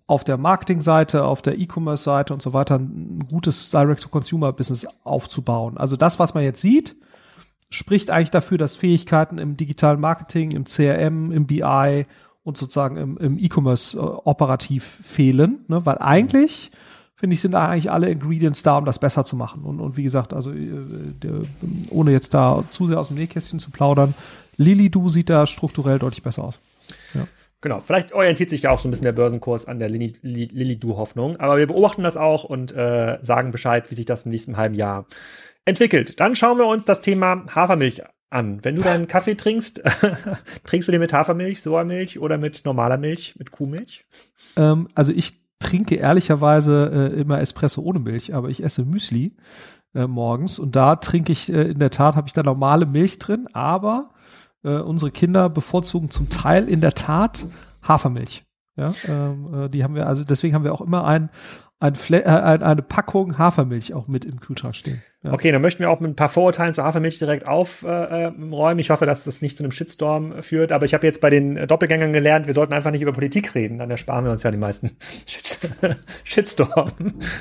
auf 0.08 0.24
der 0.24 0.38
Marketingseite, 0.38 1.24
auf 1.24 1.42
der 1.42 1.58
E-Commerce-Seite 1.58 2.32
und 2.32 2.40
so 2.40 2.54
weiter 2.54 2.76
ein 2.76 3.26
gutes 3.30 3.70
Direct-to-Consumer-Business 3.70 4.86
aufzubauen. 5.04 5.76
Also 5.76 5.96
das, 5.96 6.18
was 6.18 6.32
man 6.32 6.42
jetzt 6.42 6.62
sieht, 6.62 6.96
spricht 7.68 8.10
eigentlich 8.10 8.30
dafür, 8.30 8.56
dass 8.56 8.74
Fähigkeiten 8.74 9.36
im 9.36 9.58
digitalen 9.58 10.00
Marketing, 10.00 10.52
im 10.52 10.64
CRM, 10.64 11.30
im 11.30 11.46
BI 11.46 12.06
und 12.42 12.56
sozusagen 12.56 12.96
im, 12.96 13.18
im 13.18 13.38
E-Commerce 13.38 13.98
äh, 13.98 14.00
operativ 14.00 14.98
fehlen, 15.04 15.66
ne? 15.68 15.84
weil 15.84 15.98
eigentlich 15.98 16.70
finde 17.14 17.34
ich, 17.34 17.42
sind 17.42 17.52
da 17.52 17.68
eigentlich 17.68 17.90
alle 17.90 18.08
Ingredients 18.08 18.62
da, 18.62 18.78
um 18.78 18.86
das 18.86 19.00
besser 19.00 19.26
zu 19.26 19.36
machen. 19.36 19.64
Und, 19.64 19.80
und 19.80 19.98
wie 19.98 20.04
gesagt, 20.04 20.32
also 20.32 20.52
äh, 20.52 21.12
der, 21.22 21.42
ohne 21.90 22.12
jetzt 22.12 22.32
da 22.32 22.64
zu 22.70 22.86
sehr 22.86 22.98
aus 22.98 23.08
dem 23.08 23.18
Nähkästchen 23.18 23.58
zu 23.58 23.70
plaudern, 23.70 24.14
Lili 24.56 24.88
Du 24.88 25.10
sieht 25.10 25.28
da 25.28 25.46
strukturell 25.46 25.98
deutlich 25.98 26.22
besser 26.22 26.44
aus. 26.44 26.60
Genau, 27.60 27.80
vielleicht 27.80 28.12
orientiert 28.12 28.50
sich 28.50 28.62
ja 28.62 28.70
auch 28.70 28.78
so 28.78 28.86
ein 28.86 28.92
bisschen 28.92 29.04
der 29.04 29.12
Börsenkurs 29.12 29.66
an 29.66 29.80
der 29.80 29.88
Lilly-Du-Hoffnung, 29.88 31.38
aber 31.38 31.56
wir 31.56 31.66
beobachten 31.66 32.04
das 32.04 32.16
auch 32.16 32.44
und 32.44 32.72
äh, 32.72 33.18
sagen 33.22 33.50
Bescheid, 33.50 33.90
wie 33.90 33.96
sich 33.96 34.06
das 34.06 34.24
im 34.24 34.30
nächsten 34.30 34.56
halben 34.56 34.76
Jahr 34.76 35.06
entwickelt. 35.64 36.20
Dann 36.20 36.36
schauen 36.36 36.58
wir 36.58 36.66
uns 36.66 36.84
das 36.84 37.00
Thema 37.00 37.44
Hafermilch 37.52 38.02
an. 38.30 38.60
Wenn 38.62 38.76
du 38.76 38.82
deinen 38.82 39.08
Kaffee 39.08 39.34
trinkst, 39.34 39.82
trinkst 40.64 40.86
du 40.86 40.92
den 40.92 41.00
mit 41.00 41.12
Hafermilch, 41.12 41.60
Sojamilch 41.60 42.20
oder 42.20 42.38
mit 42.38 42.64
normaler 42.64 42.96
Milch, 42.96 43.34
mit 43.38 43.50
Kuhmilch? 43.50 44.06
Ähm, 44.56 44.86
also 44.94 45.12
ich 45.12 45.40
trinke 45.58 45.96
ehrlicherweise 45.96 47.12
äh, 47.14 47.20
immer 47.20 47.40
Espresso 47.40 47.82
ohne 47.82 47.98
Milch, 47.98 48.34
aber 48.34 48.50
ich 48.50 48.62
esse 48.62 48.84
Müsli 48.84 49.34
äh, 49.94 50.06
morgens 50.06 50.60
und 50.60 50.76
da 50.76 50.96
trinke 50.96 51.32
ich 51.32 51.52
äh, 51.52 51.70
in 51.70 51.80
der 51.80 51.90
Tat 51.90 52.14
habe 52.14 52.28
ich 52.28 52.32
da 52.32 52.42
normale 52.42 52.86
Milch 52.86 53.18
drin, 53.18 53.48
aber 53.52 54.10
äh, 54.64 54.78
unsere 54.78 55.10
Kinder 55.10 55.48
bevorzugen 55.48 56.10
zum 56.10 56.28
Teil 56.28 56.68
in 56.68 56.80
der 56.80 56.94
Tat 56.94 57.46
Hafermilch. 57.82 58.44
Ja, 58.76 58.88
ähm, 59.08 59.64
äh, 59.64 59.68
die 59.68 59.82
haben 59.82 59.94
wir, 59.94 60.06
also 60.06 60.22
deswegen 60.22 60.54
haben 60.54 60.64
wir 60.64 60.72
auch 60.72 60.80
immer 60.80 61.04
ein, 61.04 61.30
ein 61.80 61.94
Fle 61.94 62.24
äh, 62.24 62.28
eine 62.28 62.82
Packung 62.82 63.38
Hafermilch 63.38 63.94
auch 63.94 64.08
mit 64.08 64.24
im 64.24 64.40
Kühlschrank 64.40 64.74
stehen. 64.74 65.02
Ja. 65.22 65.32
Okay, 65.32 65.50
dann 65.50 65.62
möchten 65.62 65.80
wir 65.80 65.90
auch 65.90 65.98
mit 65.98 66.12
ein 66.12 66.16
paar 66.16 66.28
Vorurteilen 66.28 66.74
zur 66.74 66.84
Hafermilch 66.84 67.18
direkt 67.18 67.46
aufräumen. 67.46 68.78
Äh, 68.78 68.80
ich 68.80 68.90
hoffe, 68.90 69.04
dass 69.04 69.24
das 69.24 69.42
nicht 69.42 69.56
zu 69.56 69.64
einem 69.64 69.72
Shitstorm 69.72 70.42
führt. 70.42 70.70
Aber 70.70 70.84
ich 70.84 70.94
habe 70.94 71.06
jetzt 71.06 71.20
bei 71.20 71.28
den 71.28 71.66
Doppelgängern 71.66 72.12
gelernt, 72.12 72.46
wir 72.46 72.54
sollten 72.54 72.72
einfach 72.72 72.92
nicht 72.92 73.02
über 73.02 73.12
Politik 73.12 73.54
reden. 73.56 73.78
Dann 73.78 73.90
ersparen 73.90 74.24
wir 74.24 74.30
uns 74.30 74.44
ja 74.44 74.52
die 74.52 74.58
meisten 74.58 74.96
Shitstorm 76.24 76.92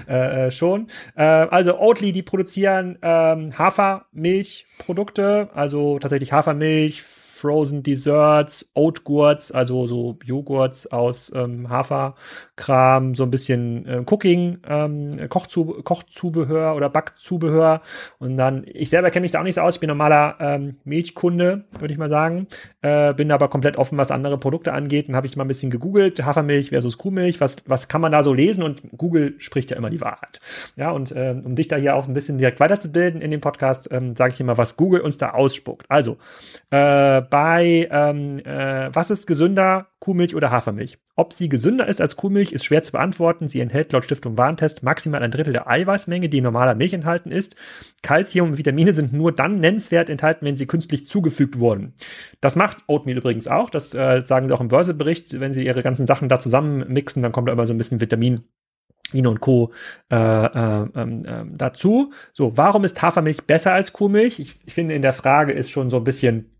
äh, 0.07 0.47
äh, 0.47 0.51
schon. 0.51 0.87
Äh, 1.15 1.23
also 1.23 1.79
Oatly, 1.79 2.11
die 2.11 2.23
produzieren 2.23 2.97
ähm, 3.03 3.55
Hafermilchprodukte, 3.57 5.49
also 5.53 5.99
tatsächlich 5.99 6.33
Hafermilch, 6.33 7.03
Frozen 7.39 7.83
Desserts, 7.83 8.67
Oatgurts, 8.73 9.51
also 9.51 9.87
so 9.87 10.17
Joghurts 10.23 10.87
aus 10.91 11.31
ähm, 11.35 11.69
Haferkram, 11.69 13.15
so 13.15 13.23
ein 13.23 13.31
bisschen 13.31 13.85
äh, 13.85 14.03
Cooking, 14.05 14.59
ähm, 14.67 15.29
Kochzub 15.29 15.83
Kochzubehör 15.83 16.75
oder 16.75 16.89
Backzubehör. 16.89 17.81
Und 18.19 18.37
dann, 18.37 18.65
ich 18.65 18.89
selber 18.89 19.11
kenne 19.11 19.23
mich 19.23 19.31
da 19.31 19.39
auch 19.39 19.43
nicht 19.43 19.55
so 19.55 19.61
aus, 19.61 19.75
ich 19.75 19.79
bin 19.79 19.89
normaler 19.89 20.35
ähm, 20.39 20.77
Milchkunde, 20.83 21.65
würde 21.79 21.93
ich 21.93 21.99
mal 21.99 22.09
sagen. 22.09 22.47
Äh, 22.81 23.13
bin 23.13 23.31
aber 23.31 23.47
komplett 23.49 23.77
offen, 23.77 23.97
was 23.97 24.11
andere 24.11 24.37
Produkte 24.37 24.73
angeht. 24.73 25.07
Dann 25.07 25.15
habe 25.15 25.27
ich 25.27 25.35
mal 25.37 25.45
ein 25.45 25.47
bisschen 25.47 25.71
gegoogelt, 25.71 26.23
Hafermilch 26.25 26.69
versus 26.69 26.97
Kuhmilch, 26.97 27.39
was, 27.39 27.57
was 27.65 27.87
kann 27.87 28.01
man 28.01 28.11
da 28.11 28.23
so 28.23 28.33
lesen? 28.33 28.63
Und 28.63 28.81
Google 28.97 29.35
spricht 29.39 29.71
ja 29.71 29.77
immer 29.77 29.89
die 29.89 30.01
Wahrheit. 30.01 30.39
Ja, 30.75 30.91
und 30.91 31.11
äh, 31.11 31.35
um 31.43 31.55
dich 31.55 31.67
da 31.67 31.75
hier 31.75 31.95
auch 31.95 32.07
ein 32.07 32.13
bisschen 32.13 32.37
direkt 32.37 32.59
weiterzubilden 32.59 33.21
in 33.21 33.31
dem 33.31 33.41
Podcast, 33.41 33.89
ähm, 33.91 34.15
sage 34.15 34.33
ich 34.33 34.39
immer, 34.39 34.57
was 34.57 34.77
Google 34.77 35.01
uns 35.01 35.17
da 35.17 35.31
ausspuckt. 35.31 35.85
Also, 35.89 36.17
äh, 36.69 37.21
bei 37.29 37.87
ähm, 37.91 38.39
äh, 38.39 38.89
was 38.93 39.09
ist 39.09 39.27
gesünder, 39.27 39.87
Kuhmilch 39.99 40.35
oder 40.35 40.51
Hafermilch? 40.51 40.97
Ob 41.15 41.33
sie 41.33 41.49
gesünder 41.49 41.87
ist 41.87 42.01
als 42.01 42.15
Kuhmilch, 42.15 42.51
ist 42.51 42.65
schwer 42.65 42.83
zu 42.83 42.91
beantworten. 42.91 43.47
Sie 43.47 43.59
enthält 43.59 43.91
laut 43.91 44.05
Stiftung 44.05 44.37
Warentest 44.37 44.83
maximal 44.83 45.23
ein 45.23 45.31
Drittel 45.31 45.53
der 45.53 45.67
Eiweißmenge, 45.67 46.29
die 46.29 46.37
in 46.37 46.43
normaler 46.43 46.75
Milch 46.75 46.93
enthalten 46.93 47.31
ist. 47.31 47.55
Calcium 48.03 48.49
und 48.49 48.57
Vitamine 48.57 48.93
sind 48.93 49.13
nur 49.13 49.31
dann 49.31 49.59
nennenswert 49.59 50.09
enthalten, 50.09 50.45
wenn 50.45 50.57
sie 50.57 50.67
künstlich 50.67 51.05
zugefügt 51.05 51.59
wurden. 51.59 51.93
Das 52.41 52.55
macht 52.55 52.77
Oatmeal 52.87 53.17
übrigens 53.17 53.47
auch. 53.47 53.69
Das 53.69 53.93
äh, 53.93 54.23
sagen 54.25 54.47
sie 54.47 54.53
auch 54.53 54.61
im 54.61 54.67
Börsebericht. 54.67 55.39
Wenn 55.39 55.53
sie 55.53 55.65
ihre 55.65 55.81
ganzen 55.81 56.07
Sachen 56.07 56.29
da 56.29 56.39
zusammen 56.39 56.85
mixen, 56.87 57.23
dann 57.23 57.31
kommt 57.31 57.47
da 57.47 57.53
immer 57.53 57.65
so 57.65 57.73
ein 57.73 57.77
bisschen 57.77 58.01
Vitamin 58.01 58.43
Vino 59.11 59.29
und 59.29 59.39
Co. 59.39 59.71
Äh, 60.11 60.15
äh, 60.15 60.83
äh, 60.83 61.45
dazu. 61.51 62.11
So, 62.33 62.57
warum 62.57 62.83
ist 62.83 63.01
Hafermilch 63.01 63.45
besser 63.45 63.73
als 63.73 63.93
Kuhmilch? 63.93 64.39
Ich, 64.39 64.59
ich 64.65 64.73
finde, 64.73 64.95
in 64.95 65.01
der 65.01 65.13
Frage 65.13 65.53
ist 65.53 65.71
schon 65.71 65.89
so 65.89 65.97
ein 65.97 66.03
bisschen 66.03 66.56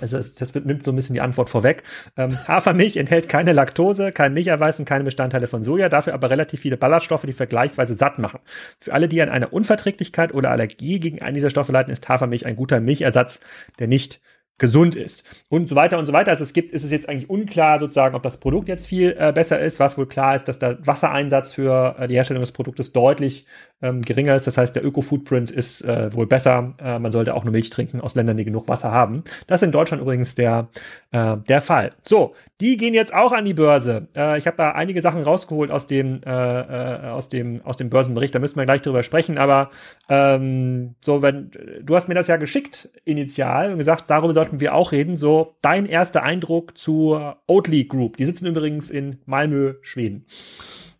also 0.00 0.18
es, 0.18 0.34
das 0.34 0.54
nimmt 0.54 0.84
so 0.84 0.92
ein 0.92 0.96
bisschen 0.96 1.14
die 1.14 1.20
Antwort 1.20 1.50
vorweg. 1.50 1.82
Ähm, 2.16 2.36
Hafermilch 2.46 2.96
enthält 2.96 3.28
keine 3.28 3.52
Laktose, 3.52 4.10
kein 4.10 4.34
Milcherweiß 4.34 4.78
und 4.78 4.84
keine 4.84 5.04
Bestandteile 5.04 5.46
von 5.46 5.62
Soja, 5.62 5.88
dafür 5.88 6.14
aber 6.14 6.30
relativ 6.30 6.60
viele 6.60 6.76
Ballaststoffe, 6.76 7.22
die 7.22 7.32
vergleichsweise 7.32 7.94
satt 7.94 8.18
machen. 8.18 8.40
Für 8.78 8.92
alle, 8.92 9.08
die 9.08 9.22
an 9.22 9.28
einer 9.28 9.52
Unverträglichkeit 9.52 10.34
oder 10.34 10.50
Allergie 10.50 11.00
gegen 11.00 11.22
einen 11.22 11.34
dieser 11.34 11.50
Stoffe 11.50 11.72
leiden, 11.72 11.92
ist 11.92 12.08
Hafermilch 12.08 12.46
ein 12.46 12.56
guter 12.56 12.80
Milchersatz, 12.80 13.40
der 13.78 13.88
nicht 13.88 14.20
gesund 14.58 14.94
ist 14.94 15.26
und 15.48 15.68
so 15.68 15.74
weiter 15.74 15.98
und 15.98 16.06
so 16.06 16.12
weiter. 16.12 16.30
Also 16.30 16.42
es 16.42 16.54
gibt, 16.54 16.72
ist 16.72 16.82
es 16.82 16.90
jetzt 16.90 17.08
eigentlich 17.08 17.28
unklar 17.28 17.78
sozusagen, 17.78 18.14
ob 18.14 18.22
das 18.22 18.38
Produkt 18.38 18.68
jetzt 18.68 18.86
viel 18.86 19.14
äh, 19.18 19.32
besser 19.32 19.60
ist. 19.60 19.80
Was 19.80 19.98
wohl 19.98 20.06
klar 20.06 20.34
ist, 20.34 20.44
dass 20.44 20.58
der 20.58 20.78
Wassereinsatz 20.86 21.52
für 21.52 21.96
äh, 21.98 22.08
die 22.08 22.14
Herstellung 22.14 22.40
des 22.40 22.52
Produktes 22.52 22.92
deutlich 22.92 23.44
ähm, 23.82 24.00
geringer 24.00 24.34
ist. 24.34 24.46
Das 24.46 24.56
heißt, 24.56 24.74
der 24.74 24.84
Öko-Footprint 24.84 25.50
ist 25.50 25.82
äh, 25.82 26.12
wohl 26.14 26.26
besser. 26.26 26.74
Äh, 26.78 26.98
man 26.98 27.12
sollte 27.12 27.34
auch 27.34 27.44
nur 27.44 27.52
Milch 27.52 27.68
trinken 27.68 28.00
aus 28.00 28.14
Ländern, 28.14 28.38
die 28.38 28.46
genug 28.46 28.66
Wasser 28.68 28.92
haben. 28.92 29.24
Das 29.46 29.60
ist 29.60 29.66
in 29.66 29.72
Deutschland 29.72 30.02
übrigens 30.02 30.34
der, 30.34 30.68
äh, 31.12 31.36
der 31.36 31.60
Fall. 31.60 31.90
So, 32.00 32.34
die 32.62 32.78
gehen 32.78 32.94
jetzt 32.94 33.12
auch 33.12 33.32
an 33.32 33.44
die 33.44 33.52
Börse. 33.52 34.08
Äh, 34.16 34.38
ich 34.38 34.46
habe 34.46 34.56
da 34.56 34.70
einige 34.70 35.02
Sachen 35.02 35.22
rausgeholt 35.22 35.70
aus 35.70 35.86
dem, 35.86 36.24
aus 36.26 37.28
dem, 37.28 37.60
aus 37.64 37.76
dem 37.76 37.90
Börsenbericht. 37.90 38.34
Da 38.34 38.38
müssen 38.38 38.56
wir 38.56 38.64
gleich 38.64 38.82
drüber 38.82 39.02
sprechen. 39.02 39.38
Aber 39.38 39.70
ähm, 40.08 40.94
so, 41.00 41.20
wenn 41.22 41.50
du 41.82 41.94
hast 41.94 42.08
mir 42.08 42.14
das 42.14 42.26
ja 42.26 42.36
geschickt 42.36 42.88
initial 43.04 43.72
und 43.72 43.78
gesagt, 43.78 44.08
darüber 44.08 44.32
soll 44.32 44.45
sollten 44.46 44.60
wir 44.60 44.74
auch 44.74 44.92
reden. 44.92 45.16
So, 45.16 45.56
dein 45.60 45.86
erster 45.86 46.22
Eindruck 46.22 46.78
zur 46.78 47.38
Oatly 47.46 47.84
Group. 47.84 48.16
Die 48.16 48.24
sitzen 48.24 48.46
übrigens 48.46 48.90
in 48.90 49.18
Malmö, 49.26 49.74
Schweden. 49.82 50.26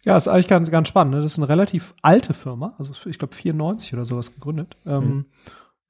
Ja, 0.04 0.16
ist 0.16 0.28
eigentlich 0.28 0.48
ganz, 0.48 0.70
ganz 0.70 0.88
spannend. 0.88 1.14
Ne? 1.14 1.22
Das 1.22 1.32
ist 1.32 1.38
eine 1.38 1.48
relativ 1.48 1.94
alte 2.02 2.34
Firma, 2.34 2.74
also 2.78 2.92
ich 3.08 3.18
glaube 3.18 3.34
94 3.34 3.94
oder 3.94 4.04
sowas 4.04 4.34
gegründet. 4.34 4.76
Ähm, 4.84 5.04
mhm. 5.04 5.24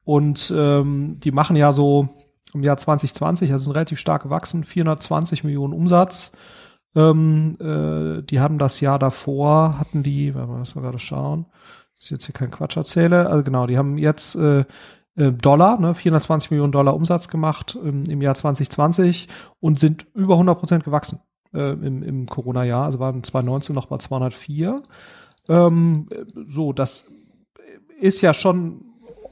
Und 0.05 0.53
ähm, 0.55 1.19
die 1.21 1.33
machen 1.33 1.57
ja 1.57 1.73
so 1.73 2.09
im 2.55 2.63
Jahr 2.63 2.77
2020, 2.77 3.53
also 3.53 3.65
sind 3.65 3.75
relativ 3.75 3.99
stark 3.99 4.23
gewachsen, 4.23 4.65
420 4.65 5.45
Millionen 5.45 5.75
Umsatz. 5.75 6.33
Ähm, 6.95 7.57
äh, 7.61 8.23
die 8.23 8.41
haben 8.41 8.59
das 8.59 8.81
Jahr 8.81 8.99
davor, 8.99 9.79
hatten 9.79 10.03
die, 10.03 10.35
wenn 10.35 10.49
wir 10.49 10.59
das 10.59 10.75
mal 10.75 10.83
gerade 10.83 10.99
schauen, 10.99 11.47
dass 11.95 12.05
ich 12.05 12.11
jetzt 12.11 12.27
hier 12.27 12.35
keinen 12.35 12.51
Quatsch 12.51 12.77
erzähle, 12.77 13.29
also 13.29 13.43
genau, 13.43 13.67
die 13.67 13.77
haben 13.77 13.99
jetzt 13.99 14.35
äh, 14.37 14.65
Dollar, 15.17 15.81
ne, 15.81 15.95
420 15.95 16.51
Millionen 16.51 16.73
Dollar 16.73 16.95
Umsatz 16.95 17.29
gemacht 17.29 17.79
ähm, 17.83 18.05
im 18.05 18.21
Jahr 18.21 18.35
2020 18.35 19.29
und 19.61 19.79
sind 19.79 20.07
über 20.15 20.35
100 20.35 20.59
Prozent 20.59 20.85
gewachsen 20.85 21.21
äh, 21.55 21.73
im, 21.73 22.03
im 22.03 22.27
Corona-Jahr. 22.27 22.85
Also 22.85 22.99
waren 22.99 23.23
2019 23.23 23.75
noch 23.75 23.91
mal 23.91 23.99
204. 23.99 24.83
Ähm, 25.49 26.09
so, 26.47 26.73
das 26.73 27.07
ist 27.99 28.21
ja 28.21 28.35
schon 28.35 28.83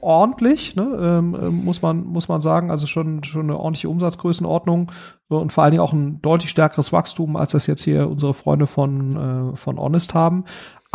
ordentlich, 0.01 0.75
ne, 0.75 0.83
ähm, 1.01 1.35
äh, 1.35 1.49
muss 1.49 1.81
man 1.81 2.05
muss 2.05 2.27
man 2.27 2.39
sagen, 2.41 2.69
also 2.69 2.85
schon 2.87 3.23
schon 3.23 3.43
eine 3.43 3.57
ordentliche 3.57 3.89
Umsatzgrößenordnung 3.89 4.91
und 5.27 5.51
vor 5.51 5.63
allen 5.63 5.71
Dingen 5.71 5.81
auch 5.83 5.93
ein 5.93 6.21
deutlich 6.21 6.51
stärkeres 6.51 6.93
Wachstum, 6.93 7.35
als 7.35 7.51
das 7.51 7.65
jetzt 7.67 7.83
hier 7.83 8.07
unsere 8.09 8.33
Freunde 8.33 8.67
von 8.67 9.53
äh, 9.53 9.55
von 9.55 9.79
Honest 9.79 10.13
haben. 10.13 10.45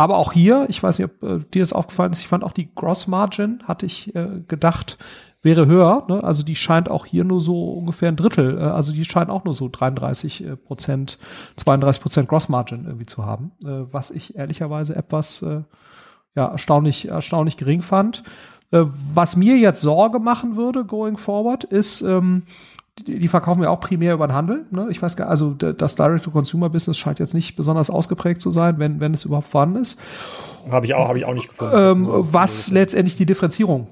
Aber 0.01 0.17
auch 0.17 0.31
hier, 0.31 0.65
ich 0.67 0.81
weiß 0.81 0.97
nicht, 0.97 1.11
ob 1.11 1.21
äh, 1.21 1.45
dir 1.53 1.61
das 1.61 1.73
aufgefallen 1.73 2.11
ist, 2.11 2.21
ich 2.21 2.27
fand 2.27 2.43
auch 2.43 2.53
die 2.53 2.73
Gross 2.73 3.05
Margin, 3.05 3.61
hatte 3.67 3.85
ich 3.85 4.15
äh, 4.15 4.41
gedacht, 4.47 4.97
wäre 5.43 5.67
höher. 5.67 6.07
Ne? 6.09 6.23
Also 6.23 6.41
die 6.41 6.55
scheint 6.55 6.89
auch 6.89 7.05
hier 7.05 7.23
nur 7.23 7.39
so 7.39 7.73
ungefähr 7.73 8.07
ein 8.09 8.15
Drittel, 8.15 8.57
äh, 8.57 8.61
also 8.61 8.93
die 8.93 9.05
scheint 9.05 9.29
auch 9.29 9.43
nur 9.43 9.53
so 9.53 9.69
33 9.71 10.43
äh, 10.43 10.55
Prozent, 10.55 11.19
32 11.57 12.01
Prozent 12.01 12.29
Gross 12.29 12.49
Margin 12.49 12.85
irgendwie 12.85 13.05
zu 13.05 13.27
haben, 13.27 13.51
äh, 13.63 13.93
was 13.93 14.09
ich 14.09 14.35
ehrlicherweise 14.35 14.95
etwas 14.95 15.43
äh, 15.43 15.61
ja, 16.33 16.47
erstaunlich, 16.47 17.07
erstaunlich 17.07 17.57
gering 17.57 17.83
fand. 17.83 18.23
Äh, 18.71 18.85
was 19.13 19.35
mir 19.35 19.57
jetzt 19.57 19.81
Sorge 19.81 20.17
machen 20.17 20.55
würde, 20.55 20.83
going 20.83 21.17
forward, 21.17 21.63
ist, 21.63 22.01
ähm, 22.01 22.41
die, 22.99 23.27
verkaufen 23.27 23.63
ja 23.63 23.69
auch 23.69 23.79
primär 23.79 24.13
über 24.13 24.27
den 24.27 24.33
Handel. 24.33 24.65
Ne? 24.69 24.87
Ich 24.89 25.01
weiß 25.01 25.15
gar 25.15 25.29
also 25.29 25.51
das 25.53 25.95
Direct-to-Consumer-Business 25.95 26.97
scheint 26.97 27.19
jetzt 27.19 27.33
nicht 27.33 27.55
besonders 27.55 27.89
ausgeprägt 27.89 28.41
zu 28.41 28.51
sein, 28.51 28.79
wenn, 28.79 28.99
wenn 28.99 29.13
es 29.13 29.25
überhaupt 29.25 29.47
vorhanden 29.47 29.77
ist. 29.77 29.99
Habe 30.69 30.85
ich 30.85 30.93
auch, 30.93 31.07
habe 31.07 31.17
ich 31.17 31.25
auch 31.25 31.33
nicht 31.33 31.49
gefunden. 31.49 31.73
Ähm, 31.75 32.07
was 32.09 32.71
letztendlich 32.71 33.15
die 33.15 33.25
Differenzierung 33.25 33.87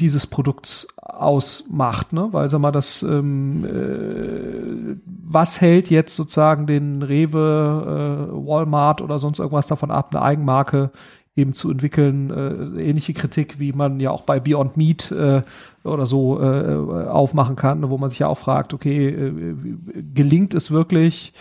dieses 0.00 0.26
Produkts 0.26 0.88
ausmacht, 0.96 2.12
ne? 2.12 2.28
Weil 2.32 2.48
sag 2.48 2.58
mal, 2.60 2.72
das 2.72 3.02
ähm, 3.02 3.64
äh, 3.64 4.96
was 5.06 5.60
hält 5.60 5.88
jetzt 5.88 6.16
sozusagen 6.16 6.66
den 6.66 7.02
Rewe, 7.02 8.28
äh, 8.30 8.46
Walmart 8.46 9.02
oder 9.02 9.18
sonst 9.18 9.38
irgendwas 9.38 9.68
davon 9.68 9.90
ab, 9.92 10.08
eine 10.10 10.22
Eigenmarke 10.22 10.90
eben 11.36 11.52
zu 11.52 11.70
entwickeln, 11.70 12.30
äh, 12.30 12.82
ähnliche 12.82 13.12
Kritik, 13.12 13.58
wie 13.58 13.72
man 13.72 13.98
ja 14.00 14.10
auch 14.10 14.22
bei 14.22 14.38
Beyond 14.38 14.76
Meat 14.76 15.10
äh, 15.10 15.42
oder 15.82 16.06
so 16.06 16.40
äh, 16.40 17.06
aufmachen 17.08 17.56
kann, 17.56 17.88
wo 17.90 17.98
man 17.98 18.10
sich 18.10 18.20
ja 18.20 18.28
auch 18.28 18.38
fragt, 18.38 18.72
okay, 18.72 19.08
äh, 19.08 19.54
gelingt 20.14 20.54
es 20.54 20.70
wirklich, 20.70 21.32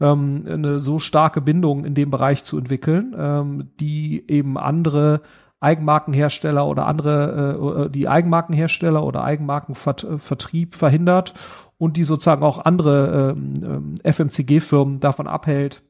ähm, 0.00 0.44
eine 0.46 0.78
so 0.78 0.98
starke 0.98 1.40
Bindung 1.40 1.84
in 1.84 1.94
dem 1.94 2.10
Bereich 2.10 2.44
zu 2.44 2.58
entwickeln, 2.58 3.14
ähm, 3.18 3.70
die 3.80 4.24
eben 4.28 4.58
andere 4.58 5.22
Eigenmarkenhersteller 5.60 6.66
oder 6.66 6.86
andere, 6.86 7.86
äh, 7.86 7.90
die 7.90 8.08
Eigenmarkenhersteller 8.08 9.04
oder 9.04 9.24
Eigenmarkenvertrieb 9.24 10.74
verhindert 10.74 11.34
und 11.78 11.96
die 11.96 12.04
sozusagen 12.04 12.42
auch 12.42 12.64
andere 12.64 13.34
ähm, 13.36 13.54
ähm 13.64 13.94
FMCG-Firmen 14.02 15.00
davon 15.00 15.26
abhält, 15.26 15.82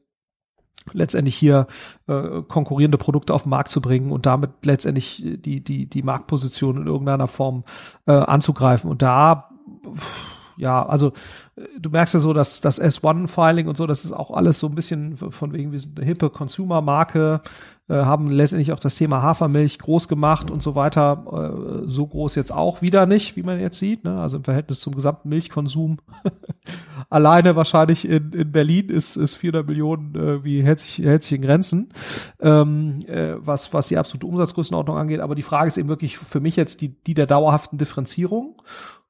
letztendlich 0.91 1.35
hier 1.35 1.67
äh, 2.07 2.41
konkurrierende 2.47 2.97
Produkte 2.97 3.33
auf 3.33 3.43
den 3.43 3.49
Markt 3.49 3.69
zu 3.69 3.81
bringen 3.81 4.11
und 4.11 4.25
damit 4.25 4.51
letztendlich 4.63 5.23
die, 5.23 5.63
die, 5.63 5.85
die 5.85 6.03
Marktposition 6.03 6.77
in 6.77 6.87
irgendeiner 6.87 7.27
Form 7.27 7.63
äh, 8.05 8.11
anzugreifen. 8.11 8.89
Und 8.89 9.01
da 9.01 9.49
ja, 10.57 10.85
also 10.85 11.13
du 11.79 11.89
merkst 11.89 12.13
ja 12.13 12.19
so, 12.19 12.33
dass 12.33 12.61
das 12.61 12.81
S1-Filing 12.81 13.67
und 13.67 13.77
so, 13.77 13.85
das 13.87 14.05
ist 14.05 14.11
auch 14.11 14.31
alles 14.31 14.59
so 14.59 14.67
ein 14.67 14.75
bisschen 14.75 15.17
von 15.17 15.53
wegen, 15.53 15.71
wir 15.71 15.79
sind 15.79 15.97
eine 15.97 16.05
hippe 16.05 16.29
Consumer-Marke, 16.29 17.41
äh, 17.89 17.95
haben 17.95 18.31
letztendlich 18.31 18.71
auch 18.71 18.79
das 18.79 18.95
Thema 18.95 19.21
Hafermilch 19.21 19.77
groß 19.77 20.07
gemacht 20.07 20.49
und 20.49 20.63
so 20.63 20.73
weiter. 20.73 21.83
Äh, 21.83 21.87
so 21.87 22.07
groß 22.07 22.35
jetzt 22.35 22.53
auch 22.53 22.81
wieder 22.81 23.05
nicht, 23.05 23.35
wie 23.35 23.43
man 23.43 23.59
jetzt 23.59 23.77
sieht. 23.77 24.05
Ne? 24.05 24.19
Also 24.19 24.37
im 24.37 24.45
Verhältnis 24.45 24.79
zum 24.79 24.95
gesamten 24.95 25.27
Milchkonsum 25.27 25.97
alleine 27.09 27.57
wahrscheinlich 27.57 28.07
in, 28.07 28.31
in 28.31 28.51
Berlin 28.51 28.87
ist, 28.87 29.17
ist 29.17 29.35
400 29.35 29.67
Millionen 29.67 30.15
äh, 30.15 30.43
wie 30.45 30.63
hält 30.63 30.79
sich, 30.79 31.05
hält 31.05 31.23
sich 31.23 31.33
in 31.33 31.41
Grenzen, 31.41 31.89
ähm, 32.39 32.99
äh, 33.05 33.33
was, 33.37 33.73
was 33.73 33.87
die 33.87 33.97
absolute 33.97 34.27
Umsatzgrößenordnung 34.27 34.97
angeht. 34.97 35.19
Aber 35.19 35.35
die 35.35 35.43
Frage 35.43 35.67
ist 35.67 35.77
eben 35.77 35.89
wirklich 35.89 36.17
für 36.17 36.39
mich 36.39 36.55
jetzt 36.55 36.79
die, 36.79 36.89
die 37.03 37.13
der 37.13 37.27
dauerhaften 37.27 37.77
Differenzierung. 37.77 38.61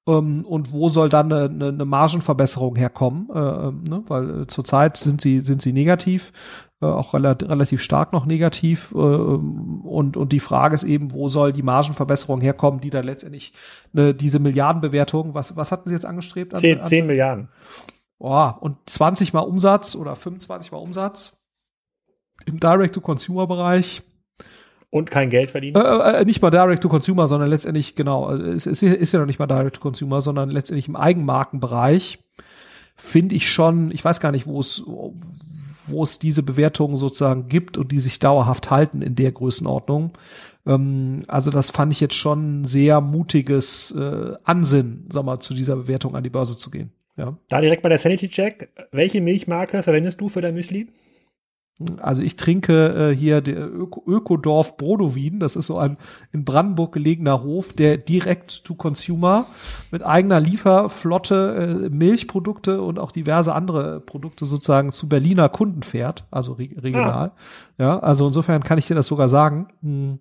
Ähm, 0.07 0.45
und 0.45 0.73
wo 0.73 0.89
soll 0.89 1.09
dann 1.09 1.31
eine, 1.31 1.45
eine, 1.45 1.67
eine 1.69 1.85
Margenverbesserung 1.85 2.75
herkommen? 2.75 3.29
Äh, 3.33 3.39
ähm, 3.39 3.83
ne? 3.83 4.03
Weil 4.07 4.41
äh, 4.41 4.47
zurzeit 4.47 4.97
sind 4.97 5.21
sie, 5.21 5.39
sind 5.39 5.61
sie 5.61 5.71
negativ, 5.71 6.33
äh, 6.81 6.85
auch 6.85 7.13
relativ, 7.13 7.49
relativ 7.49 7.81
stark 7.81 8.11
noch 8.11 8.25
negativ. 8.25 8.91
Äh, 8.91 8.97
und, 8.97 10.17
und 10.17 10.31
die 10.33 10.41
Frage 10.41 10.75
ist 10.75 10.83
eben, 10.83 11.13
wo 11.13 11.27
soll 11.27 11.53
die 11.53 11.63
Margenverbesserung 11.63 12.41
herkommen, 12.41 12.81
die 12.81 12.89
dann 12.89 13.05
letztendlich 13.05 13.53
ne, 13.93 14.13
diese 14.13 14.39
Milliardenbewertung, 14.39 15.33
was, 15.33 15.55
was 15.55 15.71
hatten 15.71 15.89
sie 15.89 15.95
jetzt 15.95 16.05
angestrebt? 16.05 16.53
An, 16.53 16.59
10, 16.59 16.79
an, 16.79 16.83
10 16.83 17.07
Milliarden. 17.07 17.49
Oh, 18.19 18.51
und 18.59 18.77
20 18.85 19.33
mal 19.33 19.41
Umsatz 19.41 19.95
oder 19.95 20.15
25 20.15 20.71
mal 20.71 20.77
Umsatz 20.79 21.37
im 22.45 22.59
Direct-to-Consumer-Bereich 22.59 24.03
und 24.93 25.10
kein 25.10 25.32
Geld 25.32 25.49
verdienen? 25.49 25.75
Äh, 25.75 26.21
äh, 26.21 26.25
nicht 26.25 26.39
mal 26.43 26.51
Direct 26.51 26.84
to 26.84 26.88
Consumer, 26.88 27.27
sondern 27.27 27.49
letztendlich, 27.49 27.95
genau, 27.95 28.32
es, 28.32 28.67
es 28.67 28.84
ist 28.84 29.12
ja 29.12 29.19
noch 29.19 29.25
nicht 29.25 29.39
mal 29.39 29.47
Direct 29.47 29.77
to 29.77 29.82
Consumer, 29.82 30.21
sondern 30.21 30.51
letztendlich 30.51 30.88
im 30.88 30.95
Eigenmarkenbereich 30.95 32.19
finde 32.95 33.34
ich 33.34 33.51
schon, 33.51 33.89
ich 33.89 34.06
weiß 34.06 34.19
gar 34.19 34.32
nicht, 34.32 34.45
wo 34.45 34.60
es, 34.60 34.84
wo 34.86 36.03
es 36.03 36.19
diese 36.19 36.43
Bewertungen 36.43 36.97
sozusagen 36.97 37.47
gibt 37.47 37.79
und 37.79 37.91
die 37.91 37.99
sich 37.99 38.19
dauerhaft 38.19 38.69
halten 38.69 39.01
in 39.01 39.15
der 39.15 39.32
Größenordnung. 39.32 40.12
Ähm, 40.67 41.23
also 41.27 41.49
das 41.49 41.71
fand 41.71 41.91
ich 41.91 41.99
jetzt 41.99 42.13
schon 42.13 42.63
sehr 42.63 43.01
mutiges 43.01 43.89
äh, 43.97 44.34
Ansinnen, 44.43 45.08
sag 45.12 45.25
mal, 45.25 45.39
zu 45.39 45.56
dieser 45.56 45.75
Bewertung 45.75 46.15
an 46.15 46.23
die 46.23 46.29
Börse 46.29 46.56
zu 46.56 46.69
gehen. 46.69 46.91
Ja. 47.17 47.36
Da 47.49 47.62
direkt 47.62 47.82
mal 47.84 47.89
der 47.89 47.97
Sanity 47.97 48.27
Check. 48.27 48.69
Welche 48.91 49.21
Milchmarke 49.21 49.82
verwendest 49.82 50.21
du 50.21 50.29
für 50.29 50.41
dein 50.41 50.53
Müsli? 50.53 50.88
Also 51.97 52.21
ich 52.21 52.36
trinke 52.36 53.12
äh, 53.12 53.15
hier 53.15 53.41
der 53.41 53.67
Öko 53.73 54.03
Ökodorf 54.05 54.77
Brodowin. 54.77 55.39
Das 55.39 55.55
ist 55.55 55.67
so 55.67 55.79
ein 55.79 55.97
in 56.31 56.45
Brandenburg 56.45 56.93
gelegener 56.93 57.41
Hof, 57.41 57.73
der 57.73 57.97
direkt 57.97 58.63
to 58.63 58.75
Consumer 58.75 59.47
mit 59.91 60.03
eigener 60.03 60.39
Lieferflotte 60.39 61.86
äh, 61.86 61.89
Milchprodukte 61.89 62.81
und 62.81 62.99
auch 62.99 63.12
diverse 63.12 63.55
andere 63.55 63.99
Produkte 64.01 64.45
sozusagen 64.45 64.91
zu 64.91 65.09
Berliner 65.09 65.49
Kunden 65.49 65.81
fährt, 65.81 66.25
also 66.29 66.53
re 66.53 66.69
regional. 66.77 67.29
Ah. 67.29 67.38
Ja, 67.79 67.99
also 67.99 68.27
insofern 68.27 68.63
kann 68.63 68.77
ich 68.77 68.86
dir 68.86 68.95
das 68.95 69.07
sogar 69.07 69.27
sagen. 69.27 69.67
Hm. 69.81 70.19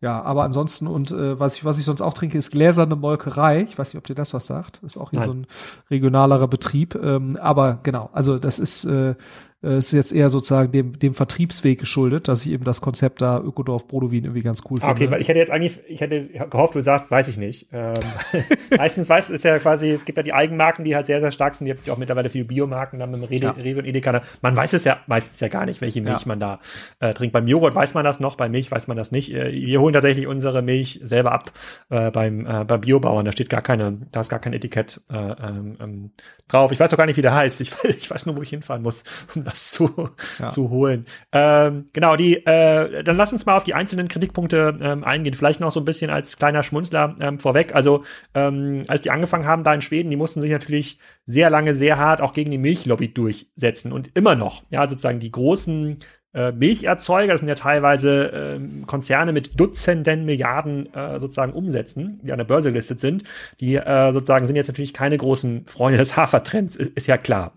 Ja, 0.00 0.22
aber 0.22 0.44
ansonsten 0.44 0.86
und 0.86 1.10
äh, 1.10 1.40
was 1.40 1.56
ich 1.56 1.64
was 1.64 1.76
ich 1.76 1.84
sonst 1.84 2.02
auch 2.02 2.14
trinke 2.14 2.38
ist 2.38 2.52
gläserne 2.52 2.94
Molkerei. 2.94 3.62
Ich 3.62 3.76
weiß 3.76 3.92
nicht, 3.92 3.98
ob 3.98 4.06
dir 4.06 4.14
das 4.14 4.32
was 4.32 4.46
sagt. 4.46 4.80
Ist 4.84 4.96
auch 4.96 5.10
hier 5.10 5.18
Nein. 5.18 5.28
so 5.28 5.34
ein 5.34 5.46
regionalerer 5.90 6.46
Betrieb. 6.46 6.94
Ähm, 6.94 7.36
aber 7.40 7.80
genau, 7.82 8.08
also 8.12 8.38
das 8.38 8.60
ist 8.60 8.84
äh, 8.84 9.16
äh, 9.62 9.78
ist 9.78 9.92
jetzt 9.92 10.12
eher 10.12 10.30
sozusagen 10.30 10.70
dem, 10.70 10.98
dem 10.98 11.14
Vertriebsweg 11.14 11.80
geschuldet, 11.80 12.28
dass 12.28 12.46
ich 12.46 12.52
eben 12.52 12.64
das 12.64 12.80
Konzept 12.80 13.20
da 13.20 13.40
Ökodorf 13.40 13.88
Brodowin 13.88 14.24
irgendwie 14.24 14.42
ganz 14.42 14.62
cool 14.70 14.78
finde. 14.78 14.92
Okay, 14.92 15.10
weil 15.10 15.20
ich 15.20 15.28
hätte 15.28 15.40
jetzt 15.40 15.50
eigentlich, 15.50 15.80
ich 15.88 16.00
hätte 16.00 16.28
gehofft, 16.48 16.76
du 16.76 16.82
sagst, 16.82 17.10
weiß 17.10 17.28
ich 17.28 17.38
nicht. 17.38 17.68
Ähm, 17.72 17.94
meistens 18.76 19.08
weiß 19.08 19.30
ist 19.30 19.44
ja 19.44 19.58
quasi, 19.58 19.90
es 19.90 20.04
gibt 20.04 20.16
ja 20.16 20.22
die 20.22 20.32
Eigenmarken, 20.32 20.84
die 20.84 20.94
halt 20.94 21.06
sehr, 21.06 21.20
sehr 21.20 21.32
stark 21.32 21.54
sind. 21.54 21.66
Die 21.66 21.72
habt 21.72 21.86
ja 21.86 21.92
auch 21.92 21.98
mittlerweile 21.98 22.30
viele 22.30 22.44
Biomarken 22.44 23.00
dann 23.00 23.10
mit 23.10 23.20
dem 23.20 23.24
Rewe, 23.24 23.44
ja. 23.44 23.50
Rewe 23.50 23.80
und 23.80 23.86
Edeka. 23.86 24.22
Man 24.42 24.56
weiß 24.56 24.74
es 24.74 24.84
ja 24.84 24.98
meistens 25.06 25.40
ja 25.40 25.48
gar 25.48 25.66
nicht, 25.66 25.80
welche 25.80 26.02
Milch 26.02 26.22
ja. 26.22 26.28
man 26.28 26.38
da 26.38 26.60
äh, 27.00 27.12
trinkt. 27.14 27.32
Beim 27.32 27.48
Joghurt 27.48 27.74
weiß 27.74 27.94
man 27.94 28.04
das 28.04 28.20
noch, 28.20 28.36
bei 28.36 28.48
Milch 28.48 28.70
weiß 28.70 28.86
man 28.86 28.96
das 28.96 29.10
nicht. 29.10 29.32
Äh, 29.32 29.52
wir 29.52 29.80
holen 29.80 29.92
tatsächlich 29.92 30.28
unsere 30.28 30.62
Milch 30.62 31.00
selber 31.02 31.32
ab 31.32 31.50
äh, 31.90 32.12
beim, 32.12 32.46
äh, 32.46 32.64
beim 32.64 32.80
Biobauern. 32.80 33.24
Da 33.24 33.32
steht 33.32 33.50
gar 33.50 33.62
keine, 33.62 33.98
da 34.12 34.20
ist 34.20 34.28
gar 34.28 34.38
kein 34.38 34.52
Etikett 34.52 35.00
äh, 35.10 35.16
ähm, 35.16 35.76
ähm 35.80 36.10
drauf. 36.48 36.72
Ich 36.72 36.80
weiß 36.80 36.92
auch 36.92 36.96
gar 36.96 37.06
nicht, 37.06 37.16
wie 37.16 37.22
der 37.22 37.34
heißt. 37.34 37.60
Ich, 37.60 37.72
ich 37.84 38.10
weiß 38.10 38.26
nur, 38.26 38.36
wo 38.36 38.42
ich 38.42 38.50
hinfahren 38.50 38.82
muss, 38.82 39.04
um 39.34 39.44
das 39.48 39.70
zu, 39.70 40.10
ja. 40.38 40.48
zu 40.48 40.70
holen. 40.70 41.06
Ähm, 41.32 41.86
genau, 41.92 42.16
die, 42.16 42.44
äh, 42.46 43.02
dann 43.02 43.16
lass 43.16 43.32
uns 43.32 43.46
mal 43.46 43.56
auf 43.56 43.64
die 43.64 43.74
einzelnen 43.74 44.08
Kritikpunkte 44.08 44.76
ähm, 44.80 45.04
eingehen. 45.04 45.34
Vielleicht 45.34 45.60
noch 45.60 45.70
so 45.70 45.80
ein 45.80 45.84
bisschen 45.84 46.10
als 46.10 46.36
kleiner 46.36 46.62
Schmunzler 46.62 47.16
ähm, 47.20 47.38
vorweg. 47.38 47.74
Also, 47.74 48.04
ähm, 48.34 48.84
als 48.88 49.02
die 49.02 49.10
angefangen 49.10 49.46
haben 49.46 49.64
da 49.64 49.74
in 49.74 49.82
Schweden, 49.82 50.10
die 50.10 50.16
mussten 50.16 50.40
sich 50.40 50.50
natürlich 50.50 50.98
sehr 51.26 51.50
lange, 51.50 51.74
sehr 51.74 51.98
hart 51.98 52.20
auch 52.20 52.32
gegen 52.32 52.50
die 52.50 52.58
Milchlobby 52.58 53.12
durchsetzen 53.12 53.92
und 53.92 54.10
immer 54.14 54.34
noch, 54.34 54.62
ja, 54.70 54.86
sozusagen 54.86 55.20
die 55.20 55.32
großen 55.32 55.98
äh, 56.34 56.52
Milcherzeuger, 56.52 57.32
das 57.32 57.40
sind 57.40 57.48
ja 57.48 57.54
teilweise 57.54 58.32
äh, 58.32 58.84
Konzerne 58.86 59.32
mit 59.32 59.58
Dutzenden 59.58 60.24
Milliarden 60.24 60.92
äh, 60.94 61.18
sozusagen 61.18 61.52
Umsätzen, 61.52 62.20
die 62.22 62.32
an 62.32 62.38
der 62.38 62.44
Börse 62.44 62.70
gelistet 62.70 63.00
sind, 63.00 63.24
die 63.60 63.76
äh, 63.76 64.12
sozusagen 64.12 64.46
sind 64.46 64.56
jetzt 64.56 64.68
natürlich 64.68 64.92
keine 64.92 65.16
großen 65.16 65.66
Freunde 65.66 65.98
des 65.98 66.16
Hafertrends, 66.16 66.76
ist, 66.76 66.92
ist 66.92 67.06
ja 67.06 67.16
klar. 67.16 67.54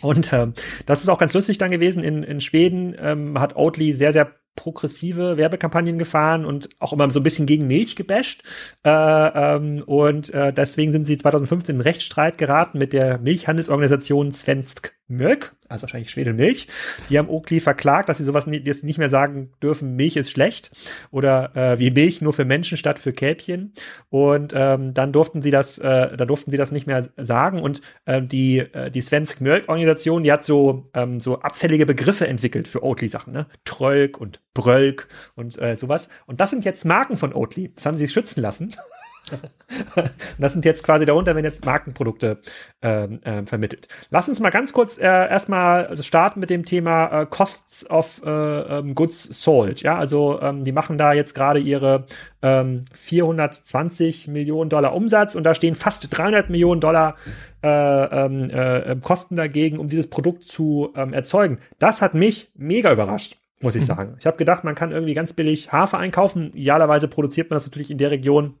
Und 0.00 0.32
ähm, 0.32 0.54
das 0.86 1.02
ist 1.02 1.08
auch 1.08 1.18
ganz 1.18 1.32
lustig 1.32 1.58
dann 1.58 1.70
gewesen. 1.70 2.02
In, 2.02 2.22
in 2.22 2.40
Schweden 2.40 2.96
ähm, 2.98 3.38
hat 3.38 3.56
Oatly 3.56 3.92
sehr, 3.92 4.12
sehr 4.12 4.34
progressive 4.54 5.36
Werbekampagnen 5.36 5.98
gefahren 5.98 6.44
und 6.44 6.68
auch 6.78 6.92
immer 6.92 7.10
so 7.10 7.20
ein 7.20 7.22
bisschen 7.22 7.46
gegen 7.46 7.66
Milch 7.66 7.96
gebasht. 7.96 8.42
Äh, 8.84 8.90
ähm, 8.90 9.82
und 9.86 10.32
äh, 10.34 10.52
deswegen 10.52 10.92
sind 10.92 11.06
sie 11.06 11.16
2015 11.16 11.76
in 11.76 11.80
Rechtsstreit 11.80 12.36
geraten 12.36 12.78
mit 12.78 12.92
der 12.92 13.18
Milchhandelsorganisation 13.18 14.32
Svensk 14.32 14.94
Milk, 15.08 15.54
also 15.68 15.82
wahrscheinlich 15.82 16.10
Schwedelmilch. 16.10 16.68
Die 17.08 17.18
haben 17.18 17.28
Oakley 17.28 17.60
verklagt, 17.60 18.08
dass 18.08 18.18
sie 18.18 18.24
sowas 18.24 18.46
dass 18.46 18.82
nicht 18.82 18.98
mehr 18.98 19.10
sagen 19.10 19.52
dürfen, 19.62 19.96
Milch 19.96 20.16
ist 20.16 20.30
schlecht 20.30 20.70
oder 21.10 21.56
äh, 21.56 21.78
wie 21.78 21.90
Milch 21.90 22.20
nur 22.20 22.32
für 22.32 22.44
Menschen 22.44 22.76
statt 22.76 22.98
für 22.98 23.12
Kälbchen. 23.12 23.72
Und 24.10 24.52
ähm, 24.54 24.94
dann 24.94 25.12
durften 25.12 25.42
sie 25.42 25.50
das, 25.50 25.78
äh, 25.78 26.16
da 26.16 26.24
durften 26.24 26.50
sie 26.50 26.56
das 26.56 26.72
nicht 26.72 26.86
mehr 26.86 27.08
sagen. 27.16 27.60
Und 27.60 27.80
äh, 28.04 28.22
die 28.22 28.58
äh, 28.58 28.90
die 28.90 29.00
Svensk 29.00 29.40
Milk 29.40 29.68
Organisation, 29.68 30.24
die 30.24 30.32
hat 30.32 30.42
so 30.42 30.84
ähm, 30.94 31.20
so 31.20 31.40
abfällige 31.40 31.86
Begriffe 31.86 32.26
entwickelt 32.26 32.68
für 32.68 32.82
Oatly 32.82 33.08
Sachen, 33.08 33.32
ne? 33.32 33.46
Trölk 33.64 34.20
und 34.20 34.40
Brölk 34.54 35.08
und 35.34 35.60
äh, 35.60 35.76
sowas. 35.76 36.08
Und 36.26 36.40
das 36.40 36.50
sind 36.50 36.64
jetzt 36.64 36.84
Marken 36.84 37.16
von 37.16 37.34
Oatly. 37.34 37.72
Das 37.74 37.86
haben 37.86 37.96
sie 37.96 38.08
schützen 38.08 38.40
lassen. 38.40 38.74
das 40.38 40.52
sind 40.52 40.64
jetzt 40.64 40.82
quasi 40.84 41.06
darunter, 41.06 41.36
wenn 41.36 41.44
jetzt 41.44 41.64
Markenprodukte 41.64 42.38
ähm, 42.82 43.22
äh, 43.22 43.44
vermittelt. 43.46 43.88
Lass 44.10 44.28
uns 44.28 44.40
mal 44.40 44.50
ganz 44.50 44.72
kurz 44.72 44.98
äh, 44.98 45.02
erstmal 45.02 45.86
also 45.86 46.02
starten 46.02 46.40
mit 46.40 46.50
dem 46.50 46.64
Thema 46.64 47.22
äh, 47.22 47.26
Costs 47.26 47.88
of 47.88 48.20
äh, 48.24 48.28
ähm, 48.28 48.94
Goods 48.94 49.22
Sold. 49.24 49.82
Ja, 49.82 49.96
also 49.96 50.40
ähm, 50.40 50.64
die 50.64 50.72
machen 50.72 50.98
da 50.98 51.12
jetzt 51.12 51.34
gerade 51.34 51.60
ihre 51.60 52.06
ähm, 52.42 52.84
420 52.94 54.28
Millionen 54.28 54.70
Dollar 54.70 54.94
Umsatz 54.94 55.34
und 55.34 55.44
da 55.44 55.54
stehen 55.54 55.74
fast 55.74 56.06
300 56.16 56.50
Millionen 56.50 56.80
Dollar 56.80 57.16
äh, 57.62 57.68
ähm, 57.68 58.50
äh, 58.50 58.96
Kosten 59.00 59.36
dagegen, 59.36 59.78
um 59.78 59.88
dieses 59.88 60.10
Produkt 60.10 60.44
zu 60.44 60.92
ähm, 60.96 61.12
erzeugen. 61.12 61.58
Das 61.78 62.02
hat 62.02 62.14
mich 62.14 62.50
mega 62.56 62.92
überrascht 62.92 63.36
muss 63.62 63.76
ich 63.76 63.86
sagen. 63.86 64.16
Ich 64.18 64.26
habe 64.26 64.36
gedacht, 64.36 64.64
man 64.64 64.74
kann 64.74 64.92
irgendwie 64.92 65.14
ganz 65.14 65.32
billig 65.32 65.72
Hafer 65.72 65.98
einkaufen. 65.98 66.52
Idealerweise 66.52 67.08
produziert 67.08 67.50
man 67.50 67.56
das 67.56 67.66
natürlich 67.66 67.90
in 67.90 67.98
der 67.98 68.10
Region, 68.10 68.56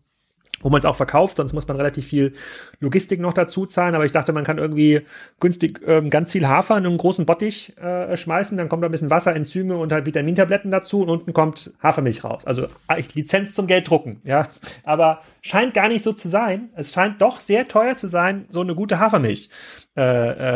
wo 0.62 0.70
man 0.70 0.78
es 0.78 0.84
auch 0.84 0.96
verkauft, 0.96 1.36
sonst 1.36 1.52
muss 1.52 1.68
man 1.68 1.76
relativ 1.76 2.06
viel 2.06 2.32
Logistik 2.80 3.20
noch 3.20 3.34
dazu 3.34 3.66
zahlen. 3.66 3.94
Aber 3.94 4.04
ich 4.04 4.12
dachte, 4.12 4.32
man 4.32 4.44
kann 4.44 4.58
irgendwie 4.58 5.02
günstig 5.40 5.80
ähm, 5.86 6.10
ganz 6.10 6.32
viel 6.32 6.48
Hafer 6.48 6.78
in 6.78 6.86
einen 6.86 6.98
großen 6.98 7.26
Bottich 7.26 7.76
äh, 7.78 8.16
schmeißen, 8.16 8.56
dann 8.56 8.68
kommt 8.68 8.82
da 8.82 8.88
ein 8.88 8.92
bisschen 8.92 9.10
Wasser, 9.10 9.34
Enzyme 9.34 9.76
und 9.76 9.92
halt 9.92 10.06
Vitamintabletten 10.06 10.70
dazu 10.70 11.02
und 11.02 11.10
unten 11.10 11.32
kommt 11.32 11.72
Hafermilch 11.82 12.24
raus. 12.24 12.46
Also 12.46 12.66
eigentlich 12.86 13.14
Lizenz 13.14 13.54
zum 13.54 13.66
Gelddrucken, 13.66 14.20
ja. 14.24 14.48
Aber 14.84 15.20
scheint 15.42 15.74
gar 15.74 15.88
nicht 15.88 16.04
so 16.04 16.12
zu 16.12 16.28
sein. 16.28 16.70
Es 16.74 16.92
scheint 16.92 17.20
doch 17.20 17.40
sehr 17.40 17.66
teuer 17.68 17.96
zu 17.96 18.08
sein, 18.08 18.46
so 18.48 18.60
eine 18.60 18.74
gute 18.74 18.98
Hafermilch 18.98 19.50
äh, 19.96 20.02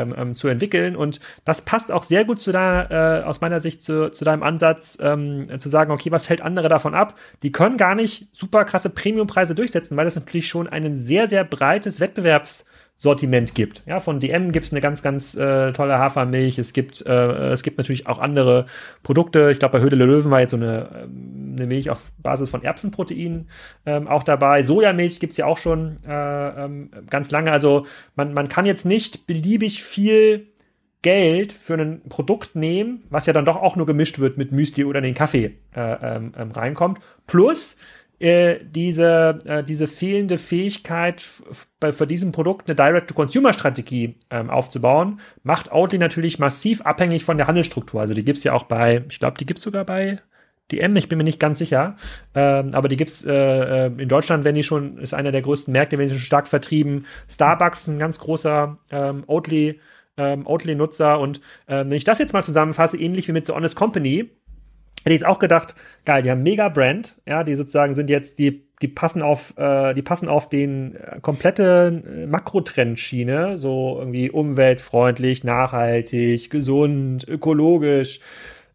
ähm, 0.00 0.14
ähm, 0.16 0.34
zu 0.34 0.48
entwickeln. 0.48 0.96
Und 0.96 1.20
das 1.44 1.62
passt 1.62 1.92
auch 1.92 2.02
sehr 2.02 2.24
gut 2.24 2.40
zu 2.40 2.52
deiner, 2.52 2.90
äh, 2.90 3.22
aus 3.24 3.40
meiner 3.40 3.60
Sicht 3.60 3.82
zu, 3.82 4.10
zu 4.10 4.24
deinem 4.24 4.42
Ansatz, 4.42 4.98
ähm, 5.00 5.46
zu 5.58 5.68
sagen, 5.68 5.90
okay, 5.90 6.10
was 6.10 6.28
hält 6.28 6.40
andere 6.40 6.68
davon 6.68 6.94
ab? 6.94 7.18
Die 7.42 7.52
können 7.52 7.76
gar 7.76 7.94
nicht 7.94 8.28
super 8.32 8.64
krasse 8.64 8.90
Premiumpreise 8.90 9.54
durchsetzen, 9.54 9.96
weil 9.96 10.04
das 10.04 10.16
natürlich 10.16 10.48
schon 10.48 10.68
ein 10.68 10.94
sehr, 10.94 11.28
sehr 11.28 11.44
breites 11.44 12.00
Wettbewerbs- 12.00 12.64
Sortiment 12.98 13.54
gibt. 13.54 13.82
Ja, 13.86 14.00
von 14.00 14.20
DM 14.20 14.52
gibt 14.52 14.64
es 14.64 14.72
eine 14.72 14.80
ganz, 14.80 15.02
ganz 15.02 15.34
äh, 15.34 15.72
tolle 15.72 15.98
Hafermilch. 15.98 16.58
Es 16.58 16.72
gibt, 16.72 17.04
äh, 17.04 17.52
es 17.52 17.62
gibt 17.62 17.76
natürlich 17.76 18.06
auch 18.06 18.18
andere 18.18 18.64
Produkte. 19.02 19.50
Ich 19.50 19.58
glaube, 19.58 19.78
bei 19.78 19.84
Höhle 19.84 19.96
Löwen 19.96 20.30
war 20.30 20.40
jetzt 20.40 20.52
so 20.52 20.56
eine, 20.56 21.04
ähm, 21.04 21.54
eine 21.56 21.66
Milch 21.66 21.90
auf 21.90 22.10
Basis 22.18 22.48
von 22.48 22.62
Erbsenprotein 22.62 23.48
ähm, 23.84 24.08
auch 24.08 24.22
dabei. 24.22 24.62
Sojamilch 24.62 25.20
gibt's 25.20 25.36
ja 25.36 25.44
auch 25.44 25.58
schon 25.58 25.98
äh, 26.06 26.64
ähm, 26.64 26.90
ganz 27.10 27.30
lange. 27.30 27.52
Also 27.52 27.86
man, 28.14 28.32
man 28.32 28.48
kann 28.48 28.64
jetzt 28.64 28.86
nicht 28.86 29.26
beliebig 29.26 29.82
viel 29.82 30.46
Geld 31.02 31.52
für 31.52 31.74
ein 31.74 32.00
Produkt 32.08 32.56
nehmen, 32.56 33.04
was 33.10 33.26
ja 33.26 33.34
dann 33.34 33.44
doch 33.44 33.56
auch 33.56 33.76
nur 33.76 33.86
gemischt 33.86 34.18
wird 34.18 34.38
mit 34.38 34.52
Müsli 34.52 34.84
oder 34.84 35.02
den 35.02 35.14
Kaffee 35.14 35.58
äh, 35.74 36.16
ähm, 36.16 36.32
ähm 36.36 36.50
reinkommt. 36.50 36.98
Plus 37.26 37.76
äh, 38.18 38.58
diese, 38.62 39.38
äh, 39.44 39.62
diese 39.62 39.86
fehlende 39.86 40.38
Fähigkeit, 40.38 41.22
bei, 41.80 41.92
für 41.92 42.06
diesem 42.06 42.32
Produkt 42.32 42.68
eine 42.68 42.74
Direct-to-Consumer-Strategie 42.74 44.16
ähm, 44.30 44.50
aufzubauen, 44.50 45.20
macht 45.42 45.70
Outly 45.70 45.98
natürlich 45.98 46.38
massiv 46.38 46.80
abhängig 46.82 47.24
von 47.24 47.36
der 47.36 47.46
Handelsstruktur. 47.46 48.00
Also 48.00 48.14
die 48.14 48.24
gibt's 48.24 48.44
ja 48.44 48.52
auch 48.52 48.64
bei, 48.64 49.04
ich 49.08 49.18
glaube, 49.18 49.38
die 49.38 49.46
gibt's 49.46 49.62
sogar 49.62 49.84
bei 49.84 50.20
DM, 50.72 50.96
ich 50.96 51.08
bin 51.08 51.18
mir 51.18 51.24
nicht 51.24 51.38
ganz 51.38 51.58
sicher, 51.58 51.96
ähm, 52.34 52.70
aber 52.72 52.88
die 52.88 52.96
gibt's 52.96 53.24
äh, 53.24 53.32
äh, 53.32 53.92
in 53.98 54.08
Deutschland, 54.08 54.44
wenn 54.44 54.54
die 54.54 54.64
schon, 54.64 54.98
ist 54.98 55.14
einer 55.14 55.30
der 55.30 55.42
größten 55.42 55.70
Märkte, 55.70 55.98
wenn 55.98 56.08
die 56.08 56.14
schon 56.14 56.22
stark 56.22 56.48
vertrieben. 56.48 57.06
Starbucks 57.28 57.86
ein 57.86 57.98
ganz 57.98 58.18
großer 58.18 58.78
ähm, 58.90 59.24
Oatly, 59.26 59.80
ähm, 60.16 60.46
Oatly-Nutzer 60.46 61.20
und 61.20 61.40
äh, 61.66 61.78
wenn 61.78 61.92
ich 61.92 62.04
das 62.04 62.18
jetzt 62.18 62.32
mal 62.32 62.42
zusammenfasse, 62.42 62.96
ähnlich 62.96 63.28
wie 63.28 63.32
mit 63.32 63.46
The 63.46 63.52
Honest 63.52 63.76
Company, 63.76 64.30
hätte 65.06 65.14
ich 65.14 65.20
jetzt 65.20 65.28
auch 65.28 65.38
gedacht, 65.38 65.76
geil, 66.04 66.24
die 66.24 66.32
haben 66.32 66.42
mega 66.42 66.68
Brand, 66.68 67.14
ja, 67.26 67.44
die 67.44 67.54
sozusagen 67.54 67.94
sind 67.94 68.10
jetzt, 68.10 68.40
die, 68.40 68.66
die 68.82 68.88
passen 68.88 69.22
auf, 69.22 69.56
äh, 69.56 69.94
die 69.94 70.02
passen 70.02 70.28
auf 70.28 70.48
den 70.48 70.96
äh, 70.96 71.20
komplette 71.22 72.02
äh, 72.04 72.26
Makrotrend-Schiene, 72.26 73.56
so 73.56 73.98
irgendwie 74.00 74.30
umweltfreundlich, 74.30 75.44
nachhaltig, 75.44 76.50
gesund, 76.50 77.26
ökologisch. 77.28 78.18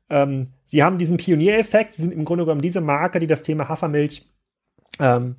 Ähm, 0.09 0.47
sie 0.63 0.83
haben 0.83 0.97
diesen 0.97 1.17
Pioniereffekt, 1.17 1.95
sie 1.95 2.03
sind 2.03 2.13
im 2.13 2.23
Grunde 2.23 2.45
genommen 2.45 2.61
diese 2.61 2.79
Marke, 2.79 3.19
die 3.19 3.27
das 3.27 3.43
Thema 3.43 3.67
Hafermilch 3.67 4.31
ähm, 5.01 5.35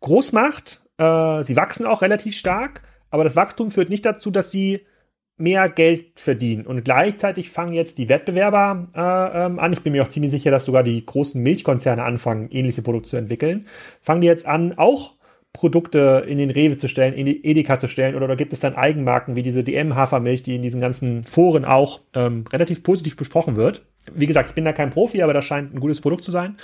groß 0.00 0.32
macht. 0.32 0.80
Äh, 0.96 1.42
sie 1.42 1.56
wachsen 1.56 1.84
auch 1.84 2.00
relativ 2.00 2.34
stark, 2.34 2.80
aber 3.10 3.24
das 3.24 3.36
Wachstum 3.36 3.70
führt 3.70 3.90
nicht 3.90 4.06
dazu, 4.06 4.30
dass 4.30 4.50
sie 4.50 4.86
mehr 5.40 5.68
Geld 5.68 6.20
verdienen. 6.20 6.66
Und 6.66 6.84
gleichzeitig 6.84 7.50
fangen 7.50 7.72
jetzt 7.72 7.98
die 7.98 8.08
Wettbewerber 8.08 8.88
äh, 8.94 9.46
ähm, 9.46 9.58
an. 9.58 9.72
Ich 9.72 9.82
bin 9.82 9.92
mir 9.92 10.02
auch 10.02 10.08
ziemlich 10.08 10.30
sicher, 10.30 10.50
dass 10.50 10.64
sogar 10.64 10.82
die 10.82 11.04
großen 11.04 11.42
Milchkonzerne 11.42 12.04
anfangen, 12.04 12.48
ähnliche 12.50 12.82
Produkte 12.82 13.10
zu 13.10 13.16
entwickeln. 13.16 13.66
Fangen 14.00 14.20
die 14.20 14.26
jetzt 14.26 14.46
an, 14.46 14.74
auch 14.76 15.14
Produkte 15.52 16.24
in 16.28 16.38
den 16.38 16.50
Rewe 16.50 16.76
zu 16.76 16.86
stellen, 16.86 17.14
in 17.14 17.26
die 17.26 17.44
Edeka 17.44 17.78
zu 17.78 17.88
stellen 17.88 18.14
oder, 18.14 18.26
oder 18.26 18.36
gibt 18.36 18.52
es 18.52 18.60
dann 18.60 18.76
Eigenmarken 18.76 19.34
wie 19.34 19.42
diese 19.42 19.64
DM-Hafermilch, 19.64 20.44
die 20.44 20.54
in 20.54 20.62
diesen 20.62 20.80
ganzen 20.80 21.24
Foren 21.24 21.64
auch 21.64 22.00
ähm, 22.14 22.44
relativ 22.52 22.84
positiv 22.84 23.16
besprochen 23.16 23.56
wird. 23.56 23.82
Wie 24.14 24.26
gesagt, 24.26 24.48
ich 24.50 24.54
bin 24.54 24.64
da 24.64 24.72
kein 24.72 24.90
Profi, 24.90 25.22
aber 25.22 25.34
das 25.34 25.44
scheint 25.44 25.74
ein 25.74 25.80
gutes 25.80 26.00
Produkt 26.00 26.24
zu 26.24 26.30
sein, 26.30 26.56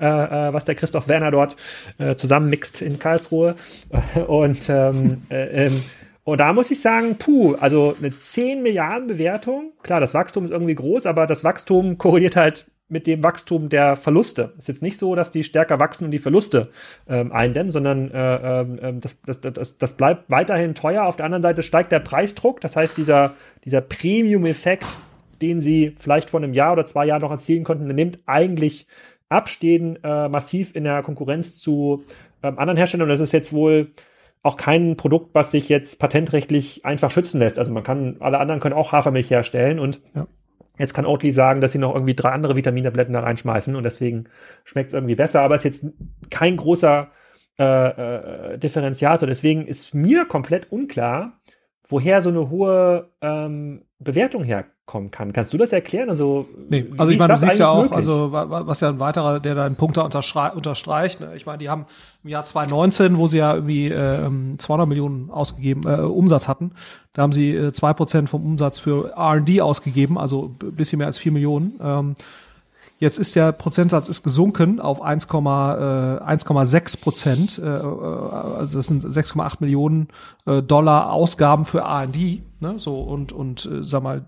äh, 0.00 0.06
äh, 0.06 0.52
was 0.52 0.64
der 0.64 0.74
Christoph 0.74 1.08
Werner 1.08 1.30
dort 1.30 1.56
äh, 1.98 2.16
zusammenmixt 2.16 2.82
in 2.82 2.98
Karlsruhe. 2.98 3.54
Und 4.26 4.68
ähm, 4.68 5.22
äh, 5.30 5.66
ähm, 5.66 5.82
und 6.24 6.38
da 6.38 6.52
muss 6.52 6.70
ich 6.70 6.80
sagen, 6.80 7.16
puh, 7.18 7.54
also 7.54 7.96
eine 7.98 8.16
10 8.16 8.62
Milliarden 8.62 9.08
Bewertung. 9.08 9.72
Klar, 9.82 10.00
das 10.00 10.14
Wachstum 10.14 10.44
ist 10.44 10.52
irgendwie 10.52 10.74
groß, 10.74 11.06
aber 11.06 11.26
das 11.26 11.42
Wachstum 11.42 11.98
korreliert 11.98 12.36
halt 12.36 12.70
mit 12.88 13.06
dem 13.06 13.22
Wachstum 13.22 13.70
der 13.70 13.96
Verluste. 13.96 14.52
Es 14.54 14.64
ist 14.64 14.68
jetzt 14.68 14.82
nicht 14.82 14.98
so, 14.98 15.14
dass 15.14 15.30
die 15.30 15.42
stärker 15.42 15.80
wachsen 15.80 16.04
und 16.04 16.10
die 16.10 16.18
Verluste 16.18 16.68
ähm, 17.08 17.32
eindämmen, 17.32 17.72
sondern 17.72 18.10
äh, 18.10 18.60
äh, 18.60 18.94
das, 19.00 19.20
das, 19.22 19.40
das, 19.40 19.78
das 19.78 19.96
bleibt 19.96 20.30
weiterhin 20.30 20.74
teuer. 20.74 21.04
Auf 21.04 21.16
der 21.16 21.24
anderen 21.24 21.42
Seite 21.42 21.62
steigt 21.62 21.90
der 21.90 22.00
Preisdruck. 22.00 22.60
Das 22.60 22.76
heißt, 22.76 22.96
dieser, 22.96 23.32
dieser 23.64 23.80
Premium-Effekt, 23.80 24.86
den 25.40 25.60
sie 25.60 25.96
vielleicht 25.98 26.30
vor 26.30 26.40
einem 26.40 26.52
Jahr 26.52 26.74
oder 26.74 26.84
zwei 26.84 27.06
Jahren 27.06 27.22
noch 27.22 27.30
erzielen 27.30 27.64
konnten, 27.64 27.86
nimmt 27.86 28.20
eigentlich 28.26 28.86
ab, 29.30 29.48
stehen 29.48 29.98
äh, 30.04 30.28
massiv 30.28 30.76
in 30.76 30.84
der 30.84 31.02
Konkurrenz 31.02 31.58
zu 31.58 32.04
ähm, 32.42 32.58
anderen 32.58 32.76
Herstellern. 32.76 33.04
Und 33.04 33.14
das 33.14 33.20
ist 33.20 33.32
jetzt 33.32 33.54
wohl 33.54 33.90
auch 34.42 34.56
kein 34.56 34.96
Produkt, 34.96 35.34
was 35.34 35.52
sich 35.52 35.68
jetzt 35.68 35.98
patentrechtlich 35.98 36.84
einfach 36.84 37.10
schützen 37.10 37.38
lässt. 37.38 37.58
Also 37.58 37.72
man 37.72 37.84
kann, 37.84 38.16
alle 38.20 38.38
anderen 38.38 38.60
können 38.60 38.74
auch 38.74 38.92
Hafermilch 38.92 39.30
herstellen 39.30 39.78
und 39.78 40.00
ja. 40.14 40.26
jetzt 40.78 40.94
kann 40.94 41.06
Oatly 41.06 41.30
sagen, 41.30 41.60
dass 41.60 41.72
sie 41.72 41.78
noch 41.78 41.94
irgendwie 41.94 42.14
drei 42.14 42.30
andere 42.30 42.56
Vitamintabletten 42.56 43.14
da 43.14 43.20
reinschmeißen 43.20 43.76
und 43.76 43.84
deswegen 43.84 44.24
schmeckt 44.64 44.88
es 44.88 44.94
irgendwie 44.94 45.14
besser, 45.14 45.42
aber 45.42 45.54
es 45.54 45.64
ist 45.64 45.82
jetzt 45.82 45.94
kein 46.30 46.56
großer 46.56 47.10
äh, 47.58 47.64
äh, 48.54 48.58
Differenziator. 48.58 49.28
Deswegen 49.28 49.66
ist 49.66 49.94
mir 49.94 50.24
komplett 50.24 50.72
unklar, 50.72 51.40
woher 51.86 52.22
so 52.22 52.30
eine 52.30 52.50
hohe 52.50 53.10
ähm, 53.20 53.84
Bewertung 53.98 54.42
herkommen 54.82 55.10
kann. 55.10 55.32
Kannst 55.32 55.52
du 55.52 55.58
das 55.58 55.72
erklären? 55.72 56.10
Also, 56.10 56.46
nee, 56.68 56.86
also 56.96 57.12
ich 57.12 57.18
meine, 57.18 57.34
du 57.34 57.40
siehst 57.40 57.58
ja 57.58 57.70
auch, 57.70 57.82
möglich? 57.82 57.96
also 57.96 58.32
was 58.32 58.80
ja 58.80 58.88
ein 58.88 59.00
weiterer, 59.00 59.40
der 59.40 59.54
da 59.54 59.64
einen 59.64 59.76
Punkt 59.76 59.96
da 59.96 60.02
unterstreicht. 60.02 61.20
Ne? 61.20 61.32
Ich 61.36 61.46
meine, 61.46 61.58
die 61.58 61.68
haben 61.68 61.86
im 62.24 62.30
Jahr 62.30 62.44
2019, 62.44 63.16
wo 63.16 63.26
sie 63.26 63.38
ja 63.38 63.54
irgendwie 63.54 63.88
äh, 63.88 64.28
200 64.58 64.88
Millionen 64.88 65.30
ausgegeben, 65.30 65.82
äh, 65.86 66.00
Umsatz 66.00 66.48
hatten, 66.48 66.72
da 67.12 67.22
haben 67.22 67.32
sie 67.32 67.54
äh, 67.54 67.72
zwei 67.72 67.92
Prozent 67.92 68.28
vom 68.28 68.44
Umsatz 68.44 68.78
für 68.78 69.12
R&D 69.16 69.60
ausgegeben, 69.60 70.18
also 70.18 70.48
bisschen 70.48 70.98
mehr 70.98 71.06
als 71.06 71.18
vier 71.18 71.32
Millionen. 71.32 71.78
Ähm, 71.82 72.14
Jetzt 73.02 73.18
ist 73.18 73.34
der 73.34 73.50
Prozentsatz 73.50 74.08
ist 74.08 74.22
gesunken 74.22 74.78
auf 74.78 75.02
1,6 75.04 77.00
Prozent. 77.00 77.58
Äh, 77.58 77.64
äh, 77.66 77.68
also 77.68 78.78
das 78.78 78.86
sind 78.86 79.04
6,8 79.04 79.56
Millionen 79.58 80.06
äh, 80.46 80.62
Dollar 80.62 81.12
Ausgaben 81.12 81.64
für 81.64 81.80
R&D. 81.80 82.42
Ne? 82.60 82.74
So 82.78 83.00
und 83.00 83.32
und 83.32 83.66
äh, 83.66 83.82
sag 83.82 84.04
mal, 84.04 84.24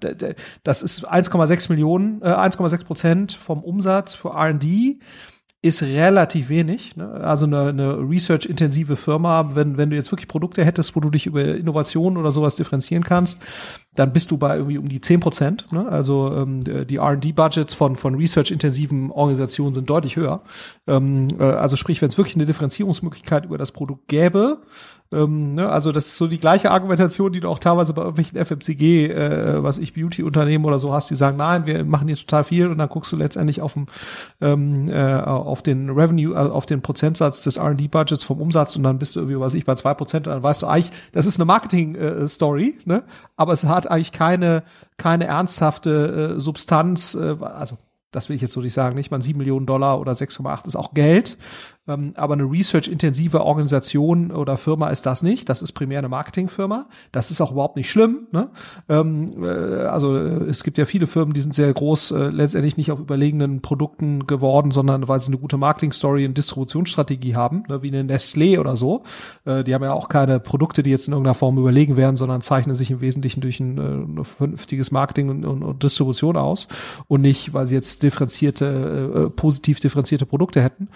das 0.64 0.82
ist 0.82 1.08
1,6 1.08 1.70
Millionen, 1.70 2.20
äh, 2.22 2.24
1,6 2.24 2.84
Prozent 2.84 3.32
vom 3.34 3.62
Umsatz 3.62 4.14
für 4.14 4.30
R&D 4.30 4.98
ist 5.64 5.82
relativ 5.82 6.50
wenig. 6.50 6.94
Ne? 6.94 7.10
Also 7.10 7.46
eine, 7.46 7.68
eine 7.68 7.96
research-intensive 7.96 8.96
Firma, 8.96 9.54
wenn, 9.54 9.78
wenn 9.78 9.88
du 9.88 9.96
jetzt 9.96 10.12
wirklich 10.12 10.28
Produkte 10.28 10.62
hättest, 10.62 10.94
wo 10.94 11.00
du 11.00 11.08
dich 11.08 11.24
über 11.24 11.42
Innovation 11.42 12.18
oder 12.18 12.30
sowas 12.30 12.54
differenzieren 12.56 13.02
kannst, 13.02 13.40
dann 13.94 14.12
bist 14.12 14.30
du 14.30 14.36
bei 14.36 14.56
irgendwie 14.56 14.76
um 14.76 14.90
die 14.90 15.00
10 15.00 15.20
Prozent. 15.20 15.72
Ne? 15.72 15.88
Also 15.88 16.34
ähm, 16.36 16.60
die 16.62 16.96
R&D-Budgets 16.96 17.72
von, 17.72 17.96
von 17.96 18.14
research-intensiven 18.14 19.10
Organisationen 19.10 19.72
sind 19.72 19.88
deutlich 19.88 20.16
höher. 20.16 20.42
Ähm, 20.86 21.28
äh, 21.38 21.44
also 21.44 21.76
sprich, 21.76 22.02
wenn 22.02 22.10
es 22.10 22.18
wirklich 22.18 22.36
eine 22.36 22.44
Differenzierungsmöglichkeit 22.44 23.46
über 23.46 23.56
das 23.56 23.72
Produkt 23.72 24.08
gäbe, 24.08 24.58
ähm, 25.12 25.54
ne, 25.54 25.68
also 25.68 25.92
das 25.92 26.06
ist 26.06 26.16
so 26.16 26.26
die 26.26 26.38
gleiche 26.38 26.70
Argumentation, 26.70 27.32
die 27.32 27.40
du 27.40 27.48
auch 27.48 27.58
teilweise 27.58 27.92
bei 27.92 28.02
irgendwelchen 28.02 28.38
FMCG, 28.38 29.10
äh, 29.10 29.62
was 29.62 29.78
ich 29.78 29.94
Beauty-Unternehmen 29.94 30.64
oder 30.64 30.78
so 30.78 30.92
hast, 30.92 31.10
die 31.10 31.14
sagen, 31.14 31.36
nein, 31.36 31.66
wir 31.66 31.84
machen 31.84 32.08
hier 32.08 32.16
total 32.16 32.44
viel 32.44 32.68
und 32.68 32.78
dann 32.78 32.88
guckst 32.88 33.12
du 33.12 33.16
letztendlich 33.16 33.60
auf, 33.60 33.74
dem, 33.74 33.86
ähm, 34.40 34.88
äh, 34.88 35.14
auf 35.14 35.62
den 35.62 35.90
Revenue, 35.90 36.34
also 36.36 36.52
auf 36.52 36.66
den 36.66 36.82
Prozentsatz 36.82 37.42
des 37.42 37.58
R&D-Budgets 37.58 38.24
vom 38.24 38.40
Umsatz 38.40 38.76
und 38.76 38.82
dann 38.82 38.98
bist 38.98 39.14
du 39.14 39.20
irgendwie, 39.20 39.38
was 39.38 39.54
ich, 39.54 39.64
bei 39.64 39.74
zwei 39.74 39.94
Prozent, 39.94 40.26
dann 40.26 40.42
weißt 40.42 40.62
du 40.62 40.66
eigentlich, 40.66 40.92
das 41.12 41.26
ist 41.26 41.38
eine 41.38 41.44
Marketing-Story, 41.44 42.78
äh, 42.84 42.88
ne? 42.88 43.04
aber 43.36 43.52
es 43.52 43.64
hat 43.64 43.90
eigentlich 43.90 44.12
keine, 44.12 44.64
keine 44.96 45.26
ernsthafte 45.26 46.34
äh, 46.36 46.40
Substanz, 46.40 47.14
äh, 47.14 47.36
also 47.40 47.76
das 48.10 48.28
will 48.28 48.36
ich 48.36 48.42
jetzt 48.42 48.52
so 48.52 48.60
nicht 48.60 48.74
sagen, 48.74 48.96
nicht 48.96 49.10
mal 49.10 49.20
sieben 49.22 49.38
Millionen 49.38 49.66
Dollar 49.66 50.00
oder 50.00 50.12
6,8 50.12 50.68
ist 50.68 50.76
auch 50.76 50.94
Geld, 50.94 51.36
aber 51.86 52.32
eine 52.32 52.44
research-intensive 52.44 53.44
Organisation 53.44 54.30
oder 54.30 54.56
Firma 54.56 54.88
ist 54.88 55.04
das 55.04 55.22
nicht. 55.22 55.50
Das 55.50 55.60
ist 55.60 55.72
primär 55.72 55.98
eine 55.98 56.08
Marketingfirma. 56.08 56.86
Das 57.12 57.30
ist 57.30 57.42
auch 57.42 57.52
überhaupt 57.52 57.76
nicht 57.76 57.90
schlimm. 57.90 58.26
Ne? 58.32 58.48
Ähm, 58.88 59.26
äh, 59.44 59.84
also 59.84 60.16
äh, 60.16 60.44
es 60.48 60.64
gibt 60.64 60.78
ja 60.78 60.86
viele 60.86 61.06
Firmen, 61.06 61.34
die 61.34 61.42
sind 61.42 61.52
sehr 61.52 61.70
groß, 61.72 62.12
äh, 62.12 62.28
letztendlich 62.28 62.78
nicht 62.78 62.90
auf 62.90 63.00
überlegenen 63.00 63.60
Produkten 63.60 64.26
geworden, 64.26 64.70
sondern 64.70 65.08
weil 65.08 65.20
sie 65.20 65.26
eine 65.26 65.36
gute 65.36 65.58
Marketing-Story 65.58 66.24
und 66.24 66.38
Distributionsstrategie 66.38 67.36
haben, 67.36 67.64
ne? 67.68 67.82
wie 67.82 67.88
eine 67.88 68.02
Nestlé 68.02 68.58
oder 68.58 68.76
so. 68.76 69.02
Die 69.46 69.74
haben 69.74 69.82
ja 69.82 69.92
auch 69.92 70.08
keine 70.08 70.40
Produkte, 70.40 70.82
die 70.82 70.90
jetzt 70.90 71.06
in 71.06 71.12
irgendeiner 71.12 71.34
Form 71.34 71.58
überlegen 71.58 71.96
werden, 71.96 72.16
sondern 72.16 72.40
zeichnen 72.40 72.74
sich 72.74 72.90
im 72.90 73.00
Wesentlichen 73.00 73.40
durch 73.40 73.60
ein, 73.60 74.24
vernünftiges 74.24 74.90
Marketing 74.90 75.28
und, 75.28 75.44
und, 75.44 75.62
und, 75.62 75.82
Distribution 75.82 76.36
aus 76.36 76.68
und 77.08 77.20
nicht, 77.20 77.52
weil 77.52 77.66
sie 77.66 77.74
jetzt 77.74 78.02
differenzierte, 78.02 79.30
positiv 79.36 79.80
differenzierte 79.80 80.24
Produkte 80.26 80.62
hätten. 80.62 80.88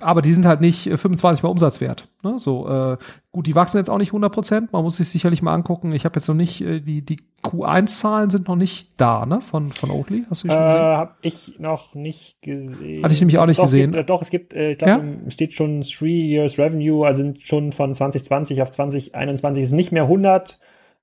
Aber 0.00 0.22
die 0.22 0.32
sind 0.32 0.46
halt 0.46 0.60
nicht 0.60 0.84
25 0.84 1.42
mal 1.42 1.48
Umsatzwert. 1.48 2.08
Ne? 2.22 2.38
So 2.38 2.68
äh, 2.68 2.96
gut, 3.32 3.46
die 3.46 3.54
wachsen 3.54 3.78
jetzt 3.78 3.90
auch 3.90 3.98
nicht 3.98 4.10
100 4.10 4.32
Prozent. 4.32 4.72
Man 4.72 4.82
muss 4.82 4.96
sich 4.96 5.08
sicherlich 5.08 5.42
mal 5.42 5.54
angucken. 5.54 5.92
Ich 5.92 6.04
habe 6.04 6.16
jetzt 6.16 6.28
noch 6.28 6.34
nicht 6.34 6.60
äh, 6.60 6.80
die 6.80 7.04
die 7.04 7.20
Q1-Zahlen 7.42 8.30
sind 8.30 8.48
noch 8.48 8.56
nicht 8.56 8.90
da, 8.96 9.24
ne? 9.26 9.40
Von 9.40 9.72
von 9.72 9.90
Oatly. 9.90 10.24
Hast 10.28 10.42
du 10.42 10.48
die 10.48 10.54
schon 10.54 10.64
gesehen? 10.64 10.80
Äh, 10.80 10.96
hab 10.96 11.16
ich 11.22 11.58
noch 11.58 11.94
nicht 11.94 12.42
gesehen. 12.42 13.04
Hatte 13.04 13.14
ich 13.14 13.20
nämlich 13.20 13.38
auch 13.38 13.46
nicht 13.46 13.58
doch, 13.58 13.64
gesehen. 13.64 13.92
Gibt, 13.92 14.02
äh, 14.02 14.04
doch, 14.04 14.22
es 14.22 14.30
gibt, 14.30 14.54
äh, 14.54 14.72
ich 14.72 14.78
glaube, 14.78 15.04
ja? 15.24 15.30
steht 15.30 15.52
schon 15.52 15.82
Three 15.82 16.20
Years 16.20 16.58
Revenue, 16.58 17.06
also 17.06 17.22
sind 17.22 17.46
schon 17.46 17.72
von 17.72 17.94
2020 17.94 18.62
auf 18.62 18.70
2021 18.70 19.64
ist 19.64 19.72
nicht 19.72 19.92
mehr 19.92 20.04
100 20.04 20.58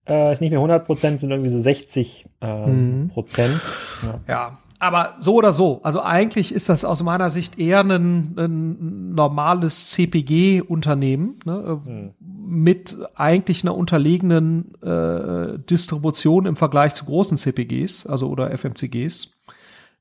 äh, 0.07 0.31
ist 0.31 0.41
nicht 0.41 0.51
mehr 0.51 0.59
100 0.59 0.85
Prozent, 0.85 1.19
sind 1.19 1.31
irgendwie 1.31 1.49
so 1.49 1.59
60 1.59 2.27
ähm, 2.41 3.01
mhm. 3.03 3.09
Prozent. 3.09 3.61
Ja. 4.03 4.19
ja. 4.27 4.57
Aber 4.79 5.15
so 5.19 5.35
oder 5.35 5.53
so. 5.53 5.79
Also 5.83 6.01
eigentlich 6.01 6.53
ist 6.53 6.69
das 6.69 6.83
aus 6.83 7.01
meiner 7.01 7.29
Sicht 7.29 7.57
eher 7.57 7.79
ein, 7.79 8.35
ein 8.37 9.15
normales 9.15 9.91
CPG-Unternehmen 9.91 11.39
ne, 11.45 11.81
mhm. 11.85 12.11
mit 12.19 12.97
eigentlich 13.15 13.63
einer 13.63 13.75
unterlegenen 13.75 14.75
äh, 14.81 15.57
Distribution 15.59 16.45
im 16.45 16.55
Vergleich 16.55 16.93
zu 16.93 17.05
großen 17.05 17.37
CPGs, 17.37 18.05
also 18.05 18.29
oder 18.29 18.51
FMCGs. 18.51 19.31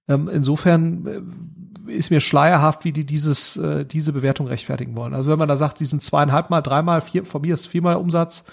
Ähm, 0.08 0.28
insofern 0.28 1.06
äh, 1.06 1.92
ist 1.92 2.10
mir 2.10 2.20
schleierhaft, 2.20 2.84
wie 2.84 2.92
die 2.92 3.04
dieses, 3.04 3.56
äh, 3.56 3.84
diese 3.84 4.12
Bewertung 4.12 4.48
rechtfertigen 4.48 4.96
wollen. 4.96 5.14
Also 5.14 5.30
wenn 5.30 5.38
man 5.38 5.48
da 5.48 5.56
sagt, 5.56 5.80
die 5.80 5.84
sind 5.84 6.02
zweieinhalb 6.02 6.50
Mal, 6.50 6.62
dreimal, 6.62 7.00
vier, 7.00 7.24
von 7.24 7.42
mir 7.42 7.54
ist 7.54 7.66
viermal 7.66 7.96
Umsatz, 7.96 8.44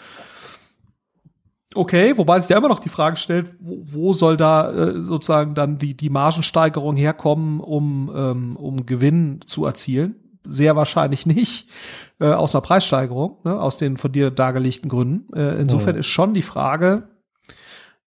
Okay, 1.73 2.17
wobei 2.17 2.39
sich 2.39 2.49
ja 2.49 2.57
immer 2.57 2.67
noch 2.67 2.79
die 2.79 2.89
Frage 2.89 3.15
stellt, 3.15 3.55
wo, 3.59 3.83
wo 3.85 4.13
soll 4.13 4.35
da 4.35 4.71
äh, 4.71 5.01
sozusagen 5.01 5.55
dann 5.55 5.77
die, 5.77 5.95
die 5.95 6.09
Margensteigerung 6.09 6.97
herkommen, 6.97 7.61
um, 7.61 8.11
ähm, 8.13 8.55
um 8.57 8.85
Gewinn 8.85 9.39
zu 9.45 9.65
erzielen? 9.65 10.15
Sehr 10.43 10.75
wahrscheinlich 10.75 11.25
nicht 11.25 11.69
äh, 12.19 12.27
aus 12.27 12.53
einer 12.53 12.61
Preissteigerung, 12.61 13.37
ne, 13.45 13.59
aus 13.59 13.77
den 13.77 13.95
von 13.95 14.11
dir 14.11 14.31
dargelegten 14.31 14.89
Gründen. 14.89 15.33
Äh, 15.33 15.61
insofern 15.61 15.95
ja. 15.95 15.99
ist 16.01 16.07
schon 16.07 16.33
die 16.33 16.41
Frage, 16.41 17.07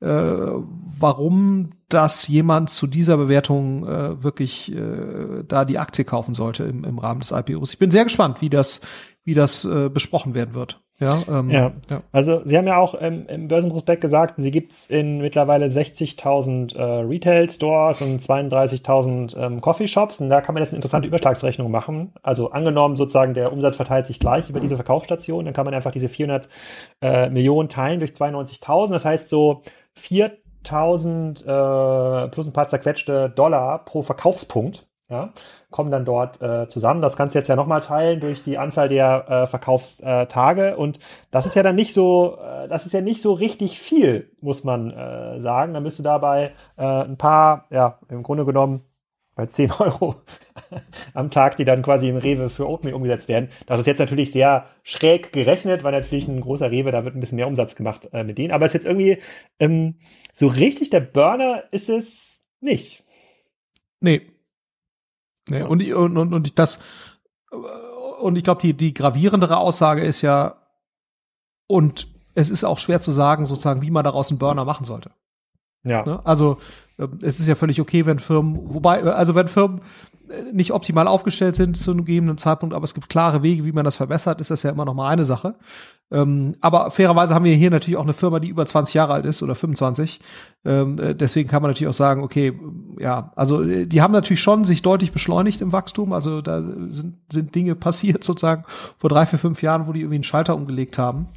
äh, 0.01 0.07
warum 0.07 1.71
das 1.89 2.29
jemand 2.29 2.69
zu 2.69 2.87
dieser 2.87 3.17
Bewertung 3.17 3.87
äh, 3.87 4.23
wirklich 4.23 4.75
äh, 4.75 5.45
da 5.47 5.65
die 5.65 5.79
Aktie 5.79 6.05
kaufen 6.05 6.35
sollte 6.35 6.65
im, 6.65 6.85
im 6.85 6.99
Rahmen 6.99 7.21
des 7.21 7.31
IPOs. 7.31 7.73
Ich 7.73 7.79
bin 7.79 7.91
sehr 7.91 8.05
gespannt, 8.05 8.43
wie 8.43 8.51
das, 8.51 8.83
wie 9.25 9.35
das 9.35 9.65
äh, 9.65 9.89
besprochen 9.89 10.35
werden 10.35 10.55
wird. 10.55 10.84
Ja, 11.01 11.23
ähm, 11.29 11.51
ja. 11.51 11.73
ja. 11.91 12.03
also 12.13 12.43
Sie 12.45 12.57
haben 12.57 12.69
ja 12.69 12.77
auch 12.79 12.95
ähm, 13.01 13.27
im 13.29 13.49
Börsenprospekt 13.49 14.01
gesagt, 14.01 14.35
Sie 14.37 14.53
gibt's 14.53 14.87
in 14.87 15.19
mittlerweile 15.19 15.67
60.000 15.67 16.77
äh, 16.77 16.83
Retail-Stores 16.83 18.01
und 18.01 18.21
32.000 18.21 19.37
ähm, 19.37 19.61
Coffeeshops 19.61 20.21
und 20.21 20.31
da 20.31 20.41
kann 20.41 20.55
man 20.55 20.63
jetzt 20.63 20.71
eine 20.71 20.77
interessante 20.77 21.09
Überschlagsrechnung 21.09 21.69
machen. 21.71 22.13
Also 22.23 22.53
angenommen 22.53 22.95
sozusagen 22.97 23.35
der 23.35 23.53
Umsatz 23.53 23.75
verteilt 23.75 24.07
sich 24.07 24.21
gleich 24.21 24.49
über 24.49 24.61
diese 24.61 24.77
Verkaufsstation, 24.77 25.45
dann 25.45 25.55
kann 25.55 25.65
man 25.65 25.75
einfach 25.75 25.91
diese 25.91 26.09
400 26.09 26.49
äh, 27.03 27.29
Millionen 27.29 27.69
teilen 27.69 27.99
durch 27.99 28.13
92.000, 28.13 28.93
das 28.93 29.05
heißt 29.05 29.29
so 29.29 29.63
4.000 29.99 31.43
äh, 31.43 32.29
plus 32.29 32.47
ein 32.47 32.53
paar 32.53 32.69
zerquetschte 32.69 33.31
Dollar 33.31 33.85
pro 33.85 34.03
Verkaufspunkt 34.03 34.87
ja, 35.11 35.33
kommen 35.71 35.91
dann 35.91 36.05
dort 36.05 36.41
äh, 36.41 36.67
zusammen. 36.69 37.03
Das 37.03 37.17
kannst 37.17 37.35
du 37.35 37.39
jetzt 37.39 37.49
ja 37.49 37.57
nochmal 37.57 37.83
teilen 37.83 38.21
durch 38.21 38.43
die 38.43 38.57
Anzahl 38.57 38.89
der 38.89 39.29
äh, 39.29 39.47
Verkaufstage. 39.47 40.77
Und 40.77 40.99
das 41.31 41.45
ist 41.47 41.57
ja 41.57 41.63
dann 41.63 41.77
nicht 41.77 41.93
so, 41.93 42.39
äh, 42.39 42.69
das 42.69 42.87
ist 42.87 42.93
ja 42.93 43.03
nicht 43.03 43.21
so 43.21 43.35
richtig 43.35 43.79
viel, 43.79 44.31
muss 44.41 44.65
man 44.65 44.91
äh, 44.91 45.41
sagen. 45.41 45.75
Dann 45.75 45.85
bist 45.85 45.99
du 45.99 46.03
dabei 46.03 46.53
äh, 46.77 46.85
ein 46.85 47.19
paar, 47.19 47.67
ja, 47.71 47.99
im 48.09 48.23
Grunde 48.23 48.47
genommen 48.47 48.85
bei 49.35 49.47
10 49.47 49.73
Euro 49.79 50.17
am 51.13 51.31
Tag, 51.31 51.57
die 51.57 51.65
dann 51.65 51.83
quasi 51.83 52.09
im 52.09 52.17
Rewe 52.17 52.49
für 52.49 52.69
Oatmeal 52.69 52.95
umgesetzt 52.95 53.29
werden. 53.29 53.51
Das 53.67 53.81
ist 53.81 53.87
jetzt 53.87 53.99
natürlich 53.99 54.33
sehr 54.33 54.67
schräg 54.83 55.33
gerechnet, 55.33 55.85
weil 55.85 55.93
natürlich 55.93 56.29
ein 56.29 56.41
großer 56.41 56.71
Rewe, 56.71 56.93
da 56.93 57.05
wird 57.05 57.15
ein 57.15 57.21
bisschen 57.21 57.37
mehr 57.37 57.49
Umsatz 57.49 57.75
gemacht 57.75 58.09
äh, 58.13 58.25
mit 58.25 58.39
denen. 58.39 58.53
Aber 58.53 58.65
es 58.65 58.71
ist 58.71 58.85
jetzt 58.85 58.87
irgendwie 58.87 59.19
ähm, 59.59 59.99
so 60.33 60.47
richtig 60.47 60.89
der 60.91 61.01
Burner 61.01 61.65
ist 61.73 61.91
es 61.91 62.45
nicht. 62.61 63.05
Nee, 64.01 64.23
Ja. 65.49 65.67
und, 65.67 65.83
und, 65.83 66.17
und, 66.17 66.33
und 66.33 66.59
das, 66.59 66.79
und 68.21 68.37
ich 68.37 68.45
glaube, 68.45 68.63
die, 68.63 68.75
die 68.75 68.95
gravierendere 68.95 69.57
Aussage 69.57 70.03
ist 70.05 70.23
ja, 70.23 70.57
und 71.67 72.09
es 72.35 72.51
ist 72.51 72.65
auch 72.65 72.79
schwer 72.79 73.01
zu 73.01 73.11
sagen, 73.11 73.47
sozusagen, 73.47 73.83
wie 73.83 73.91
man 73.91 74.05
daraus 74.05 74.31
einen 74.31 74.39
Burner 74.39 74.65
machen 74.65 74.85
sollte. 74.85 75.11
Ja. 75.85 76.05
Ne? 76.05 76.21
Also, 76.25 76.59
ähm, 76.99 77.19
es 77.23 77.41
ist 77.41 77.47
ja 77.47 77.55
völlig 77.55 77.81
okay, 77.81 78.07
wenn 78.07 78.19
Firmen, 78.19 78.59
wobei, 78.63 79.03
also 79.03 79.35
wenn 79.35 79.49
Firmen 79.49 79.81
nicht 80.53 80.73
optimal 80.73 81.07
aufgestellt 81.07 81.57
sind 81.57 81.77
zu 81.77 81.91
einem 81.91 82.05
gegebenen 82.05 82.39
Zeitpunkt, 82.39 82.75
aber 82.75 82.85
es 82.85 82.95
gibt 82.95 83.09
klare 83.09 83.43
Wege, 83.43 83.65
wie 83.65 83.73
man 83.73 83.85
das 83.85 83.97
verbessert, 83.97 84.41
ist 84.41 84.51
das 84.51 84.63
ja 84.63 84.71
immer 84.71 84.85
noch 84.85 84.95
mal 84.95 85.09
eine 85.09 85.25
Sache. 85.25 85.57
Ähm, 86.11 86.55
aber 86.61 86.91
fairerweise 86.91 87.35
haben 87.35 87.45
wir 87.45 87.55
hier 87.55 87.71
natürlich 87.71 87.97
auch 87.97 88.05
eine 88.05 88.13
Firma, 88.13 88.41
die 88.41 88.49
über 88.49 88.65
20 88.65 88.95
Jahre 88.95 89.13
alt 89.13 89.27
ist 89.27 89.43
oder 89.43 89.55
25. 89.55 90.21
Ähm, 90.65 90.99
äh, 90.99 91.15
deswegen 91.15 91.49
kann 91.49 91.63
man 91.63 91.71
natürlich 91.71 91.89
auch 91.89 91.97
sagen, 91.97 92.23
okay, 92.23 92.59
ja, 92.99 93.33
also 93.37 93.63
äh, 93.63 93.87
die 93.87 94.01
haben 94.01 94.13
natürlich 94.13 94.41
schon 94.41 94.65
sich 94.65 94.83
deutlich 94.83 95.13
beschleunigt 95.13 95.61
im 95.61 95.73
Wachstum. 95.73 96.13
Also 96.13 96.41
da 96.41 96.63
sind, 96.63 97.17
sind 97.31 97.55
Dinge 97.55 97.75
passiert 97.75 98.25
sozusagen 98.25 98.65
vor 98.97 99.11
drei, 99.11 99.27
vier, 99.27 99.39
fünf 99.39 99.63
Jahren, 99.63 99.87
wo 99.87 99.93
die 99.93 100.01
irgendwie 100.01 100.17
einen 100.17 100.25
Schalter 100.25 100.57
umgelegt 100.57 100.99
haben. 100.99 101.29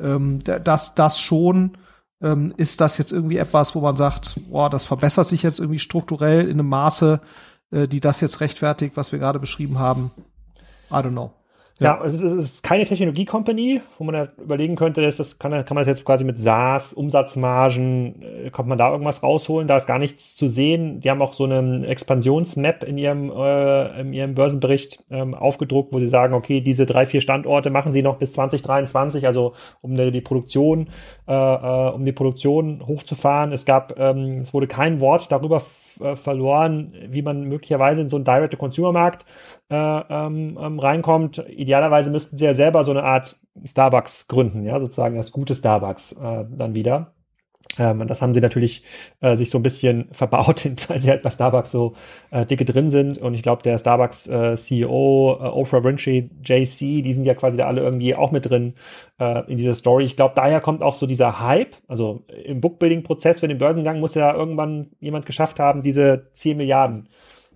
Ähm, 0.00 0.38
das, 0.44 0.94
das 0.94 1.18
schon 1.20 1.76
ähm, 2.22 2.52
ist 2.56 2.80
das 2.80 2.98
jetzt 2.98 3.12
irgendwie 3.12 3.38
etwas, 3.38 3.74
wo 3.74 3.80
man 3.80 3.96
sagt, 3.96 4.38
boah, 4.50 4.68
das 4.70 4.84
verbessert 4.84 5.28
sich 5.28 5.42
jetzt 5.42 5.60
irgendwie 5.60 5.78
strukturell 5.78 6.44
in 6.44 6.58
einem 6.58 6.68
Maße, 6.68 7.20
äh, 7.70 7.86
die 7.88 8.00
das 8.00 8.20
jetzt 8.20 8.40
rechtfertigt, 8.40 8.96
was 8.96 9.12
wir 9.12 9.18
gerade 9.18 9.38
beschrieben 9.38 9.78
haben. 9.78 10.10
I 10.90 10.94
don't 10.94 11.10
know. 11.10 11.32
Ja, 11.78 11.98
ja 11.98 12.04
es, 12.04 12.14
ist, 12.14 12.22
es 12.22 12.44
ist 12.44 12.62
keine 12.62 12.84
Technologie-Company, 12.84 13.80
wo 13.98 14.04
man 14.04 14.14
ja 14.14 14.28
überlegen 14.42 14.76
könnte, 14.76 15.00
dass 15.00 15.16
das 15.16 15.38
kann, 15.38 15.52
kann 15.52 15.74
man 15.74 15.78
das 15.78 15.86
jetzt 15.86 16.04
quasi 16.04 16.24
mit 16.24 16.36
SaaS, 16.36 16.92
Umsatzmargen, 16.92 18.22
äh, 18.22 18.50
kommt 18.50 18.68
man 18.68 18.78
da 18.78 18.90
irgendwas 18.90 19.22
rausholen? 19.22 19.68
Da 19.68 19.76
ist 19.76 19.86
gar 19.86 19.98
nichts 19.98 20.34
zu 20.34 20.48
sehen. 20.48 21.00
Die 21.00 21.10
haben 21.10 21.22
auch 21.22 21.32
so 21.32 21.44
eine 21.44 21.86
Expansionsmap 21.86 22.82
in 22.82 22.98
ihrem, 22.98 23.30
äh, 23.30 24.00
in 24.00 24.12
ihrem 24.12 24.34
Börsenbericht 24.34 25.04
ähm, 25.10 25.34
aufgedruckt, 25.34 25.92
wo 25.92 25.98
sie 25.98 26.08
sagen, 26.08 26.34
okay, 26.34 26.60
diese 26.60 26.86
drei, 26.86 27.06
vier 27.06 27.20
Standorte 27.20 27.70
machen 27.70 27.92
sie 27.92 28.02
noch 28.02 28.16
bis 28.16 28.32
2023, 28.32 29.26
also 29.26 29.54
um 29.80 29.94
die, 29.94 30.10
die 30.10 30.20
Produktion, 30.20 30.88
äh, 31.28 31.32
äh, 31.32 31.90
um 31.92 32.04
die 32.04 32.12
Produktion 32.12 32.86
hochzufahren. 32.86 33.52
Es 33.52 33.64
gab, 33.64 33.98
ähm, 33.98 34.38
es 34.42 34.52
wurde 34.52 34.66
kein 34.66 35.00
Wort 35.00 35.30
darüber 35.30 35.60
äh, 36.00 36.16
verloren, 36.16 36.94
wie 37.08 37.22
man 37.22 37.42
möglicherweise 37.44 38.00
in 38.00 38.08
so 38.08 38.16
einen 38.16 38.24
Direct-to-Consumer-Markt 38.24 39.24
äh, 39.70 39.74
ähm, 39.76 40.58
ähm, 40.60 40.78
reinkommt. 40.78 41.38
Idealerweise 41.48 42.10
müssten 42.10 42.36
sie 42.36 42.44
ja 42.44 42.54
selber 42.54 42.84
so 42.84 42.90
eine 42.90 43.04
Art 43.04 43.38
Starbucks 43.64 44.28
gründen, 44.28 44.64
ja, 44.64 44.78
sozusagen 44.80 45.16
das 45.16 45.32
gute 45.32 45.54
Starbucks 45.54 46.12
äh, 46.12 46.44
dann 46.50 46.74
wieder. 46.74 47.12
Ähm, 47.78 48.06
das 48.06 48.22
haben 48.22 48.34
sie 48.34 48.40
natürlich 48.40 48.82
äh, 49.20 49.36
sich 49.36 49.50
so 49.50 49.58
ein 49.58 49.62
bisschen 49.62 50.08
verbaut, 50.12 50.68
weil 50.88 51.00
sie 51.00 51.10
halt 51.10 51.22
bei 51.22 51.30
Starbucks 51.30 51.70
so 51.70 51.94
äh, 52.30 52.44
dicke 52.46 52.64
drin 52.64 52.90
sind. 52.90 53.18
Und 53.18 53.34
ich 53.34 53.42
glaube, 53.42 53.62
der 53.62 53.78
Starbucks 53.78 54.26
äh, 54.28 54.56
CEO, 54.56 55.38
äh, 55.40 55.44
Oprah 55.48 55.84
Winfrey, 55.84 56.30
JC, 56.44 57.02
die 57.02 57.12
sind 57.12 57.24
ja 57.24 57.34
quasi 57.34 57.56
da 57.56 57.66
alle 57.66 57.82
irgendwie 57.82 58.14
auch 58.14 58.32
mit 58.32 58.48
drin 58.48 58.74
äh, 59.18 59.50
in 59.50 59.56
dieser 59.56 59.74
Story. 59.74 60.04
Ich 60.04 60.16
glaube, 60.16 60.34
daher 60.34 60.60
kommt 60.60 60.82
auch 60.82 60.94
so 60.94 61.06
dieser 61.06 61.40
Hype. 61.40 61.74
Also 61.86 62.24
im 62.44 62.60
Bookbuilding-Prozess 62.60 63.40
für 63.40 63.48
den 63.48 63.58
Börsengang 63.58 64.00
muss 64.00 64.14
ja 64.14 64.34
irgendwann 64.34 64.90
jemand 65.00 65.26
geschafft 65.26 65.60
haben, 65.60 65.82
diese 65.82 66.28
10 66.34 66.56
Milliarden 66.56 67.08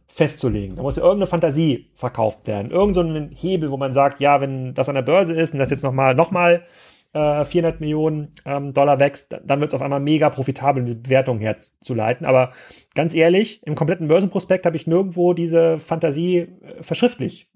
festzulegen. 0.09 0.77
Da 0.77 0.83
muss 0.83 0.97
ja 0.97 1.03
irgendeine 1.03 1.27
Fantasie 1.27 1.91
verkauft 1.95 2.47
werden. 2.47 2.71
Irgend 2.71 2.95
so 2.95 3.01
ein 3.01 3.31
Hebel, 3.35 3.71
wo 3.71 3.79
man 3.79 3.95
sagt, 3.95 4.21
ja, 4.21 4.43
wenn 4.43 4.75
das 4.75 4.91
an 4.91 4.95
der 4.95 5.03
Börse 5.03 5.33
ist 5.33 5.55
und 5.55 5.59
das 5.59 5.71
jetzt 5.71 5.83
nochmal, 5.83 6.15
nochmal 6.15 6.65
äh, 7.13 7.45
400 7.45 7.81
Millionen 7.81 8.33
ähm, 8.45 8.73
Dollar 8.73 9.01
wächst, 9.01 9.39
dann 9.45 9.61
wird 9.61 9.71
es 9.71 9.75
auf 9.75 9.83
einmal 9.83 10.01
mega 10.01 10.31
profitabel, 10.31 10.85
diese 10.85 10.97
Bewertung 10.97 11.39
herzuleiten. 11.39 12.27
Aber 12.27 12.53
ganz 12.95 13.15
ehrlich, 13.15 13.61
im 13.65 13.75
kompletten 13.75 14.09
Börsenprospekt 14.09 14.67
habe 14.67 14.77
ich 14.77 14.87
nirgendwo 14.87 15.35
diese 15.35 15.79
Fantasie 15.79 16.39
äh, 16.39 16.83
verschriftlich 16.83 17.51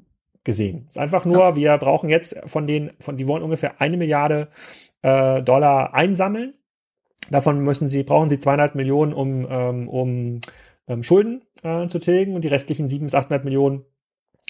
gesehen. 0.44 0.86
Es 0.88 0.96
ist 0.96 1.02
einfach 1.02 1.24
nur, 1.24 1.40
ja. 1.40 1.56
wir 1.56 1.78
brauchen 1.78 2.08
jetzt 2.08 2.40
von 2.46 2.66
den, 2.66 2.92
von 3.00 3.16
die 3.16 3.26
wollen 3.26 3.42
ungefähr 3.42 3.80
eine 3.80 3.96
Milliarde 3.96 4.48
äh, 5.02 5.42
Dollar 5.42 5.94
einsammeln. 5.94 6.54
Davon 7.30 7.60
müssen 7.60 7.88
sie, 7.88 8.04
brauchen 8.04 8.28
sie 8.28 8.38
zweieinhalb 8.38 8.74
Millionen, 8.74 9.12
um, 9.12 9.46
ähm, 9.50 9.88
um 9.88 10.40
ähm, 10.86 11.02
Schulden 11.02 11.42
äh, 11.62 11.88
zu 11.88 11.98
tilgen 11.98 12.34
und 12.34 12.42
die 12.42 12.48
restlichen 12.48 12.86
sieben 12.86 13.06
bis 13.06 13.14
achthundert 13.14 13.44
Millionen 13.44 13.84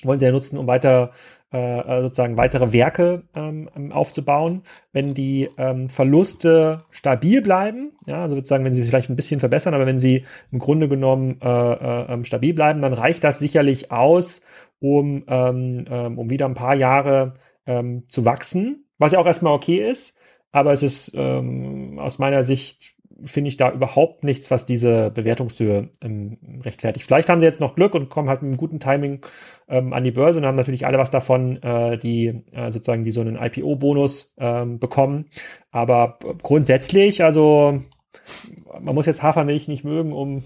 wollen 0.03 0.19
sie 0.19 0.27
ja 0.27 0.33
nutzen, 0.33 0.59
um 0.59 0.67
weiter 0.67 1.13
äh, 1.53 1.79
äh, 1.79 2.03
sozusagen 2.03 2.37
weitere 2.37 2.73
Werke 2.73 3.23
ähm, 3.37 3.71
ähm, 3.77 3.93
aufzubauen. 3.93 4.63
Wenn 4.93 5.15
die 5.15 5.49
ähm, 5.57 5.89
Verluste 5.89 6.83
stabil 6.91 7.41
bleiben, 7.41 7.93
ja, 8.05 8.23
also 8.23 8.35
sozusagen, 8.35 8.65
wenn 8.65 8.75
sie 8.75 8.83
sich 8.83 8.91
vielleicht 8.91 9.11
ein 9.11 9.17
bisschen 9.17 9.39
verbessern, 9.39 9.73
aber 9.73 9.87
wenn 9.87 10.01
sie 10.01 10.25
im 10.51 10.59
Grunde 10.59 10.89
genommen 10.89 11.41
äh, 11.41 11.49
äh, 11.49 12.13
ähm, 12.13 12.25
stabil 12.25 12.53
bleiben, 12.53 12.83
dann 12.83 12.93
reicht 12.93 13.23
das 13.23 13.39
sicherlich 13.39 13.93
aus, 13.93 14.41
um, 14.81 15.23
ähm, 15.29 15.85
ähm, 15.89 16.19
um 16.19 16.31
wieder 16.31 16.47
ein 16.47 16.55
paar 16.55 16.75
Jahre 16.75 17.35
zu 18.07 18.25
wachsen, 18.25 18.85
was 18.97 19.11
ja 19.11 19.19
auch 19.19 19.27
erstmal 19.27 19.53
okay 19.53 19.91
ist, 19.91 20.17
aber 20.53 20.73
es 20.73 20.85
ist 20.85 21.17
aus 21.17 22.21
meiner 22.21 22.45
Sicht 22.45 22.96
finde 23.25 23.49
ich 23.49 23.57
da 23.57 23.71
überhaupt 23.73 24.25
nichts, 24.25 24.51
was 24.51 24.67
diese 24.67 25.11
Bewertungshöhe 25.11 25.91
ähm, 26.01 26.39
rechtfertigt. 26.63 27.07
Vielleicht 27.07 27.29
haben 27.29 27.41
sie 27.41 27.47
jetzt 27.47 27.61
noch 27.61 27.75
Glück 27.75 27.95
und 27.95 28.09
kommen 28.09 28.29
halt 28.29 28.43
mit 28.43 28.51
einem 28.51 28.59
guten 28.59 28.81
Timing 28.81 29.25
ähm, 29.69 29.93
an 29.93 30.05
die 30.05 30.11
Börse 30.11 30.39
und 30.39 30.47
haben 30.47 30.57
natürlich 30.57 30.87
alle 30.87 30.99
was 30.99 31.11
davon, 31.11 31.63
äh, 31.63 31.99
die 31.99 32.45
äh, 32.53 32.71
sozusagen 32.71 33.05
die 33.05 33.11
so 33.11 33.21
einen 33.21 33.37
IPO-Bonus 33.37 34.35
ähm, 34.39 34.79
bekommen. 34.79 35.27
Aber 35.71 36.19
grundsätzlich, 36.43 37.25
also 37.25 37.81
man 38.81 38.95
muss 38.95 39.07
jetzt 39.07 39.23
Hafermilch 39.23 39.69
nicht 39.69 39.85
mögen, 39.85 40.13
um 40.13 40.45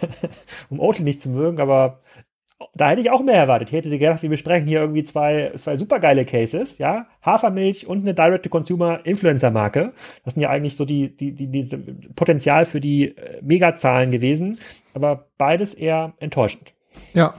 um 0.70 0.80
Oatly 0.80 1.04
nicht 1.04 1.20
zu 1.20 1.28
mögen, 1.28 1.60
aber 1.60 2.00
da 2.74 2.90
hätte 2.90 3.00
ich 3.00 3.10
auch 3.10 3.22
mehr 3.22 3.36
erwartet. 3.36 3.70
Ich 3.70 3.74
hätte 3.74 3.98
gedacht, 3.98 4.22
wir 4.22 4.30
besprechen 4.30 4.68
hier 4.68 4.80
irgendwie 4.80 5.02
zwei, 5.02 5.52
zwei 5.56 5.76
supergeile 5.76 6.24
Cases, 6.24 6.78
ja. 6.78 7.06
Hafermilch 7.22 7.86
und 7.86 8.00
eine 8.00 8.14
Direct-to-Consumer-Influencer-Marke. 8.14 9.92
Das 10.24 10.34
sind 10.34 10.42
ja 10.42 10.50
eigentlich 10.50 10.76
so 10.76 10.84
die, 10.84 11.16
die, 11.16 11.32
die, 11.32 11.46
die 11.48 11.64
Potenzial 12.14 12.64
für 12.64 12.80
die 12.80 13.16
äh, 13.16 13.40
Megazahlen 13.42 14.10
gewesen. 14.10 14.58
Aber 14.94 15.26
beides 15.38 15.74
eher 15.74 16.14
enttäuschend. 16.18 16.74
Ja, 17.14 17.34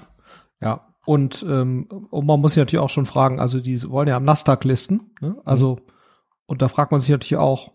ja. 0.62 0.88
Und, 1.06 1.46
ähm, 1.48 1.88
und 2.10 2.26
man 2.26 2.40
muss 2.40 2.54
sich 2.54 2.62
natürlich 2.62 2.84
auch 2.84 2.90
schon 2.90 3.06
fragen, 3.06 3.40
also 3.40 3.60
die 3.60 3.82
wollen 3.90 4.08
ja 4.08 4.18
am 4.18 4.24
Nasdaq 4.24 4.64
listen, 4.66 5.12
ne? 5.20 5.36
Also, 5.46 5.76
mhm. 5.76 5.82
und 6.46 6.62
da 6.62 6.68
fragt 6.68 6.92
man 6.92 7.02
sich 7.02 7.10
natürlich 7.10 7.38
auch, 7.38 7.72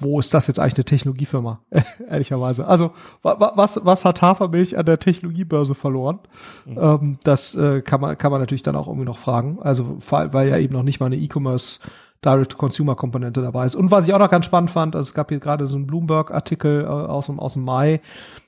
wo 0.00 0.20
ist 0.20 0.34
das 0.34 0.46
jetzt 0.46 0.58
eigentlich 0.58 0.74
eine 0.74 0.84
Technologiefirma? 0.84 1.60
Ehrlicherweise. 2.10 2.66
Also, 2.66 2.92
wa 3.22 3.52
was, 3.54 3.80
was 3.84 4.04
hat 4.04 4.22
Hafermilch 4.22 4.76
an 4.76 4.86
der 4.86 4.98
Technologiebörse 4.98 5.74
verloren? 5.74 6.20
Mhm. 6.64 6.78
Ähm, 6.78 7.18
das 7.24 7.54
äh, 7.54 7.82
kann, 7.82 8.00
man, 8.00 8.18
kann 8.18 8.30
man 8.30 8.40
natürlich 8.40 8.62
dann 8.62 8.76
auch 8.76 8.88
irgendwie 8.88 9.06
noch 9.06 9.18
fragen. 9.18 9.58
Also, 9.60 9.98
weil 10.08 10.48
ja 10.48 10.58
eben 10.58 10.74
noch 10.74 10.82
nicht 10.82 11.00
mal 11.00 11.06
eine 11.06 11.16
E-Commerce 11.16 11.80
Direct-to-Consumer-Komponente 12.24 13.42
dabei 13.42 13.66
ist. 13.66 13.76
Und 13.76 13.90
was 13.90 14.08
ich 14.08 14.14
auch 14.14 14.18
noch 14.18 14.30
ganz 14.30 14.46
spannend 14.46 14.70
fand, 14.70 14.96
also 14.96 15.08
es 15.08 15.14
gab 15.14 15.28
hier 15.28 15.38
gerade 15.38 15.66
so 15.66 15.76
einen 15.76 15.86
Bloomberg-Artikel 15.86 16.82
äh, 16.82 16.86
aus, 16.86 17.26
dem, 17.26 17.38
aus 17.38 17.54
dem 17.54 17.64
Mai, 17.64 18.00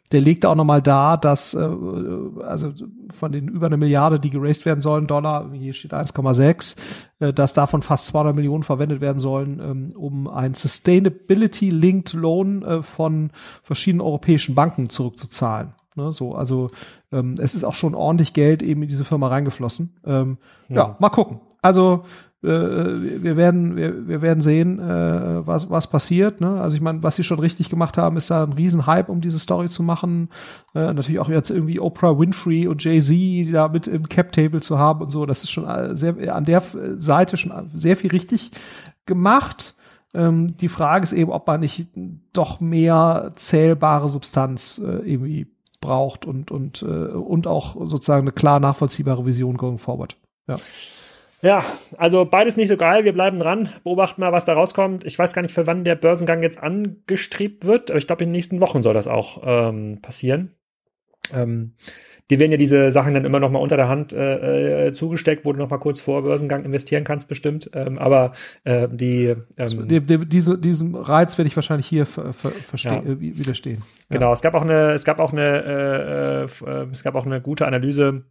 der 0.08 0.20
legte 0.20 0.48
auch 0.48 0.54
nochmal 0.54 0.82
dar, 0.82 1.18
dass 1.18 1.54
äh, 1.54 1.58
also 1.58 2.72
von 3.14 3.32
den 3.32 3.48
über 3.48 3.66
eine 3.66 3.76
Milliarde, 3.76 4.20
die 4.20 4.30
geraced 4.30 4.64
werden 4.64 4.80
sollen, 4.80 5.06
Dollar, 5.06 5.50
hier 5.52 5.72
steht 5.72 5.92
1,6, 5.92 6.76
äh, 7.20 7.32
dass 7.32 7.52
davon 7.52 7.82
fast 7.82 8.06
200 8.08 8.34
Millionen 8.34 8.62
verwendet 8.62 9.00
werden 9.00 9.18
sollen, 9.18 9.60
ähm, 9.60 9.88
um 9.96 10.28
ein 10.28 10.54
Sustainability-Linked 10.54 12.12
Loan 12.14 12.62
äh, 12.62 12.82
von 12.82 13.30
verschiedenen 13.62 14.00
europäischen 14.00 14.54
Banken 14.54 14.88
zurückzuzahlen. 14.88 15.74
Ne, 15.94 16.12
so, 16.12 16.34
also 16.34 16.70
ähm, 17.10 17.34
es 17.38 17.56
ist 17.56 17.64
auch 17.64 17.74
schon 17.74 17.96
ordentlich 17.96 18.32
Geld 18.32 18.62
eben 18.62 18.82
in 18.82 18.88
diese 18.88 19.04
Firma 19.04 19.28
reingeflossen. 19.28 19.96
Ähm, 20.06 20.38
ja. 20.68 20.76
ja, 20.76 20.96
mal 21.00 21.08
gucken. 21.10 21.40
Also 21.60 22.04
wir 22.40 23.36
werden, 23.36 23.76
wir, 23.76 24.06
wir 24.06 24.22
werden 24.22 24.40
sehen, 24.40 24.78
äh, 24.78 25.46
was, 25.46 25.70
was 25.70 25.88
passiert. 25.88 26.40
Ne? 26.40 26.60
Also 26.60 26.76
ich 26.76 26.82
meine, 26.82 27.02
was 27.02 27.16
sie 27.16 27.24
schon 27.24 27.40
richtig 27.40 27.68
gemacht 27.68 27.98
haben, 27.98 28.16
ist 28.16 28.30
da 28.30 28.44
ein 28.44 28.52
Riesenhype, 28.52 29.10
um 29.10 29.20
diese 29.20 29.40
Story 29.40 29.68
zu 29.68 29.82
machen. 29.82 30.28
Äh, 30.74 30.92
natürlich 30.92 31.18
auch 31.18 31.28
jetzt 31.28 31.50
irgendwie 31.50 31.80
Oprah 31.80 32.16
Winfrey 32.16 32.68
und 32.68 32.84
Jay-Z 32.84 33.52
da 33.52 33.66
mit 33.66 33.88
im 33.88 34.08
Cap-Table 34.08 34.60
zu 34.60 34.78
haben 34.78 35.02
und 35.02 35.10
so. 35.10 35.26
Das 35.26 35.42
ist 35.42 35.50
schon 35.50 35.96
sehr, 35.96 36.34
an 36.34 36.44
der 36.44 36.62
Seite 36.96 37.36
schon 37.36 37.70
sehr 37.74 37.96
viel 37.96 38.10
richtig 38.10 38.52
gemacht. 39.06 39.74
Ähm, 40.14 40.56
die 40.56 40.68
Frage 40.68 41.04
ist 41.04 41.12
eben, 41.12 41.32
ob 41.32 41.46
man 41.46 41.60
nicht 41.60 41.88
doch 42.32 42.60
mehr 42.60 43.32
zählbare 43.34 44.08
Substanz 44.08 44.78
äh, 44.78 45.10
irgendwie 45.10 45.48
braucht 45.80 46.24
und, 46.24 46.50
und, 46.52 46.82
äh, 46.82 46.86
und 46.86 47.46
auch 47.48 47.74
sozusagen 47.86 48.22
eine 48.22 48.32
klar 48.32 48.60
nachvollziehbare 48.60 49.26
Vision 49.26 49.56
going 49.56 49.78
forward. 49.78 50.16
Ja. 50.46 50.56
Ja, 51.42 51.64
also 51.96 52.24
beides 52.24 52.56
nicht 52.56 52.68
so 52.68 52.76
geil. 52.76 53.04
Wir 53.04 53.12
bleiben 53.12 53.38
dran, 53.38 53.68
beobachten 53.84 54.20
mal, 54.20 54.32
was 54.32 54.44
da 54.44 54.54
rauskommt. 54.54 55.04
Ich 55.04 55.18
weiß 55.18 55.32
gar 55.32 55.42
nicht, 55.42 55.54
für 55.54 55.66
wann 55.66 55.84
der 55.84 55.94
Börsengang 55.94 56.42
jetzt 56.42 56.58
angestrebt 56.58 57.64
wird, 57.64 57.90
aber 57.90 57.98
ich 57.98 58.06
glaube, 58.06 58.24
in 58.24 58.30
den 58.30 58.32
nächsten 58.32 58.60
Wochen 58.60 58.82
soll 58.82 58.94
das 58.94 59.06
auch 59.06 59.42
ähm, 59.44 60.00
passieren. 60.02 60.54
Ähm, 61.32 61.74
die 62.30 62.38
werden 62.38 62.50
ja 62.50 62.58
diese 62.58 62.92
Sachen 62.92 63.14
dann 63.14 63.24
immer 63.24 63.40
noch 63.40 63.50
mal 63.50 63.58
unter 63.58 63.76
der 63.76 63.88
Hand 63.88 64.12
äh, 64.12 64.88
äh, 64.88 64.92
zugesteckt, 64.92 65.46
wo 65.46 65.52
du 65.52 65.58
noch 65.58 65.70
mal 65.70 65.78
kurz 65.78 66.00
vor 66.00 66.22
Börsengang 66.22 66.64
investieren 66.64 67.04
kannst, 67.04 67.26
bestimmt. 67.26 67.70
Ähm, 67.72 67.98
aber 67.98 68.32
äh, 68.64 68.86
die, 68.90 69.34
ähm, 69.56 69.88
die, 69.88 70.00
die 70.00 70.26
diese, 70.26 70.58
diesem 70.58 70.94
Reiz 70.94 71.38
werde 71.38 71.46
ich 71.46 71.56
wahrscheinlich 71.56 71.86
hier 71.86 72.04
ver, 72.04 72.34
ver, 72.34 72.50
verstehen, 72.50 73.02
ja. 73.06 73.12
äh, 73.12 73.20
widerstehen. 73.20 73.82
Genau, 74.10 74.26
ja. 74.26 74.32
es 74.32 74.42
gab 74.42 74.54
auch 74.54 74.62
eine, 74.62 74.92
es 74.92 75.04
gab 75.04 75.20
auch 75.20 75.32
eine, 75.32 76.48
äh, 76.60 76.70
äh, 76.70 76.86
es 76.92 77.02
gab 77.02 77.14
auch 77.14 77.24
eine 77.24 77.40
gute 77.40 77.66
Analyse 77.66 78.24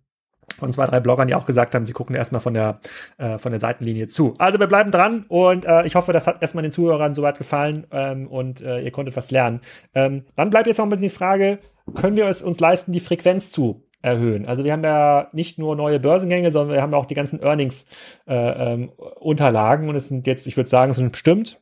von 0.57 0.71
zwei, 0.73 0.85
drei 0.85 0.99
Bloggern, 0.99 1.27
die 1.27 1.35
auch 1.35 1.45
gesagt 1.45 1.75
haben, 1.75 1.85
sie 1.85 1.93
gucken 1.93 2.15
erstmal 2.15 2.41
von 2.41 2.53
der, 2.53 2.79
äh, 3.17 3.37
von 3.37 3.51
der 3.51 3.59
Seitenlinie 3.59 4.07
zu. 4.07 4.33
Also 4.37 4.59
wir 4.59 4.67
bleiben 4.67 4.91
dran 4.91 5.25
und 5.27 5.65
äh, 5.65 5.85
ich 5.85 5.95
hoffe, 5.95 6.13
das 6.13 6.27
hat 6.27 6.41
erstmal 6.41 6.63
den 6.63 6.71
Zuhörern 6.71 7.13
soweit 7.13 7.37
gefallen 7.37 7.87
ähm, 7.91 8.27
und 8.27 8.61
äh, 8.61 8.81
ihr 8.81 8.91
konntet 8.91 9.15
was 9.15 9.31
lernen. 9.31 9.61
Ähm, 9.93 10.25
dann 10.35 10.49
bleibt 10.49 10.67
jetzt 10.67 10.77
noch 10.77 10.85
ein 10.85 10.89
bisschen 10.89 11.09
die 11.09 11.15
Frage, 11.15 11.59
können 11.93 12.17
wir 12.17 12.27
es 12.27 12.41
uns 12.41 12.59
leisten, 12.59 12.91
die 12.91 12.99
Frequenz 12.99 13.51
zu 13.51 13.87
erhöhen? 14.01 14.45
Also 14.45 14.63
wir 14.63 14.73
haben 14.73 14.83
ja 14.83 15.29
nicht 15.31 15.59
nur 15.59 15.75
neue 15.75 15.99
Börsengänge, 15.99 16.51
sondern 16.51 16.75
wir 16.75 16.81
haben 16.81 16.93
auch 16.93 17.05
die 17.05 17.15
ganzen 17.15 17.41
Earnings-Unterlagen 17.41 19.83
äh, 19.83 19.85
ähm, 19.85 19.89
und 19.89 19.95
es 19.95 20.09
sind 20.09 20.27
jetzt, 20.27 20.45
ich 20.47 20.57
würde 20.57 20.69
sagen, 20.69 20.91
es 20.91 20.97
sind 20.97 21.11
bestimmt 21.11 21.61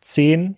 zehn 0.00 0.56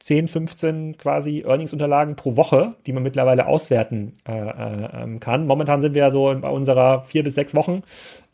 10, 0.00 0.28
15 0.28 0.98
quasi 0.98 1.44
Earnings-Unterlagen 1.46 2.16
pro 2.16 2.36
Woche, 2.36 2.74
die 2.86 2.92
man 2.92 3.02
mittlerweile 3.02 3.46
auswerten 3.46 4.14
äh, 4.28 4.32
äh, 4.32 5.02
ähm, 5.02 5.20
kann. 5.20 5.46
Momentan 5.46 5.80
sind 5.80 5.94
wir 5.94 6.02
ja 6.02 6.10
so 6.10 6.34
bei 6.38 6.50
unserer 6.50 7.02
vier 7.02 7.22
bis 7.22 7.34
sechs 7.34 7.54
Wochen 7.54 7.82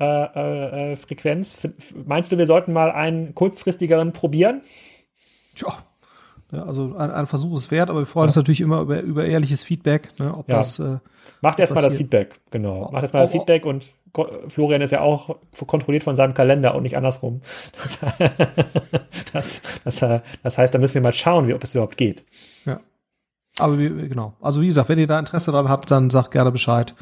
äh, 0.01 0.05
äh, 0.05 0.93
äh 0.93 0.97
Frequenz. 0.97 1.57
Meinst 2.05 2.33
du, 2.33 2.39
wir 2.39 2.47
sollten 2.47 2.73
mal 2.73 2.91
einen 2.91 3.35
kurzfristigeren 3.35 4.13
probieren? 4.13 4.63
Tja. 5.55 5.79
Ja, 6.53 6.65
also 6.65 6.95
ein, 6.97 7.11
ein 7.11 7.27
Versuch 7.27 7.57
ist 7.57 7.71
wert, 7.71 7.91
aber 7.91 8.01
wir 8.01 8.07
freuen 8.07 8.25
ja. 8.25 8.29
uns 8.29 8.37
natürlich 8.37 8.61
immer 8.61 8.83
über, 8.83 9.01
über 9.01 9.25
ehrliches 9.25 9.65
Feedback, 9.65 10.11
ne, 10.19 10.37
ob 10.37 10.49
ja. 10.49 10.59
das 10.59 10.79
äh, 10.79 10.99
Macht 11.43 11.59
erstmal 11.59 11.83
das 11.83 11.97
Feedback, 11.97 12.35
genau. 12.53 12.89
Macht 12.93 13.03
erstmal 13.03 13.25
das 13.25 13.33
Feedback 13.33 13.67
und 13.67 13.91
Florian 14.49 14.81
ist 14.81 14.93
ja 14.93 15.01
auch 15.01 15.37
kontrolliert 15.67 16.05
von 16.05 16.15
seinem 16.15 16.35
Kalender 16.35 16.75
und 16.77 16.85
nicht 16.85 16.97
andersrum. 16.97 17.43
Das, 17.83 17.99
das, 19.33 19.63
das, 19.85 20.23
das 20.43 20.59
heißt, 20.59 20.73
da 20.73 20.79
müssen 20.79 20.95
wir 20.95 21.01
mal 21.01 21.13
schauen, 21.13 21.49
wie, 21.49 21.55
ob 21.55 21.65
es 21.65 21.75
überhaupt 21.75 21.97
geht. 21.97 22.25
Ja. 22.65 22.79
Aber 23.59 23.79
wie, 23.79 23.89
genau. 23.89 24.35
Also 24.41 24.61
wie 24.61 24.67
gesagt, 24.67 24.89
wenn 24.89 25.01
ihr 25.01 25.09
da 25.09 25.19
Interesse 25.19 25.51
dran 25.51 25.69
habt, 25.69 25.91
dann 25.91 26.11
sagt 26.11 26.31
gerne 26.31 26.53
Bescheid. 26.53 26.95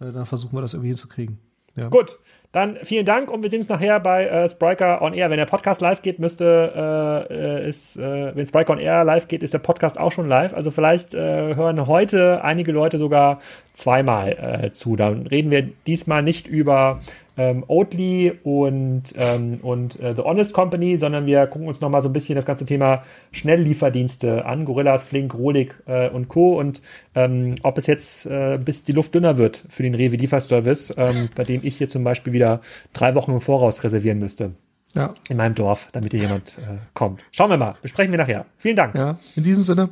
Äh, 0.00 0.12
dann 0.12 0.26
versuchen 0.26 0.56
wir 0.56 0.60
das 0.60 0.74
irgendwie 0.74 0.88
hinzukriegen. 0.88 1.38
Ja. 1.74 1.88
Gut. 1.88 2.18
Dann 2.52 2.76
vielen 2.82 3.06
Dank 3.06 3.30
und 3.30 3.42
wir 3.42 3.48
sehen 3.48 3.60
uns 3.60 3.70
nachher 3.70 3.98
bei 3.98 4.26
äh, 4.26 4.46
Spriker 4.46 5.00
on 5.00 5.14
Air. 5.14 5.30
Wenn 5.30 5.38
der 5.38 5.46
Podcast 5.46 5.80
live 5.80 6.02
geht, 6.02 6.18
müsste, 6.18 7.26
äh, 7.30 7.66
ist, 7.66 7.96
äh, 7.96 8.36
wenn 8.36 8.44
Spriker 8.44 8.74
on 8.74 8.78
Air 8.78 9.04
live 9.04 9.26
geht, 9.26 9.42
ist 9.42 9.54
der 9.54 9.58
Podcast 9.58 9.98
auch 9.98 10.12
schon 10.12 10.28
live. 10.28 10.52
Also 10.52 10.70
vielleicht 10.70 11.14
äh, 11.14 11.54
hören 11.54 11.86
heute 11.86 12.44
einige 12.44 12.70
Leute 12.70 12.98
sogar 12.98 13.40
zweimal 13.72 14.32
äh, 14.32 14.72
zu. 14.72 14.96
Dann 14.96 15.26
reden 15.26 15.50
wir 15.50 15.62
diesmal 15.86 16.22
nicht 16.22 16.46
über 16.46 17.00
ähm, 17.36 17.64
Oatly 17.66 18.38
und, 18.42 19.14
ähm, 19.16 19.58
und 19.62 19.98
äh, 20.00 20.14
The 20.14 20.22
Honest 20.22 20.52
Company, 20.52 20.98
sondern 20.98 21.26
wir 21.26 21.46
gucken 21.46 21.68
uns 21.68 21.80
nochmal 21.80 22.02
so 22.02 22.08
ein 22.08 22.12
bisschen 22.12 22.36
das 22.36 22.46
ganze 22.46 22.64
Thema 22.64 23.02
Schnelllieferdienste 23.30 24.44
an, 24.44 24.64
Gorillas, 24.64 25.04
Flink, 25.04 25.34
Rolik 25.34 25.74
äh, 25.86 26.08
und 26.08 26.28
Co. 26.28 26.58
Und 26.58 26.82
ähm, 27.14 27.54
ob 27.62 27.78
es 27.78 27.86
jetzt 27.86 28.26
äh, 28.26 28.58
bis 28.58 28.84
die 28.84 28.92
Luft 28.92 29.14
dünner 29.14 29.38
wird 29.38 29.64
für 29.68 29.82
den 29.82 29.94
Rewe 29.94 30.16
Lieferservice, 30.16 30.92
ähm, 30.96 31.28
bei 31.34 31.44
dem 31.44 31.60
ich 31.64 31.76
hier 31.76 31.88
zum 31.88 32.04
Beispiel 32.04 32.32
wieder 32.32 32.60
drei 32.92 33.14
Wochen 33.14 33.32
im 33.32 33.40
Voraus 33.40 33.82
reservieren 33.84 34.18
müsste. 34.18 34.52
Ja. 34.94 35.14
In 35.30 35.38
meinem 35.38 35.54
Dorf, 35.54 35.88
damit 35.92 36.12
hier 36.12 36.22
jemand 36.22 36.58
äh, 36.58 36.76
kommt. 36.92 37.22
Schauen 37.30 37.50
wir 37.50 37.56
mal. 37.56 37.76
Besprechen 37.80 38.12
wir 38.12 38.18
nachher. 38.18 38.44
Vielen 38.58 38.76
Dank. 38.76 38.94
Ja, 38.94 39.18
in 39.36 39.42
diesem 39.42 39.64
Sinne. 39.64 39.88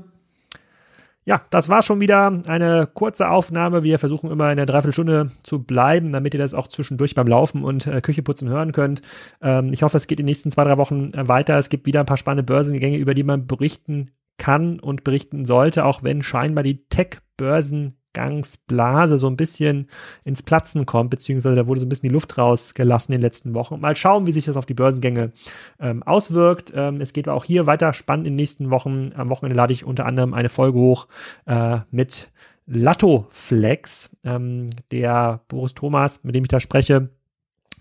Ja, 1.27 1.43
das 1.51 1.69
war 1.69 1.83
schon 1.83 2.01
wieder 2.01 2.43
eine 2.47 2.89
kurze 2.93 3.29
Aufnahme. 3.29 3.83
Wir 3.83 3.99
versuchen 3.99 4.31
immer 4.31 4.51
in 4.51 4.57
der 4.57 4.67
Dreiviertelstunde 4.67 5.31
zu 5.43 5.63
bleiben, 5.63 6.13
damit 6.13 6.35
ihr 6.35 6.41
das 6.41 6.55
auch 6.55 6.67
zwischendurch 6.67 7.15
beim 7.15 7.27
Laufen 7.27 7.63
und 7.63 7.87
äh, 7.87 8.01
Kücheputzen 8.01 8.49
hören 8.49 8.73
könnt. 8.73 9.03
Ähm, 9.43 9.73
ich 9.73 9.83
hoffe, 9.83 9.99
es 9.99 10.07
geht 10.07 10.19
in 10.19 10.25
den 10.25 10.31
nächsten 10.31 10.51
zwei, 10.51 10.65
drei 10.65 10.79
Wochen 10.79 11.11
äh, 11.13 11.29
weiter. 11.29 11.59
Es 11.59 11.69
gibt 11.69 11.87
wieder 11.87 12.01
ein 12.01 12.07
paar 12.07 12.17
spannende 12.17 12.43
Börsengänge, 12.43 12.97
über 12.97 13.13
die 13.13 13.23
man 13.23 13.47
berichten 13.47 14.11
kann 14.39 14.81
und 14.81 15.05
berichten 15.05 15.45
sollte, 15.45 15.85
auch 15.85 16.03
wenn 16.03 16.23
scheinbar 16.23 16.65
die 16.65 16.89
Tech-Börsen 16.89 18.00
Gangsblase 18.13 19.19
so 19.19 19.29
ein 19.29 19.37
bisschen 19.37 19.89
ins 20.25 20.43
Platzen 20.43 20.87
kommt, 20.87 21.11
beziehungsweise 21.11 21.57
da 21.57 21.67
wurde 21.67 21.81
so 21.81 21.87
ein 21.87 21.89
bisschen 21.89 22.09
die 22.09 22.15
Luft 22.15 22.37
rausgelassen 22.39 23.15
in 23.15 23.21
den 23.21 23.27
letzten 23.27 23.55
Wochen. 23.55 23.81
Mal 23.81 23.97
schauen, 23.97 24.27
wie 24.27 24.33
sich 24.33 24.45
das 24.45 24.57
auf 24.57 24.67
die 24.67 24.75
Börsengänge 24.75 25.33
ähm, 25.79 26.03
auswirkt. 26.03 26.73
Ähm, 26.75 27.01
es 27.01 27.13
geht 27.13 27.29
auch 27.29 27.45
hier 27.45 27.67
weiter 27.67 27.93
spannend 27.93 28.27
in 28.27 28.33
den 28.33 28.37
nächsten 28.37 28.71
Wochen. 28.71 29.11
Am 29.15 29.29
Wochenende 29.29 29.57
lade 29.57 29.73
ich 29.73 29.85
unter 29.85 30.07
anderem 30.07 30.35
eine 30.35 30.49
Folge 30.49 30.79
hoch 30.79 31.09
äh, 31.47 31.79
mit 31.91 32.31
Latto 32.67 33.27
Flex, 33.31 34.17
ähm, 34.23 34.71
der 34.93 35.41
Boris 35.49 35.75
Thomas, 35.75 36.23
mit 36.23 36.35
dem 36.35 36.45
ich 36.45 36.49
da 36.49 36.61
spreche, 36.61 37.11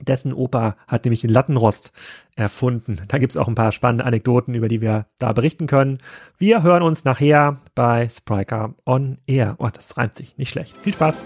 dessen 0.01 0.33
Opa 0.33 0.75
hat 0.87 1.05
nämlich 1.05 1.21
den 1.21 1.29
Lattenrost 1.29 1.91
erfunden. 2.35 3.01
Da 3.07 3.17
gibt's 3.17 3.37
auch 3.37 3.47
ein 3.47 3.55
paar 3.55 3.71
spannende 3.71 4.05
Anekdoten, 4.05 4.53
über 4.55 4.67
die 4.67 4.81
wir 4.81 5.05
da 5.17 5.33
berichten 5.33 5.67
können. 5.67 5.99
Wir 6.37 6.63
hören 6.63 6.83
uns 6.83 7.05
nachher 7.05 7.59
bei 7.75 8.07
Spriker 8.09 8.73
on 8.85 9.17
Air. 9.27 9.55
Oh, 9.59 9.69
das 9.71 9.97
reimt 9.97 10.15
sich 10.15 10.37
nicht 10.37 10.49
schlecht. 10.49 10.75
Viel 10.81 10.93
Spaß. 10.93 11.25